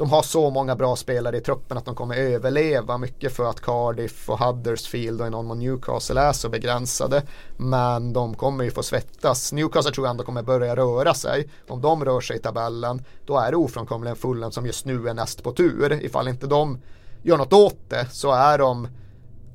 [0.00, 3.60] de har så många bra spelare i truppen att de kommer överleva mycket för att
[3.60, 7.22] Cardiff och Huddersfield och i någon mån Newcastle är så begränsade.
[7.56, 9.52] Men de kommer ju få svettas.
[9.52, 11.48] Newcastle tror jag ändå kommer börja röra sig.
[11.68, 15.14] Om de rör sig i tabellen då är det ofrånkomligen Fulham som just nu är
[15.14, 15.92] näst på tur.
[15.92, 16.78] Ifall inte de
[17.22, 18.88] gör något åt det så är de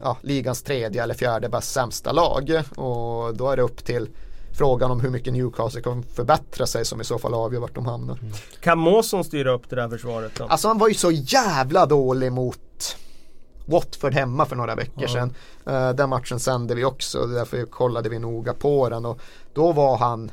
[0.01, 2.61] ja, ligans tredje eller fjärde bäst sämsta lag.
[2.75, 4.09] Och då är det upp till
[4.57, 7.85] frågan om hur mycket Newcastle kan förbättra sig som i så fall avgör vart de
[7.85, 8.17] hamnar.
[8.17, 8.33] Mm.
[8.59, 10.43] Kan Måsson styra upp det där försvaret då?
[10.43, 12.97] Alltså han var ju så jävla dålig mot
[13.65, 15.07] Watford hemma för några veckor ja.
[15.07, 15.33] sedan.
[15.67, 19.19] Uh, den matchen sände vi också, därför kollade vi noga på den och
[19.53, 20.31] då var han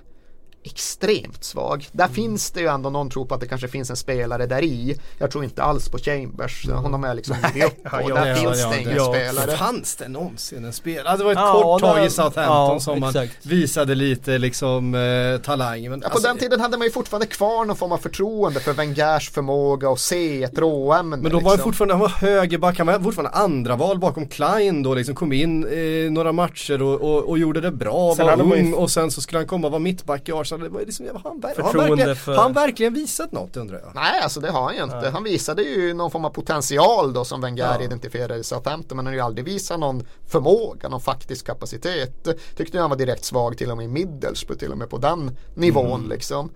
[0.64, 1.88] extremt svag.
[1.92, 2.14] Där mm.
[2.14, 4.98] finns det ju ändå någon tro på att det kanske finns en spelare där i.
[5.18, 6.64] Jag tror inte alls på Chambers.
[6.64, 6.76] Mm.
[6.76, 8.00] Honom är liksom givit upp på.
[8.08, 9.56] Ja, där ja, finns ja, det ingen spelare.
[9.56, 11.08] Fanns det någonsin en spelare?
[11.08, 15.90] Alltså, det var ett kort tag i Southampton som man visade lite liksom eh, talang.
[15.90, 18.72] Men, alltså, på den tiden hade man ju fortfarande kvar någon form av förtroende för
[18.72, 21.16] Wengers förmåga att se ett råämne.
[21.16, 21.44] Men då liksom.
[21.44, 25.14] var han fortfarande, han var högerback, han var fortfarande andra val bakom Klein då liksom.
[25.14, 28.90] Kom in eh, några matcher och, och, och, gjorde det bra, sen var ung och
[28.90, 30.70] sen så skulle han komma och vara mittback i Arsenal Arsenal.
[30.70, 32.34] Det var liksom, har, han, har, han verkligen, för...
[32.34, 33.94] har han verkligen visat något undrar jag?
[33.94, 35.00] Nej, alltså det har han ju inte.
[35.00, 35.10] Nej.
[35.10, 37.82] Han visade ju någon form av potential då som Wenger ja.
[37.82, 38.96] identifierade i Southampton.
[38.96, 42.28] Men han har ju aldrig visat någon förmåga, någon faktisk kapacitet.
[42.56, 45.36] Tyckte han var direkt svag till och med i Middlesbrough, till och med på den
[45.54, 46.10] nivån mm.
[46.10, 46.50] liksom.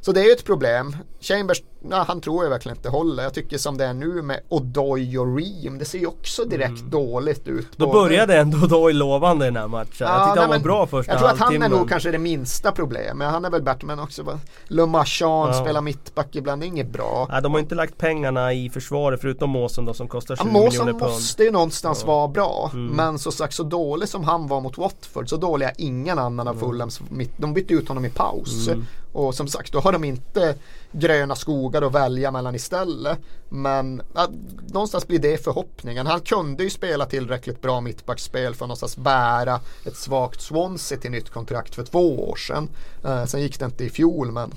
[0.00, 0.96] Så det är ju ett problem.
[1.20, 3.22] Chambers, ja, han tror jag verkligen inte håller.
[3.22, 6.78] Jag tycker som det är nu med Odoi och Ream, det ser ju också direkt
[6.78, 6.90] mm.
[6.90, 7.68] dåligt ut.
[7.76, 9.90] Då började ändå Odoi lovande i den här matchen.
[9.98, 12.10] Ja, jag tyckte nej, han var bra första Jag tror att han är nog kanske
[12.10, 13.30] det minsta problemet.
[13.30, 15.60] Han är väl bättre men också Le Marchand ja.
[15.60, 17.26] spelar mittback ibland, det är inget bra.
[17.30, 20.52] Nej, de har inte lagt pengarna i försvaret förutom Måsen då som kostar 20 ja,
[20.52, 21.00] miljoner pund.
[21.00, 22.06] Måsen måste ju någonstans ja.
[22.06, 22.70] vara bra.
[22.72, 22.96] Mm.
[22.96, 26.48] Men så sagt så dålig som han var mot Watford så dålig är ingen annan
[26.48, 27.32] av Fulhams mitt.
[27.36, 28.68] De bytte ut honom i paus.
[28.68, 28.86] Mm.
[29.12, 30.54] Och som sagt, då har de inte
[30.92, 33.18] gröna skogar att välja mellan istället.
[33.48, 34.28] Men ja,
[34.72, 36.06] någonstans blir det förhoppningen.
[36.06, 41.10] Han kunde ju spela tillräckligt bra mittbackspel för att någonstans bära ett svagt Swansea till
[41.10, 42.68] nytt kontrakt för två år sedan.
[43.04, 44.54] Eh, sen gick det inte i fjol men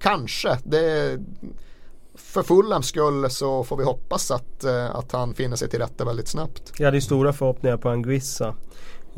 [0.00, 0.58] kanske.
[0.64, 1.18] Det,
[2.14, 6.04] för Fulhams skull så får vi hoppas att, eh, att han finner sig till rätta
[6.04, 6.72] väldigt snabbt.
[6.78, 8.54] Jag hade ju stora förhoppningar på Anguissa.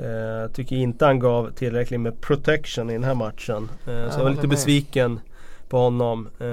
[0.01, 3.71] Uh, tycker inte han gav tillräckligt med protection i den här matchen.
[3.89, 5.21] Uh, så jag var lite besviken
[5.69, 6.29] på honom.
[6.41, 6.47] Uh,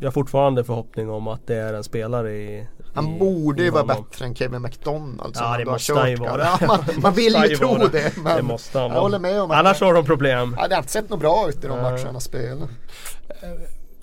[0.00, 3.70] jag har fortfarande förhoppning om att det är en spelare i han i, borde ju
[3.70, 6.44] vara bättre än Kevin McDonald Ja det måste han ju vara.
[6.44, 8.16] Ja, man, man vill ju tro det.
[8.16, 10.56] Men det måste han jag håller med om Annars har de problem.
[10.68, 12.68] Det har inte sett något bra ut i de matcherna han spelar.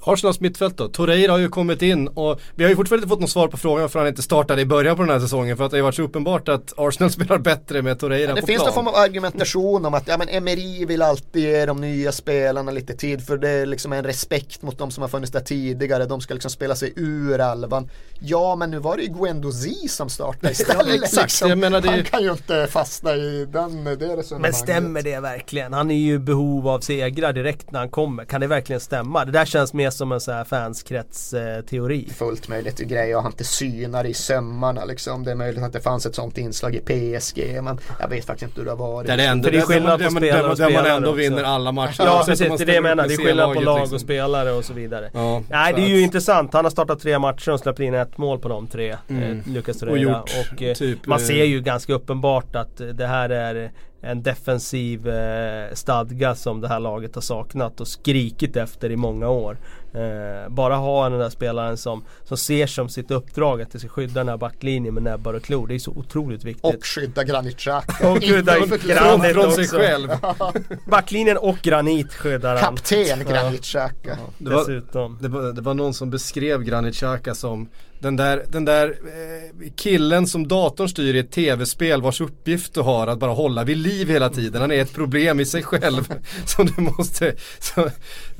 [0.05, 0.87] Arsenals mittfält då.
[0.87, 3.57] Torreira har ju kommit in och vi har ju fortfarande inte fått något svar på
[3.57, 5.57] frågan varför han inte startade i början på den här säsongen.
[5.57, 8.41] För att det har varit så uppenbart att Arsenal spelar bättre med Torreira ja, Det
[8.41, 8.65] på finns plan.
[8.65, 12.71] någon form av argumentation om att ja, men Emery vill alltid ge de nya spelarna
[12.71, 16.05] lite tid för det är liksom en respekt mot de som har funnits där tidigare.
[16.05, 17.89] De ska liksom spela sig ur elvan.
[18.19, 20.87] Ja men nu var det ju Guendouzi som startade istället.
[20.87, 21.23] Ja, exakt.
[21.23, 21.49] Liksom.
[21.49, 21.89] Jag menar, det...
[21.89, 24.41] Han kan ju inte fastna i den, det resonemanget.
[24.41, 25.73] Men stämmer det verkligen?
[25.73, 28.25] Han är ju i behov av segrar direkt när han kommer.
[28.25, 29.25] Kan det verkligen stämma?
[29.25, 32.09] Det där känns mer som en sån här fanskrets-teori.
[32.09, 35.23] Fullt möjligt grej och han inte synar i sömmarna liksom.
[35.23, 38.49] Det är möjligt att det fanns ett sånt inslag i PSG men jag vet faktiskt
[38.49, 39.07] inte hur det har varit.
[39.07, 40.73] Det är det enda, det är skillnad på spelare och spelare.
[40.73, 41.17] Där man ändå också.
[41.17, 42.03] vinner alla matcher.
[42.05, 43.07] Ja precis, det är det jag menar.
[43.07, 43.95] Det är skillnad på lag liksom.
[43.95, 45.09] och spelare och så vidare.
[45.13, 46.53] Ja, Nej det är ju intressant.
[46.53, 48.95] Han har startat tre matcher och släppt in ett mål på de tre.
[49.07, 49.23] Mm.
[49.23, 50.21] Eh, Lucas Torreira.
[50.21, 53.71] Och, och eh, typ, man ser ju ganska uppenbart att det här är
[54.05, 59.29] en defensiv eh, stadga som det här laget har saknat och skrikit efter i många
[59.29, 59.57] år.
[59.95, 63.87] Eh, bara ha den där spelaren som, som ser som sitt uppdrag att det ska
[63.87, 65.67] skydda den här backlinjen med näbbar och klor.
[65.67, 66.63] Det är så otroligt viktigt.
[66.63, 68.09] Och skydda Granit Xhaka.
[68.11, 70.09] och skydda Granit från, sig själv.
[70.85, 72.75] backlinjen och Granit skyddar han.
[72.75, 73.95] Kapten Granit Xhaka.
[74.03, 74.15] Ja.
[74.37, 77.69] Det, var, det, var, det var någon som beskrev Granit Xhaka som
[78.05, 82.81] den där, den där eh, killen som datorn styr i ett tv-spel vars uppgift du
[82.81, 84.61] har att bara hålla vid liv hela tiden.
[84.61, 86.13] Han är ett problem i sig själv.
[86.45, 87.81] som du måste, så,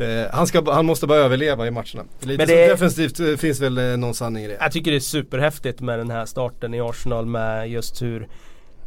[0.04, 2.04] eh, han, ska, han måste bara överleva i matcherna.
[2.20, 4.58] Lite Men det, defensivt eh, finns väl eh, någon sanning i det.
[4.60, 8.28] Jag tycker det är superhäftigt med den här starten i Arsenal med just hur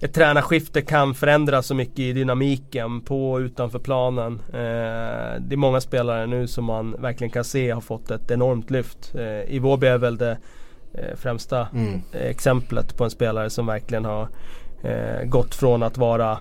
[0.00, 4.40] ett tränarskifte kan förändra så mycket i dynamiken på och utanför planen.
[4.48, 8.70] Eh, det är många spelare nu som man verkligen kan se har fått ett enormt
[8.70, 9.14] lyft.
[9.14, 10.38] Eh, Iwobi är väl det
[11.16, 12.03] främsta mm.
[12.12, 14.28] exemplet på en spelare som verkligen har
[14.82, 16.39] eh, gått från att vara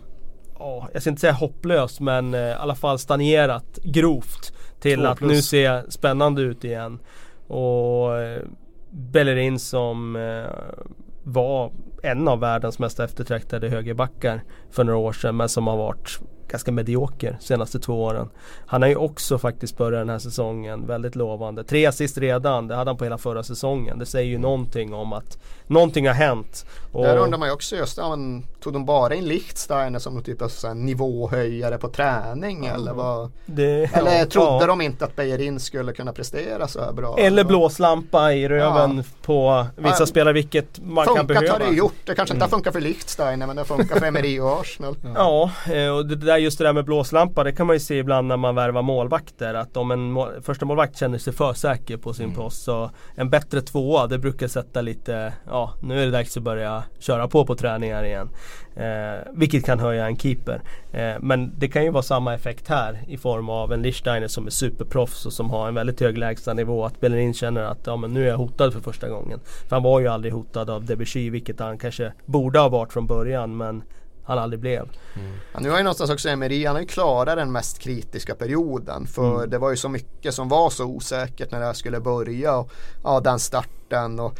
[0.60, 5.22] Oh, jag ska inte säga hopplös men eh, i alla fall stagnerat grovt till att
[5.22, 7.00] nu se spännande ut igen.
[7.48, 8.42] Och eh,
[8.90, 10.84] Bellerin som eh,
[11.24, 11.72] var
[12.04, 16.72] en av världens mest eftertraktade högerbackar för några år sedan men som har varit ganska
[16.72, 18.30] medioker senaste två åren.
[18.66, 21.64] Han har ju också faktiskt börjat den här säsongen väldigt lovande.
[21.64, 24.00] Tre assist redan, det hade han på hela förra säsongen.
[24.00, 24.42] Det säger ju mm.
[24.42, 25.38] någonting om att
[25.68, 26.66] någonting har hänt.
[26.92, 30.14] Och Där undrar man ju också just, ja, men, tog de bara in Lichtsteiner som
[30.14, 32.76] någon typ av så nivåhöjare på träning mm.
[32.76, 33.32] eller vad?
[33.46, 34.68] Det, eller ja, trodde ja.
[34.68, 37.18] de inte att Bejerin skulle kunna prestera så här bra?
[37.18, 39.04] Eller blåslampa i röven ja.
[39.22, 41.48] på vissa spelare vilket man kan behöva.
[41.48, 41.94] Funkat har det gjort.
[42.06, 42.58] Det kanske inte har mm.
[42.58, 44.96] funkat för Lichtsteiner men det funkar för Emery och Arsenal.
[45.16, 47.98] Ja, eh, och det där, just det där med blåslampa det kan man ju se
[47.98, 49.54] ibland när man värvar målvakter.
[49.54, 52.36] Att om en mål, första målvakt känner sig för säker på sin mm.
[52.36, 56.44] post så en bättre tvåa det brukar sätta lite, ja nu är det dags att
[56.44, 58.30] börja köra på på träningar igen.
[58.76, 60.62] Eh, vilket kan höja en keeper.
[60.92, 64.48] Eh, men det kan ju vara samma effekt här i form av en Lichsteiner som
[64.48, 66.86] är superproffs och som har en väldigt hög lägstanivå.
[66.86, 69.40] Att Bellerin känner att ja, men nu är jag hotad för första gången.
[69.70, 73.08] För han var ju aldrig hotad av Debussy vilket han kanske borde ha varit från
[73.08, 73.84] början men
[74.28, 74.90] han aldrig blev.
[75.16, 75.34] Mm.
[75.54, 79.08] Ja, nu har ju någonstans också Emery, han har ju klarat den mest kritiska perioden.
[79.08, 79.50] För mm.
[79.50, 82.58] det var ju så mycket som var så osäkert när det här skulle börja.
[82.58, 82.72] Och,
[83.04, 84.40] ja, den starten och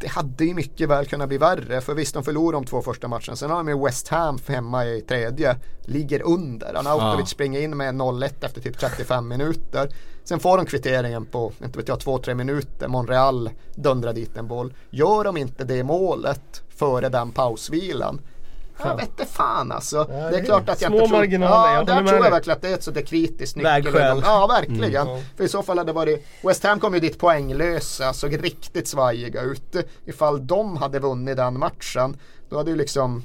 [0.00, 1.80] det hade ju mycket väl kunnat bli värre.
[1.80, 3.36] För visst, de förlorade de två första matcherna.
[3.36, 5.56] Sen har de ju West Ham hemma i tredje.
[5.82, 6.74] Ligger under.
[6.74, 7.26] Arnautovic ja.
[7.26, 9.90] springer in med 0-1 efter typ 35 minuter.
[10.24, 12.88] Sen får de kvitteringen på, inte vet jag, 2-3 minuter.
[12.88, 14.74] Monreal dundrar dit en boll.
[14.90, 18.20] Gör de inte det målet före den pausvilan
[18.88, 19.96] jag vet inte fan alltså.
[19.96, 21.18] Ja, det, är klart att jag inte tror...
[21.18, 21.74] marginaler.
[21.74, 24.22] Ja, där tror jag verkligen att det är ett sådär kritiskt nyckel.
[24.24, 25.08] Ja, verkligen.
[25.08, 25.22] Mm.
[25.36, 26.26] För i så fall hade det varit...
[26.42, 29.76] West Ham kom ju dit poänglösa, såg riktigt svajiga ut.
[30.04, 32.16] Ifall de hade vunnit den matchen,
[32.48, 33.22] då hade ju liksom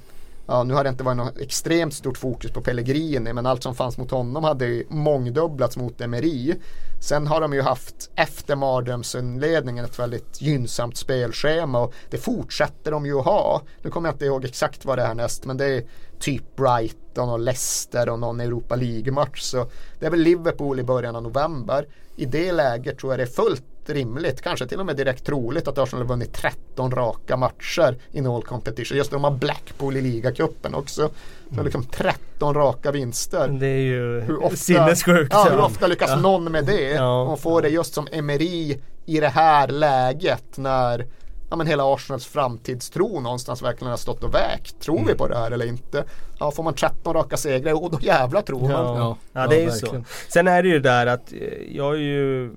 [0.48, 3.76] Ja, nu har det inte varit något extremt stort fokus på Pellegrini men allt som
[3.76, 6.56] fanns mot honom hade ju mångdubblats mot Emery.
[7.02, 13.06] Sen har de ju haft efter mardrömsinledningen ett väldigt gynnsamt spelschema och det fortsätter de
[13.06, 13.62] ju att ha.
[13.82, 15.84] Nu kommer jag inte ihåg exakt vad det är härnäst men det är
[16.20, 19.41] typ Brighton och Leicester och någon Europa League-match.
[19.41, 19.70] Så
[20.00, 21.88] det är väl Liverpool i början av november.
[22.16, 25.68] I det läget tror jag det är fullt rimligt, kanske till och med direkt troligt
[25.68, 28.98] att Arsenal har vunnit 13 raka matcher i All Competition.
[28.98, 31.10] Just de har Blackpool i ligacupen också.
[31.56, 33.48] Så liksom 13 raka vinster.
[33.48, 35.34] Det är ju hur ofta, sinnessjukt.
[35.34, 36.16] Ja, hur ofta lyckas ja.
[36.16, 36.90] någon med det?
[36.90, 37.22] Ja.
[37.22, 41.06] Och få det just som Emery i det här läget när
[41.50, 44.80] ja, men hela Arsenals framtidstro någonstans verkligen har stått och vägt.
[44.80, 45.08] Tror mm.
[45.08, 46.04] vi på det här eller inte?
[46.40, 48.72] Ja, får man 13 raka segrar, och då jävla tror man.
[48.72, 50.04] Ja, ja det är ju så.
[50.28, 52.52] Sen är det ju där att eh, jag är ju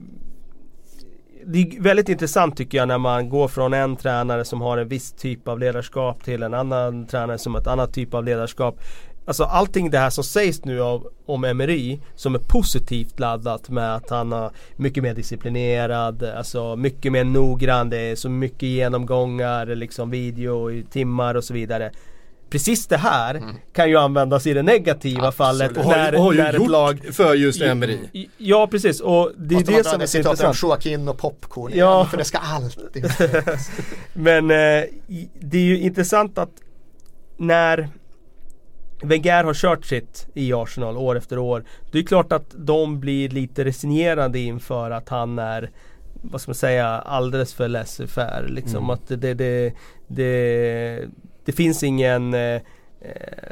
[1.51, 4.89] det är väldigt intressant tycker jag när man går från en tränare som har en
[4.89, 8.81] viss typ av ledarskap till en annan tränare som har ett annat typ av ledarskap.
[9.27, 13.95] Alltså allting det här som sägs nu av, om Emery som är positivt laddat med
[13.95, 19.67] att han är mycket mer disciplinerad, alltså mycket mer noggrann, det är så mycket genomgångar,
[19.67, 21.91] liksom video i timmar och så vidare
[22.51, 23.57] precis det här mm.
[23.73, 25.35] kan ju användas i det negativa Absolut.
[25.35, 25.77] fallet.
[25.77, 27.99] Och när, har, har ju när gjort ett lag för just Emery.
[28.37, 30.63] Ja precis och det är det som är så intressant.
[30.63, 32.07] Joaquin och popcorn ja.
[32.11, 33.05] för det ska alltid
[34.13, 34.85] Men eh,
[35.41, 36.53] det är ju intressant att
[37.37, 37.89] när
[39.03, 41.65] Wenger har kört sitt i Arsenal år efter år.
[41.93, 45.71] Det är klart att de blir lite resignerade inför att han är
[46.23, 48.49] vad ska man säga, alldeles för laissez-faire.
[48.49, 48.91] Liksom mm.
[48.91, 49.73] att det, det,
[50.07, 51.05] det,
[51.49, 52.61] det, finns ingen eh, eh,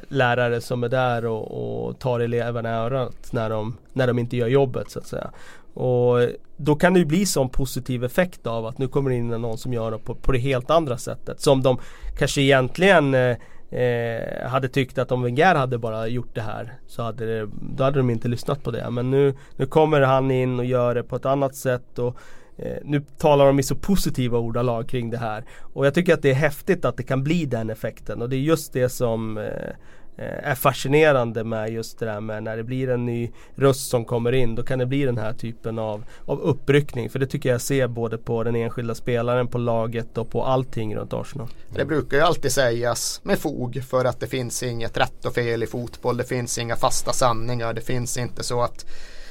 [0.08, 4.36] lärare som är där och, och tar eleverna i örat när de, när de inte
[4.36, 5.30] gör jobbet så att säga.
[5.74, 9.28] Och då kan det ju bli sån positiv effekt av att nu kommer det in
[9.28, 11.40] någon som gör det på, på det helt andra sättet.
[11.40, 11.78] Som de
[12.18, 13.36] kanske egentligen eh,
[13.80, 17.84] eh, hade tyckt att om Wenger hade bara gjort det här så hade, det, då
[17.84, 18.90] hade de inte lyssnat på det.
[18.90, 21.98] Men nu, nu kommer han in och gör det på ett annat sätt.
[21.98, 22.16] Och,
[22.58, 25.44] Eh, nu talar de i så positiva ordalag kring det här.
[25.60, 28.22] Och jag tycker att det är häftigt att det kan bli den effekten.
[28.22, 32.42] Och det är just det som Eh, eh är fascinerande med just det där med
[32.42, 34.54] när det blir en ny röst som kommer in.
[34.54, 37.10] Då kan det bli den här typen av, av uppryckning.
[37.10, 40.96] För det tycker jag ser både på den enskilda spelaren, på laget och på allting
[40.96, 41.48] runt Arsenal.
[41.74, 45.62] Det brukar ju alltid sägas med fog för att det finns inget rätt och fel
[45.62, 46.16] i fotboll.
[46.16, 47.74] Det finns inga fasta sanningar.
[47.74, 48.86] Det finns inte så att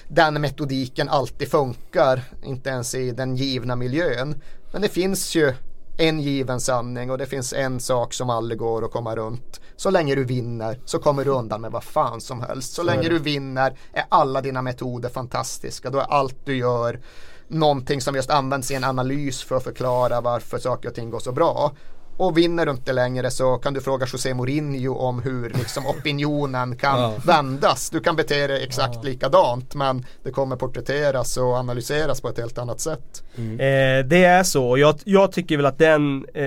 [0.08, 2.24] den metodiken alltid funkar.
[2.44, 4.42] Inte ens i den givna miljön.
[4.72, 5.54] Men det finns ju
[5.98, 9.62] en given sanning och det finns en sak som aldrig går att komma runt.
[9.76, 12.74] Så länge du vinner så kommer du undan med vad fan som helst.
[12.74, 15.90] Så, länge du vinner är alla dina metoder fantastiska.
[15.90, 17.00] Då är allt du gör
[17.48, 21.20] någonting som just används i en analys för att förklara varför saker och ting går
[21.20, 21.72] så bra.
[22.18, 26.76] Och vinner du inte längre så kan du fråga José Mourinho om hur liksom opinionen
[26.78, 27.14] kan ja.
[27.26, 27.90] vändas.
[27.90, 29.02] Du kan bete dig exakt ja.
[29.04, 33.24] likadant men det kommer porträtteras och analyseras på ett helt annat sätt.
[33.38, 33.60] Mm.
[33.60, 34.78] Eh, det är så.
[34.78, 36.44] Jag, jag tycker väl att den eh,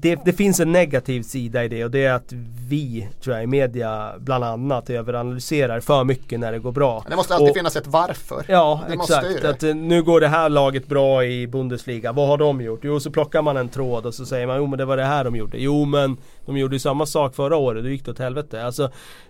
[0.00, 2.32] det, det, finns en negativ sida i det och det är att
[2.68, 7.04] vi, tror jag, i media bland annat överanalyserar för mycket när det går bra.
[7.08, 8.44] Det måste alltid och, finnas ett varför.
[8.48, 9.44] Ja, det exakt.
[9.44, 12.12] Att, eh, nu går det här laget bra i Bundesliga.
[12.12, 12.80] Vad har de gjort?
[12.82, 15.04] Jo, så plockar man en tråd och så säger man, jo men det var det
[15.04, 15.58] här de gjorde.
[15.58, 16.16] Jo men
[16.46, 18.64] de gjorde ju samma sak förra året, då gick det åt helvete.
[18.64, 18.84] Alltså,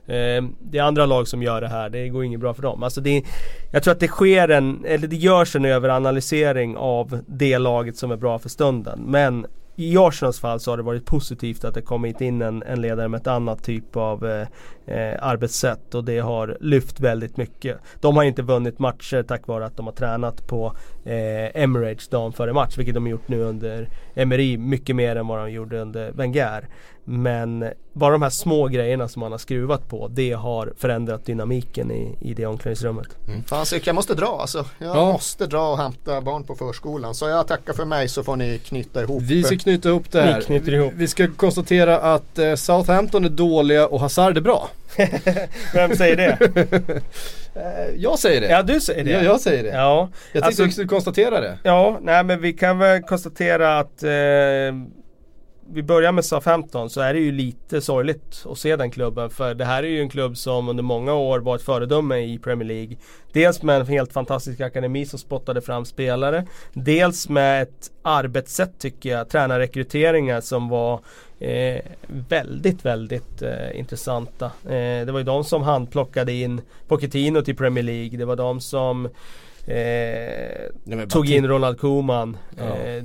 [0.06, 2.82] eh, det är andra lag som gör det här, det går inget bra för dem.
[2.82, 3.24] Alltså det,
[3.72, 8.10] jag tror att det sker en, eller det görs en överanalysering av det laget som
[8.10, 9.00] är bra för stunden.
[9.06, 9.46] Men
[9.76, 13.08] i Arsenals fall så har det varit positivt att det kommit in en, en ledare
[13.08, 14.46] med ett annat typ av eh,
[14.86, 17.78] eh arbetssätt och det har lyft väldigt mycket.
[18.00, 20.76] De har inte vunnit matcher tack vare att de har tränat på
[21.08, 25.26] eh, Emirates dagen före match, vilket de har gjort nu under Emery mycket mer än
[25.26, 26.68] vad de gjorde under Wenger.
[27.04, 31.90] Men bara de här små grejerna som man har skruvat på det har förändrat dynamiken
[31.90, 33.06] i, i det omklädningsrummet.
[33.28, 33.42] Mm.
[33.42, 34.64] Fan jag måste dra alltså.
[34.78, 35.12] Jag ja.
[35.12, 37.14] måste dra och hämta barn på förskolan.
[37.14, 39.22] Så jag tackar för mig så får ni knyta ihop.
[39.22, 40.44] Vi ska knyta ihop det här.
[40.48, 40.92] Vi, ihop.
[40.96, 44.68] vi ska konstatera att eh, Southampton är dåliga och Hazard är bra.
[45.74, 46.38] Vem säger det?
[47.54, 48.48] Eh, jag säger det.
[48.48, 49.10] Ja du säger det.
[49.10, 49.68] Ja, jag säger det.
[49.68, 49.98] Ja.
[50.00, 51.58] Jag tänkte alltså, skulle konstatera det.
[51.62, 54.10] Ja, nej men vi kan väl konstatera att eh,
[55.70, 59.30] vi börjar med SA-15 så är det ju lite sorgligt att se den klubben.
[59.30, 62.38] För det här är ju en klubb som under många år var ett föredöme i
[62.38, 62.96] Premier League.
[63.32, 66.46] Dels med en helt fantastisk akademi som spottade fram spelare.
[66.72, 71.00] Dels med ett arbetssätt tycker jag, tränarrekryteringar som var
[71.38, 71.82] eh,
[72.28, 74.46] väldigt, väldigt eh, intressanta.
[74.64, 78.18] Eh, det var ju de som handplockade in Pochettino till Premier League.
[78.18, 79.08] Det var de som
[79.68, 82.64] Eh, tog in Ronald Koeman ja.
[82.64, 83.04] eh,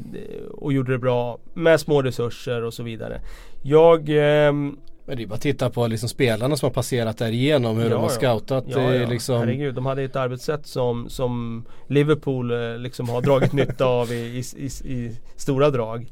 [0.51, 3.21] och gjorde det bra med små resurser och så vidare.
[3.61, 4.53] Jag eh,
[5.05, 7.83] men det är bara att titta på liksom spelarna som har passerat där igenom hur
[7.83, 8.65] ja, de har scoutat.
[8.67, 9.07] Ja, ja.
[9.07, 9.39] Liksom...
[9.39, 14.15] Herregud, de hade ett arbetssätt som, som Liverpool eh, liksom har dragit nytta av i,
[14.15, 16.07] i, i, i, stora drag.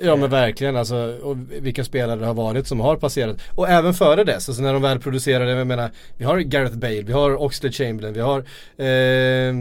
[0.00, 3.36] Ja men verkligen alltså, och vilka spelare det har varit som har passerat.
[3.54, 7.02] Och även före dess, alltså när de väl producerade, jag menar, vi har Gareth Bale,
[7.02, 8.38] vi har Oxlade Chamberlain, vi har
[8.76, 9.54] eh,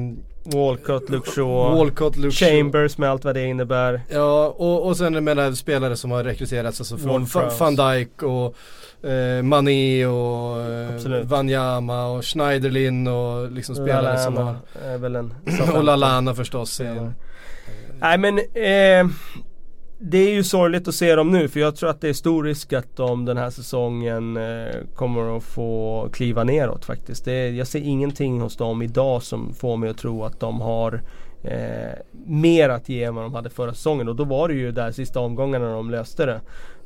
[0.46, 4.02] Walcott, Luke Shaw, Walcott, Luke Chambers med allt vad det innebär.
[4.10, 7.28] Ja och, och sen menar spelare som har rekryterats alltså från
[7.60, 8.56] van Dijk och
[9.10, 14.56] eh, Mané och eh, Wanyama och Schneiderlin och liksom spelare som har...
[14.86, 15.34] Är väl en
[15.76, 16.80] och Lalana förstås.
[16.80, 17.12] Ja.
[18.00, 19.14] Nej men eh,
[20.06, 22.44] det är ju sorgligt att se dem nu för jag tror att det är stor
[22.44, 27.26] risk att de den här säsongen eh, kommer att få kliva neråt faktiskt.
[27.26, 31.02] Det, jag ser ingenting hos dem idag som får mig att tro att de har
[31.44, 34.72] eh, mer att ge än vad de hade förra säsongen och då var det ju
[34.72, 36.42] där sista omgångarna de löste det.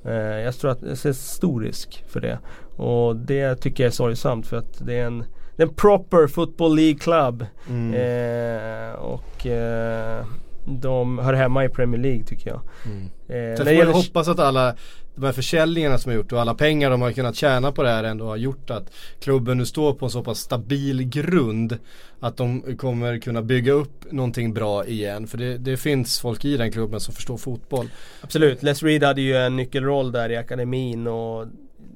[0.05, 2.39] Eh, jag tror att det är stor risk för det.
[2.75, 6.27] Och det tycker jag är sorgsamt för att det är en, det är en proper
[6.27, 7.45] football League club.
[7.69, 7.93] Mm.
[7.93, 10.25] Eh, och eh,
[10.67, 12.61] de hör hemma i Premier League tycker jag.
[12.85, 13.03] Mm.
[13.27, 13.93] Eh, Sen får gäller...
[13.93, 14.75] hoppas att alla
[15.15, 17.89] de här försäljningarna som har gjort och alla pengar de har kunnat tjäna på det
[17.89, 21.77] här ändå har gjort att klubben nu står på en så pass stabil grund
[22.19, 25.27] att de kommer kunna bygga upp någonting bra igen.
[25.27, 27.89] För det, det finns folk i den klubben som förstår fotboll.
[28.21, 31.47] Absolut, Les Reed hade ju en nyckelroll där i akademin och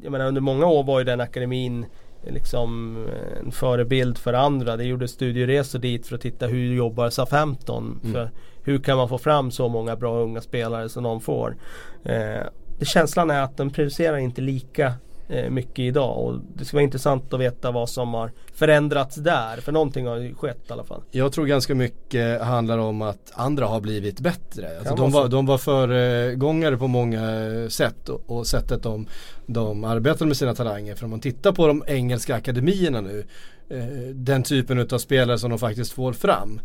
[0.04, 1.86] jag menar under många år var ju den akademin
[2.28, 2.98] liksom
[3.42, 4.78] en förebild för andra.
[4.78, 8.00] Det gjorde studieresor dit för att titta hur jobbar Southampton.
[8.04, 8.14] Mm.
[8.14, 8.32] För
[8.64, 11.56] hur kan man få fram så många bra unga spelare som de får.
[12.04, 12.42] Eh,
[12.82, 14.94] känslan är att den producerar inte lika
[15.30, 19.58] eh, mycket idag och det ska vara intressant att veta vad som har förändrats där.
[19.58, 21.02] För någonting har ju skett i alla fall.
[21.12, 24.78] Jag tror ganska mycket handlar om att andra har blivit bättre.
[24.80, 27.22] Alltså de, var, de var föregångare på många
[27.70, 29.08] sätt och, och sättet de,
[29.46, 30.96] de arbetade med sina talanger.
[30.96, 33.26] För om man tittar på de engelska akademierna nu
[33.70, 36.60] eh, den typen av spelare som de faktiskt får fram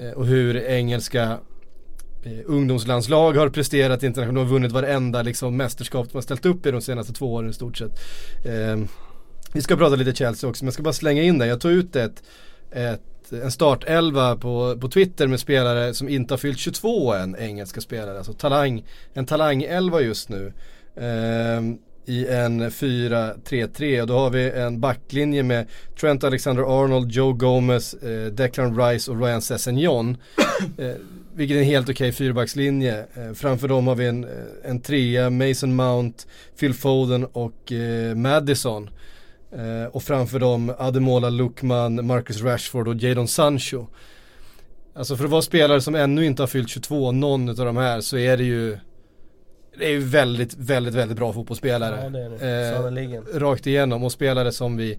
[0.00, 1.38] Eh, och hur engelska
[2.22, 4.36] eh, ungdomslandslag har presterat internationellt.
[4.36, 7.50] De har vunnit varenda liksom, mästerskap de har ställt upp i de senaste två åren
[7.50, 8.00] i stort sett.
[8.44, 8.80] Eh,
[9.52, 11.46] vi ska prata lite Chelsea också men jag ska bara slänga in det.
[11.46, 12.22] Jag tog ut ett,
[12.70, 17.80] ett en startelva på, på Twitter med spelare som inte har fyllt 22 än, engelska
[17.80, 18.18] spelare.
[18.18, 20.52] Alltså talang, en talangelva just nu.
[20.96, 21.62] Eh,
[22.06, 25.66] i en 4-3-3 och då har vi en backlinje med
[26.00, 30.16] Trent Alexander-Arnold, Joe Gomez, eh, Declan Rice och Ryan Sessegnon.
[30.78, 30.94] Eh,
[31.34, 32.98] vilket är en helt okej okay fyrbackslinje.
[33.14, 34.30] Eh, framför dem har vi en, eh,
[34.64, 36.24] en trea, Mason Mount,
[36.60, 38.90] Phil Foden och eh, Madison.
[39.52, 43.86] Eh, och framför dem Ademola Lukman, Marcus Rashford och Jadon Sancho.
[44.94, 48.00] Alltså för att vara spelare som ännu inte har fyllt 22, någon av de här,
[48.00, 48.78] så är det ju
[49.78, 52.00] det är ju väldigt, väldigt, väldigt bra fotbollsspelare.
[52.02, 53.34] Ja, det är det.
[53.34, 54.98] Eh, rakt igenom och spelare som vi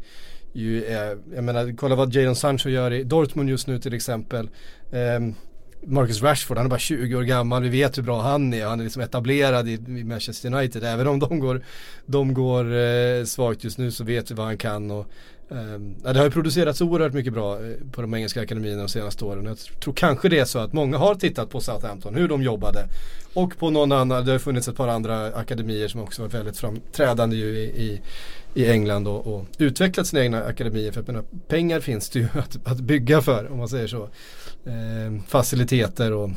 [0.54, 4.50] ju är, jag menar kolla vad Jadon Sancho gör i Dortmund just nu till exempel.
[4.92, 5.34] Eh,
[5.86, 8.80] Marcus Rashford, han är bara 20 år gammal, vi vet hur bra han är, han
[8.80, 10.84] är liksom etablerad i, i Manchester United.
[10.84, 11.64] Även om de går,
[12.06, 14.92] de går eh, svagt just nu så vet vi vad han kan.
[14.92, 15.08] Och,
[15.52, 19.26] Ehm, det har ju producerats oerhört mycket bra eh, på de engelska akademierna de senaste
[19.26, 19.46] åren.
[19.46, 22.88] Jag tror kanske det är så att många har tittat på Southampton, hur de jobbade.
[23.34, 26.58] Och på någon annan, det har funnits ett par andra akademier som också varit väldigt
[26.58, 28.02] framträdande ju i, i
[28.54, 30.92] i England och, och utvecklat sina egna akademier.
[30.92, 34.04] För att menar, pengar finns det ju att, att bygga för om man säger så
[34.66, 36.30] eh, faciliteter och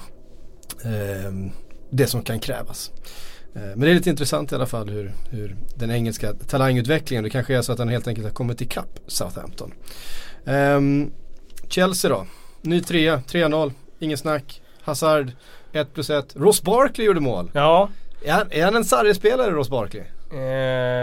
[0.84, 1.32] eh,
[1.90, 2.92] det som kan krävas.
[3.56, 7.30] Eh, men det är lite intressant i alla fall hur, hur den engelska talangutvecklingen, det
[7.30, 9.72] kanske är så att den helt enkelt har kommit ikapp Southampton.
[10.46, 11.10] Ehm,
[11.68, 12.26] Chelsea då,
[12.62, 14.62] ny trea, 3-0, ingen snack.
[14.80, 15.32] Hazard
[15.72, 16.36] 1 plus 1.
[16.36, 17.50] Ross Barkley gjorde mål.
[17.54, 17.88] Ja.
[18.24, 20.02] Är han, är han en sarrispelare Ross Barkley?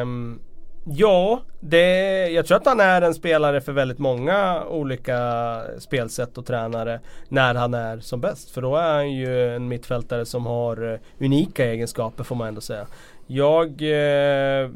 [0.01, 0.39] Um,
[0.85, 6.45] Ja, det, jag tror att han är en spelare för väldigt många olika spelsätt och
[6.45, 8.51] tränare när han är som bäst.
[8.51, 12.61] För då är han ju en mittfältare som har eh, unika egenskaper får man ändå
[12.61, 12.87] säga.
[13.27, 14.69] Jag eh,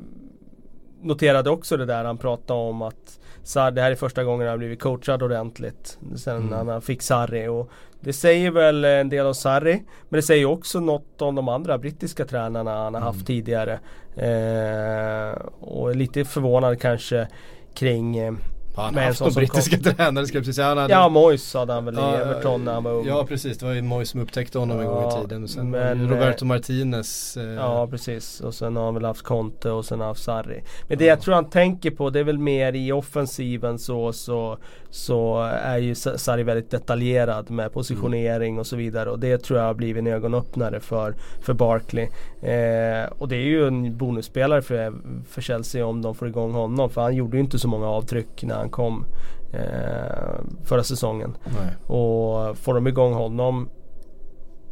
[1.01, 4.58] noterade också det där han pratade om att Sarri, det här är första gången han
[4.58, 6.68] blivit coachad ordentligt sen mm.
[6.68, 7.47] han fick Sarri.
[7.47, 7.70] Och
[8.00, 9.84] det säger väl en del om Sarri.
[10.10, 13.26] Men det säger också något om de andra brittiska tränarna han har haft mm.
[13.26, 13.80] tidigare.
[14.16, 17.28] Eh, och lite förvånad kanske
[17.74, 18.34] kring eh,
[18.78, 19.93] han har haft brittiska kom...
[19.95, 20.68] tränare ska jag precis säga.
[20.68, 20.93] Han hade...
[20.93, 23.08] Ja, Moyes hade han väl ja, i Everton när han var ung.
[23.08, 23.58] Ja, precis.
[23.58, 25.48] Det var ju Moyes som upptäckte honom ja, en gång i tiden.
[25.48, 27.38] sen men, Roberto eh, Martinez.
[27.38, 27.43] Eh...
[27.43, 28.41] Ja, precis.
[28.41, 30.64] Och sen har han väl haft Conte och sen har han haft Sarri.
[30.88, 31.10] Men det ja.
[31.10, 34.58] jag tror han tänker på det är väl mer i offensiven så, så,
[34.98, 38.60] så är ju Sarri väldigt detaljerad med positionering mm.
[38.60, 39.10] och så vidare.
[39.10, 42.04] Och det tror jag har blivit en ögonöppnare för, för Barkley.
[42.41, 44.93] Eh, och det är ju en bonusspelare för,
[45.30, 46.89] för Chelsea om de får igång honom.
[46.89, 49.06] För han gjorde ju inte så många avtryck när han kom
[49.54, 51.38] eh, förra säsongen.
[51.45, 51.98] Nej.
[51.98, 53.70] Och får de igång honom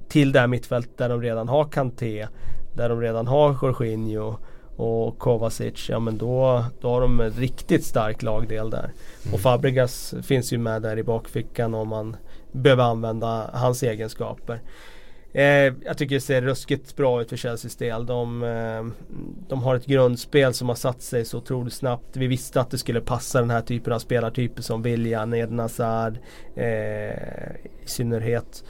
[0.09, 2.27] till det här mittfältet där de redan har Kanté,
[2.73, 4.35] där de redan har Jorginho
[4.75, 8.91] och Kovacic, ja men då, då har de en riktigt stark lagdel där.
[9.23, 9.33] Mm.
[9.33, 12.15] Och Fabregas finns ju med där i bakfickan om man
[12.51, 14.61] behöver använda hans egenskaper.
[15.35, 18.05] Eh, jag tycker det ser ruskigt bra ut för Chelseas del.
[18.05, 18.85] De, eh,
[19.47, 22.17] de har ett grundspel som har satt sig så otroligt snabbt.
[22.17, 26.17] Vi visste att det skulle passa den här typen av spelartyper som William, Eden Hazard
[26.55, 26.65] eh,
[27.83, 28.63] i synnerhet.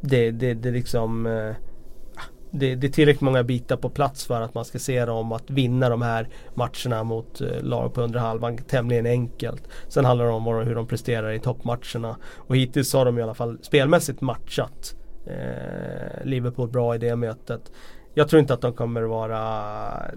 [0.00, 1.54] Det, det, det liksom eh,
[2.50, 5.50] det, det, är tillräckligt många bitar på plats för att man ska se dem att
[5.50, 9.68] vinna de här matcherna mot eh, lag på under halvan tämligen enkelt.
[9.88, 12.16] Sen handlar det om hur de presterar i toppmatcherna.
[12.36, 14.94] Och hittills har de i alla fall spelmässigt matchat
[15.26, 17.72] eh, Liverpool bra i det mötet.
[18.14, 19.42] Jag tror inte att de kommer vara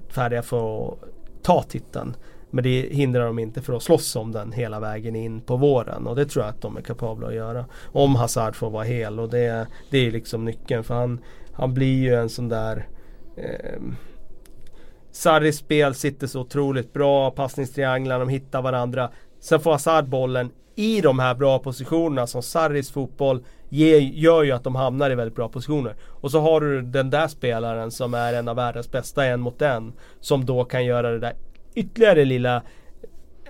[0.09, 0.99] färdiga för att
[1.43, 2.15] ta titeln.
[2.51, 6.07] Men det hindrar dem inte för att slåss om den hela vägen in på våren
[6.07, 7.65] och det tror jag att de är kapabla att göra.
[7.85, 11.19] Om Hazard får vara hel och det, det är liksom nyckeln för han,
[11.53, 12.87] han blir ju en sån där
[13.37, 13.81] eh,
[15.11, 19.09] Sarris spel sitter så otroligt bra, passningstrianglarna, de hittar varandra.
[19.39, 24.51] Sen får Hazard bollen i de här bra positionerna som Sarris fotboll ger, gör ju
[24.51, 25.95] att de hamnar i väldigt bra positioner.
[26.07, 29.61] Och så har du den där spelaren som är en av världens bästa en mot
[29.61, 29.93] en.
[30.19, 31.33] Som då kan göra det där
[31.75, 32.61] ytterligare lilla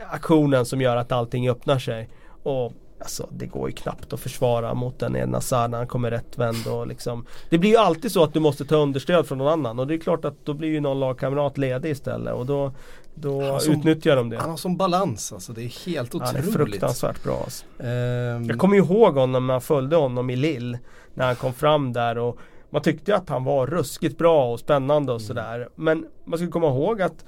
[0.10, 2.10] aktionen som gör att allting öppnar sig.
[2.44, 6.12] Och Alltså det går ju knappt att försvara mot en Eden Hazard när han kommer
[6.12, 9.48] rättvänd och liksom Det blir ju alltid så att du måste ta understöd från någon
[9.48, 12.72] annan och det är klart att då blir ju någon lagkamrat ledig istället och då
[13.14, 14.38] Då som, utnyttjar de det.
[14.38, 16.36] Han har som balans alltså, det är helt otroligt.
[16.36, 17.66] Han är fruktansvärt bra alltså.
[17.78, 18.46] um...
[18.46, 20.78] Jag kommer ju ihåg honom när jag följde honom i Lill
[21.14, 22.38] När han kom fram där och
[22.70, 25.28] Man tyckte att han var ruskigt bra och spännande och mm.
[25.28, 27.26] sådär Men man ska komma ihåg att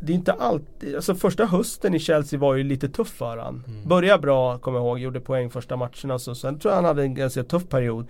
[0.00, 3.64] det är inte alltid, alltså första hösten i Chelsea var ju lite tuff för han.
[3.68, 3.88] Mm.
[3.88, 6.18] Började bra, kommer jag ihåg, gjorde poäng första matcherna.
[6.18, 8.06] Så sen tror jag han hade en ganska tuff period.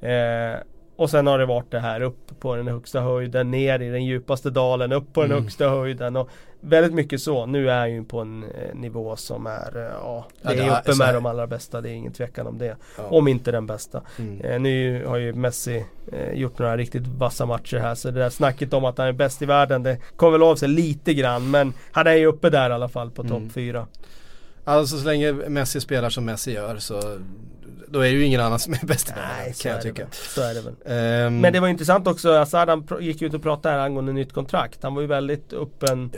[0.00, 0.60] Eh,
[0.96, 4.04] och sen har det varit det här upp på den högsta höjden, ner i den
[4.04, 5.42] djupaste dalen, upp på den mm.
[5.42, 6.16] högsta höjden.
[6.16, 6.30] Och
[6.64, 7.46] väldigt mycket så.
[7.46, 10.94] Nu är han ju på en eh, nivå som är, eh, ja, det är uppe
[10.98, 11.80] med de allra bästa.
[11.80, 12.76] Det är ingen tvekan om det.
[12.98, 13.04] Ja.
[13.04, 14.02] Om inte den bästa.
[14.18, 14.40] Mm.
[14.40, 15.84] Eh, nu har ju Messi
[16.32, 17.94] gjort några riktigt vassa matcher här.
[17.94, 20.56] Så det där snacket om att han är bäst i världen, det kommer väl av
[20.56, 21.50] sig lite grann.
[21.50, 23.50] Men han är ju uppe där i alla fall på topp mm.
[23.50, 23.86] fyra.
[24.64, 27.18] Alltså så länge Messi spelar som Messi gör så
[27.92, 30.06] då är det ju ingen annan som är bäst i världen kan jag tycka.
[30.12, 31.26] Så är det väl.
[31.26, 34.32] Um, Men det var intressant också, Assad han gick ut och pratade här angående nytt
[34.32, 34.82] kontrakt.
[34.82, 36.10] Han var ju väldigt öppen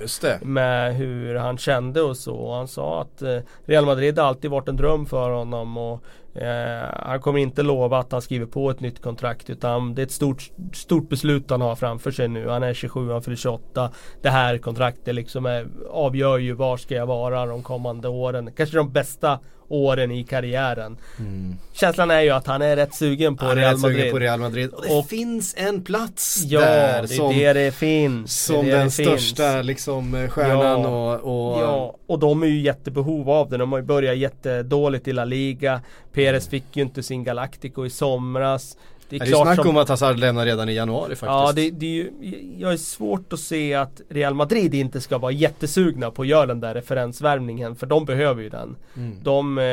[0.43, 2.55] med hur han kände och så.
[2.55, 5.77] Han sa att eh, Real Madrid alltid varit en dröm för honom.
[5.77, 6.05] Och
[6.35, 10.07] Eh, han kommer inte lova att han skriver på ett nytt kontrakt utan det är
[10.07, 12.49] ett stort, stort beslut han har framför sig nu.
[12.49, 13.91] Han är 27, han fyller 28.
[14.23, 18.51] Det här kontraktet liksom är, avgör ju var ska jag vara de kommande åren.
[18.57, 19.39] Kanske de bästa
[19.69, 20.97] åren i karriären.
[21.19, 21.57] Mm.
[21.73, 24.13] Känslan är ju att han är rätt sugen på, han Real, Madrid.
[24.13, 24.71] på Real Madrid.
[24.71, 27.03] Och det och, finns en plats ja, där.
[27.03, 28.45] det som, det det finns.
[28.45, 32.61] Som det den största liksom, eh, stjärnan ja, och, och, Ja, och de är ju
[32.61, 33.57] jättebehov av det.
[33.57, 35.81] De har ju börjat jättedåligt i La Liga.
[36.27, 38.77] Perez fick ju inte sin Galactico i somras.
[39.09, 39.69] Det är, det är klart snack som...
[39.69, 41.23] om att Hazard lämnar redan i januari faktiskt.
[41.23, 42.13] Ja, det, det är ju,
[42.59, 46.47] jag är svårt att se att Real Madrid inte ska vara jättesugna på att göra
[46.47, 47.77] den där referensvärvningen.
[47.77, 48.77] För de behöver ju den.
[48.97, 49.19] Mm.
[49.23, 49.65] De, eh,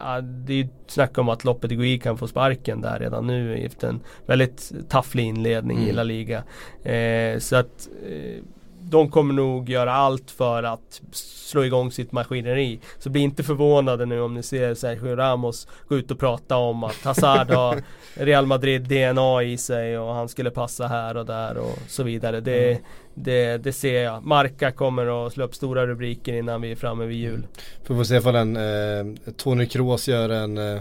[0.00, 3.88] ja, det är ju snack om att Lopetegui kan få sparken där redan nu efter
[3.88, 5.88] en väldigt tafflig inledning mm.
[5.88, 6.42] i La Liga.
[6.82, 8.42] Eh, så att eh,
[8.90, 12.80] de kommer nog göra allt för att slå igång sitt maskineri.
[12.98, 16.84] Så bli inte förvånade nu om ni ser Sergio Ramos gå ut och prata om
[16.84, 17.82] att Hazard har
[18.14, 22.40] Real Madrid DNA i sig och han skulle passa här och där och så vidare.
[22.40, 22.82] Det, mm.
[23.14, 24.24] det, det ser jag.
[24.24, 27.46] Marca kommer att slå upp stora rubriker innan vi är framme vid jul.
[27.84, 30.80] Får vi se ifall en eh, Tony Kroos gör en eh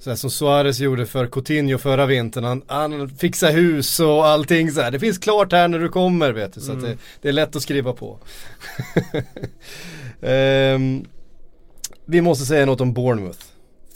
[0.00, 2.44] så som Suarez gjorde för Coutinho förra vintern.
[2.44, 4.90] Han, han fixar hus och allting så här.
[4.90, 6.60] Det finns klart här när du kommer vet du.
[6.60, 6.84] Så mm.
[6.84, 8.18] det, det, är lätt att skriva på.
[10.20, 11.04] um,
[12.06, 13.38] vi måste säga något om Bournemouth.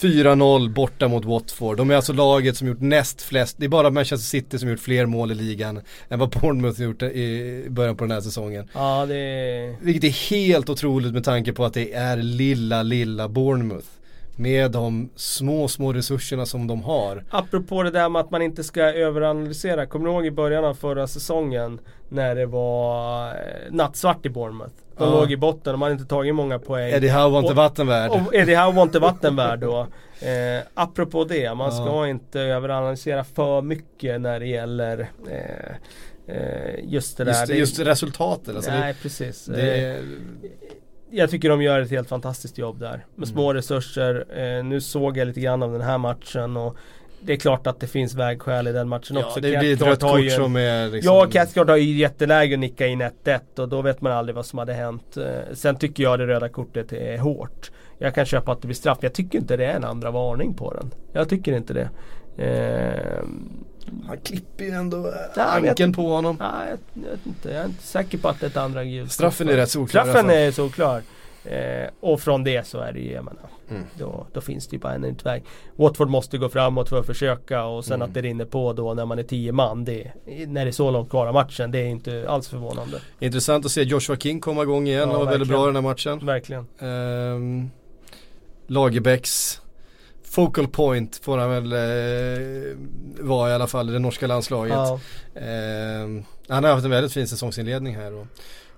[0.01, 1.77] 4-0 borta mot Watford.
[1.77, 4.81] De är alltså laget som gjort näst flest, det är bara Manchester City som gjort
[4.81, 8.69] fler mål i ligan än vad Bournemouth gjort i början på den här säsongen.
[8.73, 9.77] Ja, det...
[9.81, 13.87] Vilket är helt otroligt med tanke på att det är lilla, lilla Bournemouth
[14.37, 17.25] med de små, små resurserna som de har.
[17.31, 19.87] Apropå det där med att man inte ska överanalysera.
[19.87, 23.35] Kommer du ihåg i början av förra säsongen när det var eh,
[23.71, 24.75] nattsvart i Bournemouth?
[24.99, 25.11] De ja.
[25.11, 26.93] låg i botten, de hade inte tagit många poäng.
[26.93, 28.11] Eddie Howe var inte vattenvärd.
[28.11, 29.87] Och Eddie Howe var inte vattenvärd då.
[30.21, 32.09] Eh, apropå det, man ska ja.
[32.09, 37.33] inte överanalysera för mycket när det gäller eh, eh just det där.
[37.33, 38.57] Just, just resultatet.
[38.57, 39.45] Alltså nej, det, precis.
[39.45, 39.97] Det, eh,
[41.15, 42.91] jag tycker de gör ett helt fantastiskt jobb där.
[42.91, 43.27] Med mm.
[43.27, 44.25] små resurser.
[44.37, 46.77] Eh, nu såg jag lite grann av den här matchen och
[47.21, 49.41] det är klart att det finns vägskäl i den matchen ja, också.
[49.41, 51.15] Det blir ett rött kort som är liksom...
[51.15, 54.47] Ja, Cathcart har ju jätteläge att nicka in 1-1 och då vet man aldrig vad
[54.47, 55.17] som hade hänt.
[55.17, 57.71] Eh, sen tycker jag det röda kortet är hårt.
[57.99, 58.99] Jag kan köpa att det blir straff.
[59.01, 60.91] Jag tycker inte det är en andra varning på den.
[61.13, 61.89] Jag tycker inte det.
[62.37, 63.25] Eh,
[64.07, 66.37] han klipper ju ändå ankeln på honom.
[66.41, 67.49] Nej, jag, jag, vet inte.
[67.49, 69.13] Jag är inte säker på att det är ett andra gult.
[69.13, 70.03] Straffen är rätt solklar.
[70.03, 71.03] Straffen är solklar.
[71.45, 73.83] Eh, och från det så är det ju, jag menar, mm.
[73.99, 75.43] då, då, finns det ju bara en utväg.
[75.77, 78.09] Watford måste gå framåt för att försöka och sen mm.
[78.09, 79.85] att det rinner på då när man är tio man.
[79.85, 80.13] Det,
[80.47, 83.01] när det är så långt kvar av matchen, det är inte alls förvånande.
[83.21, 85.83] Intressant att se Joshua King komma igång igen ja, och väldigt bra i den här
[85.83, 86.27] matchen.
[86.27, 86.67] Verkligen.
[86.79, 87.71] Um,
[88.67, 89.61] Lagerbäcks
[90.35, 92.77] focal point får han väl eh,
[93.21, 94.75] vara i alla fall i det norska landslaget.
[94.75, 95.01] Ja.
[95.35, 98.27] Eh, han har haft en väldigt fin säsongsinledning här och,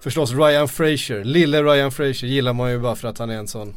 [0.00, 3.48] förstås Ryan Fraser, lille Ryan Fraser gillar man ju bara för att han är en
[3.48, 3.74] sån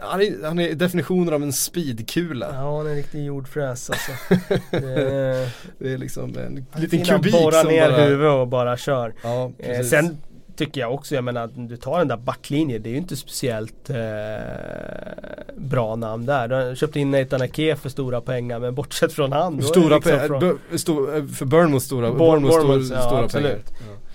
[0.00, 2.46] han är, han är definitionen av en speedkula.
[2.52, 4.12] Ja, han är en riktig jordfräs alltså.
[4.70, 8.04] det, det är liksom en liten kubik ner bara...
[8.04, 9.14] huvudet och bara kör.
[9.22, 10.18] Ja, eh, sen
[10.58, 13.90] tycker jag också, jag menar du tar den där backlinjen, det är ju inte speciellt
[13.90, 13.96] eh,
[15.56, 16.70] bra namn där.
[16.70, 19.62] Du köpte in Nathan Ake för stora pengar men bortsett från han.
[19.62, 21.28] Stora liksom pengar, från...
[21.28, 23.32] för Burnmouth stora, Bournemouth stora, ja, stora absolut.
[23.32, 23.60] pengar.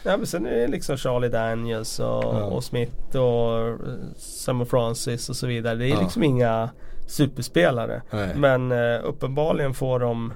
[0.04, 0.12] Ja.
[0.12, 2.44] ja men sen är det liksom Charlie Daniels och, ja.
[2.44, 3.78] och Smith och
[4.18, 5.76] Summer Francis och så vidare.
[5.76, 6.02] Det är ja.
[6.02, 6.70] liksom inga
[7.08, 8.02] superspelare.
[8.12, 8.36] Nej.
[8.36, 10.34] Men eh, uppenbarligen får de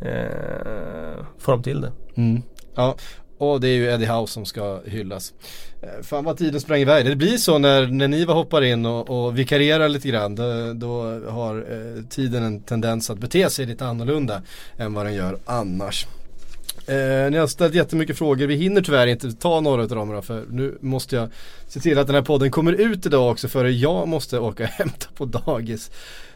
[0.00, 1.92] eh, får de till det.
[2.14, 2.42] Mm.
[2.74, 2.94] Ja,
[3.40, 5.32] och det är ju Eddie House som ska hyllas.
[5.82, 7.06] Eh, fan vad tiden sprang iväg.
[7.06, 10.34] Det blir så när, när Niva hoppar in och, och vikarierar lite grann.
[10.34, 14.42] Då, då har eh, tiden en tendens att bete sig lite annorlunda
[14.76, 16.06] än vad den gör annars.
[16.86, 18.46] Eh, ni har ställt jättemycket frågor.
[18.46, 21.28] Vi hinner tyvärr inte ta några av dem då, för nu måste jag
[21.68, 24.70] se till att den här podden kommer ut idag också före jag måste åka och
[24.70, 25.90] hämta på dagis.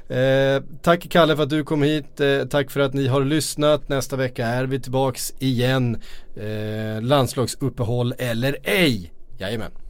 [0.08, 2.20] Eh, tack Kalle för att du kom hit.
[2.20, 3.88] Eh, tack för att ni har lyssnat.
[3.88, 6.00] Nästa vecka är vi tillbaks igen.
[6.36, 9.12] Eh, landslagsuppehåll eller ej.
[9.38, 9.83] Jajamän.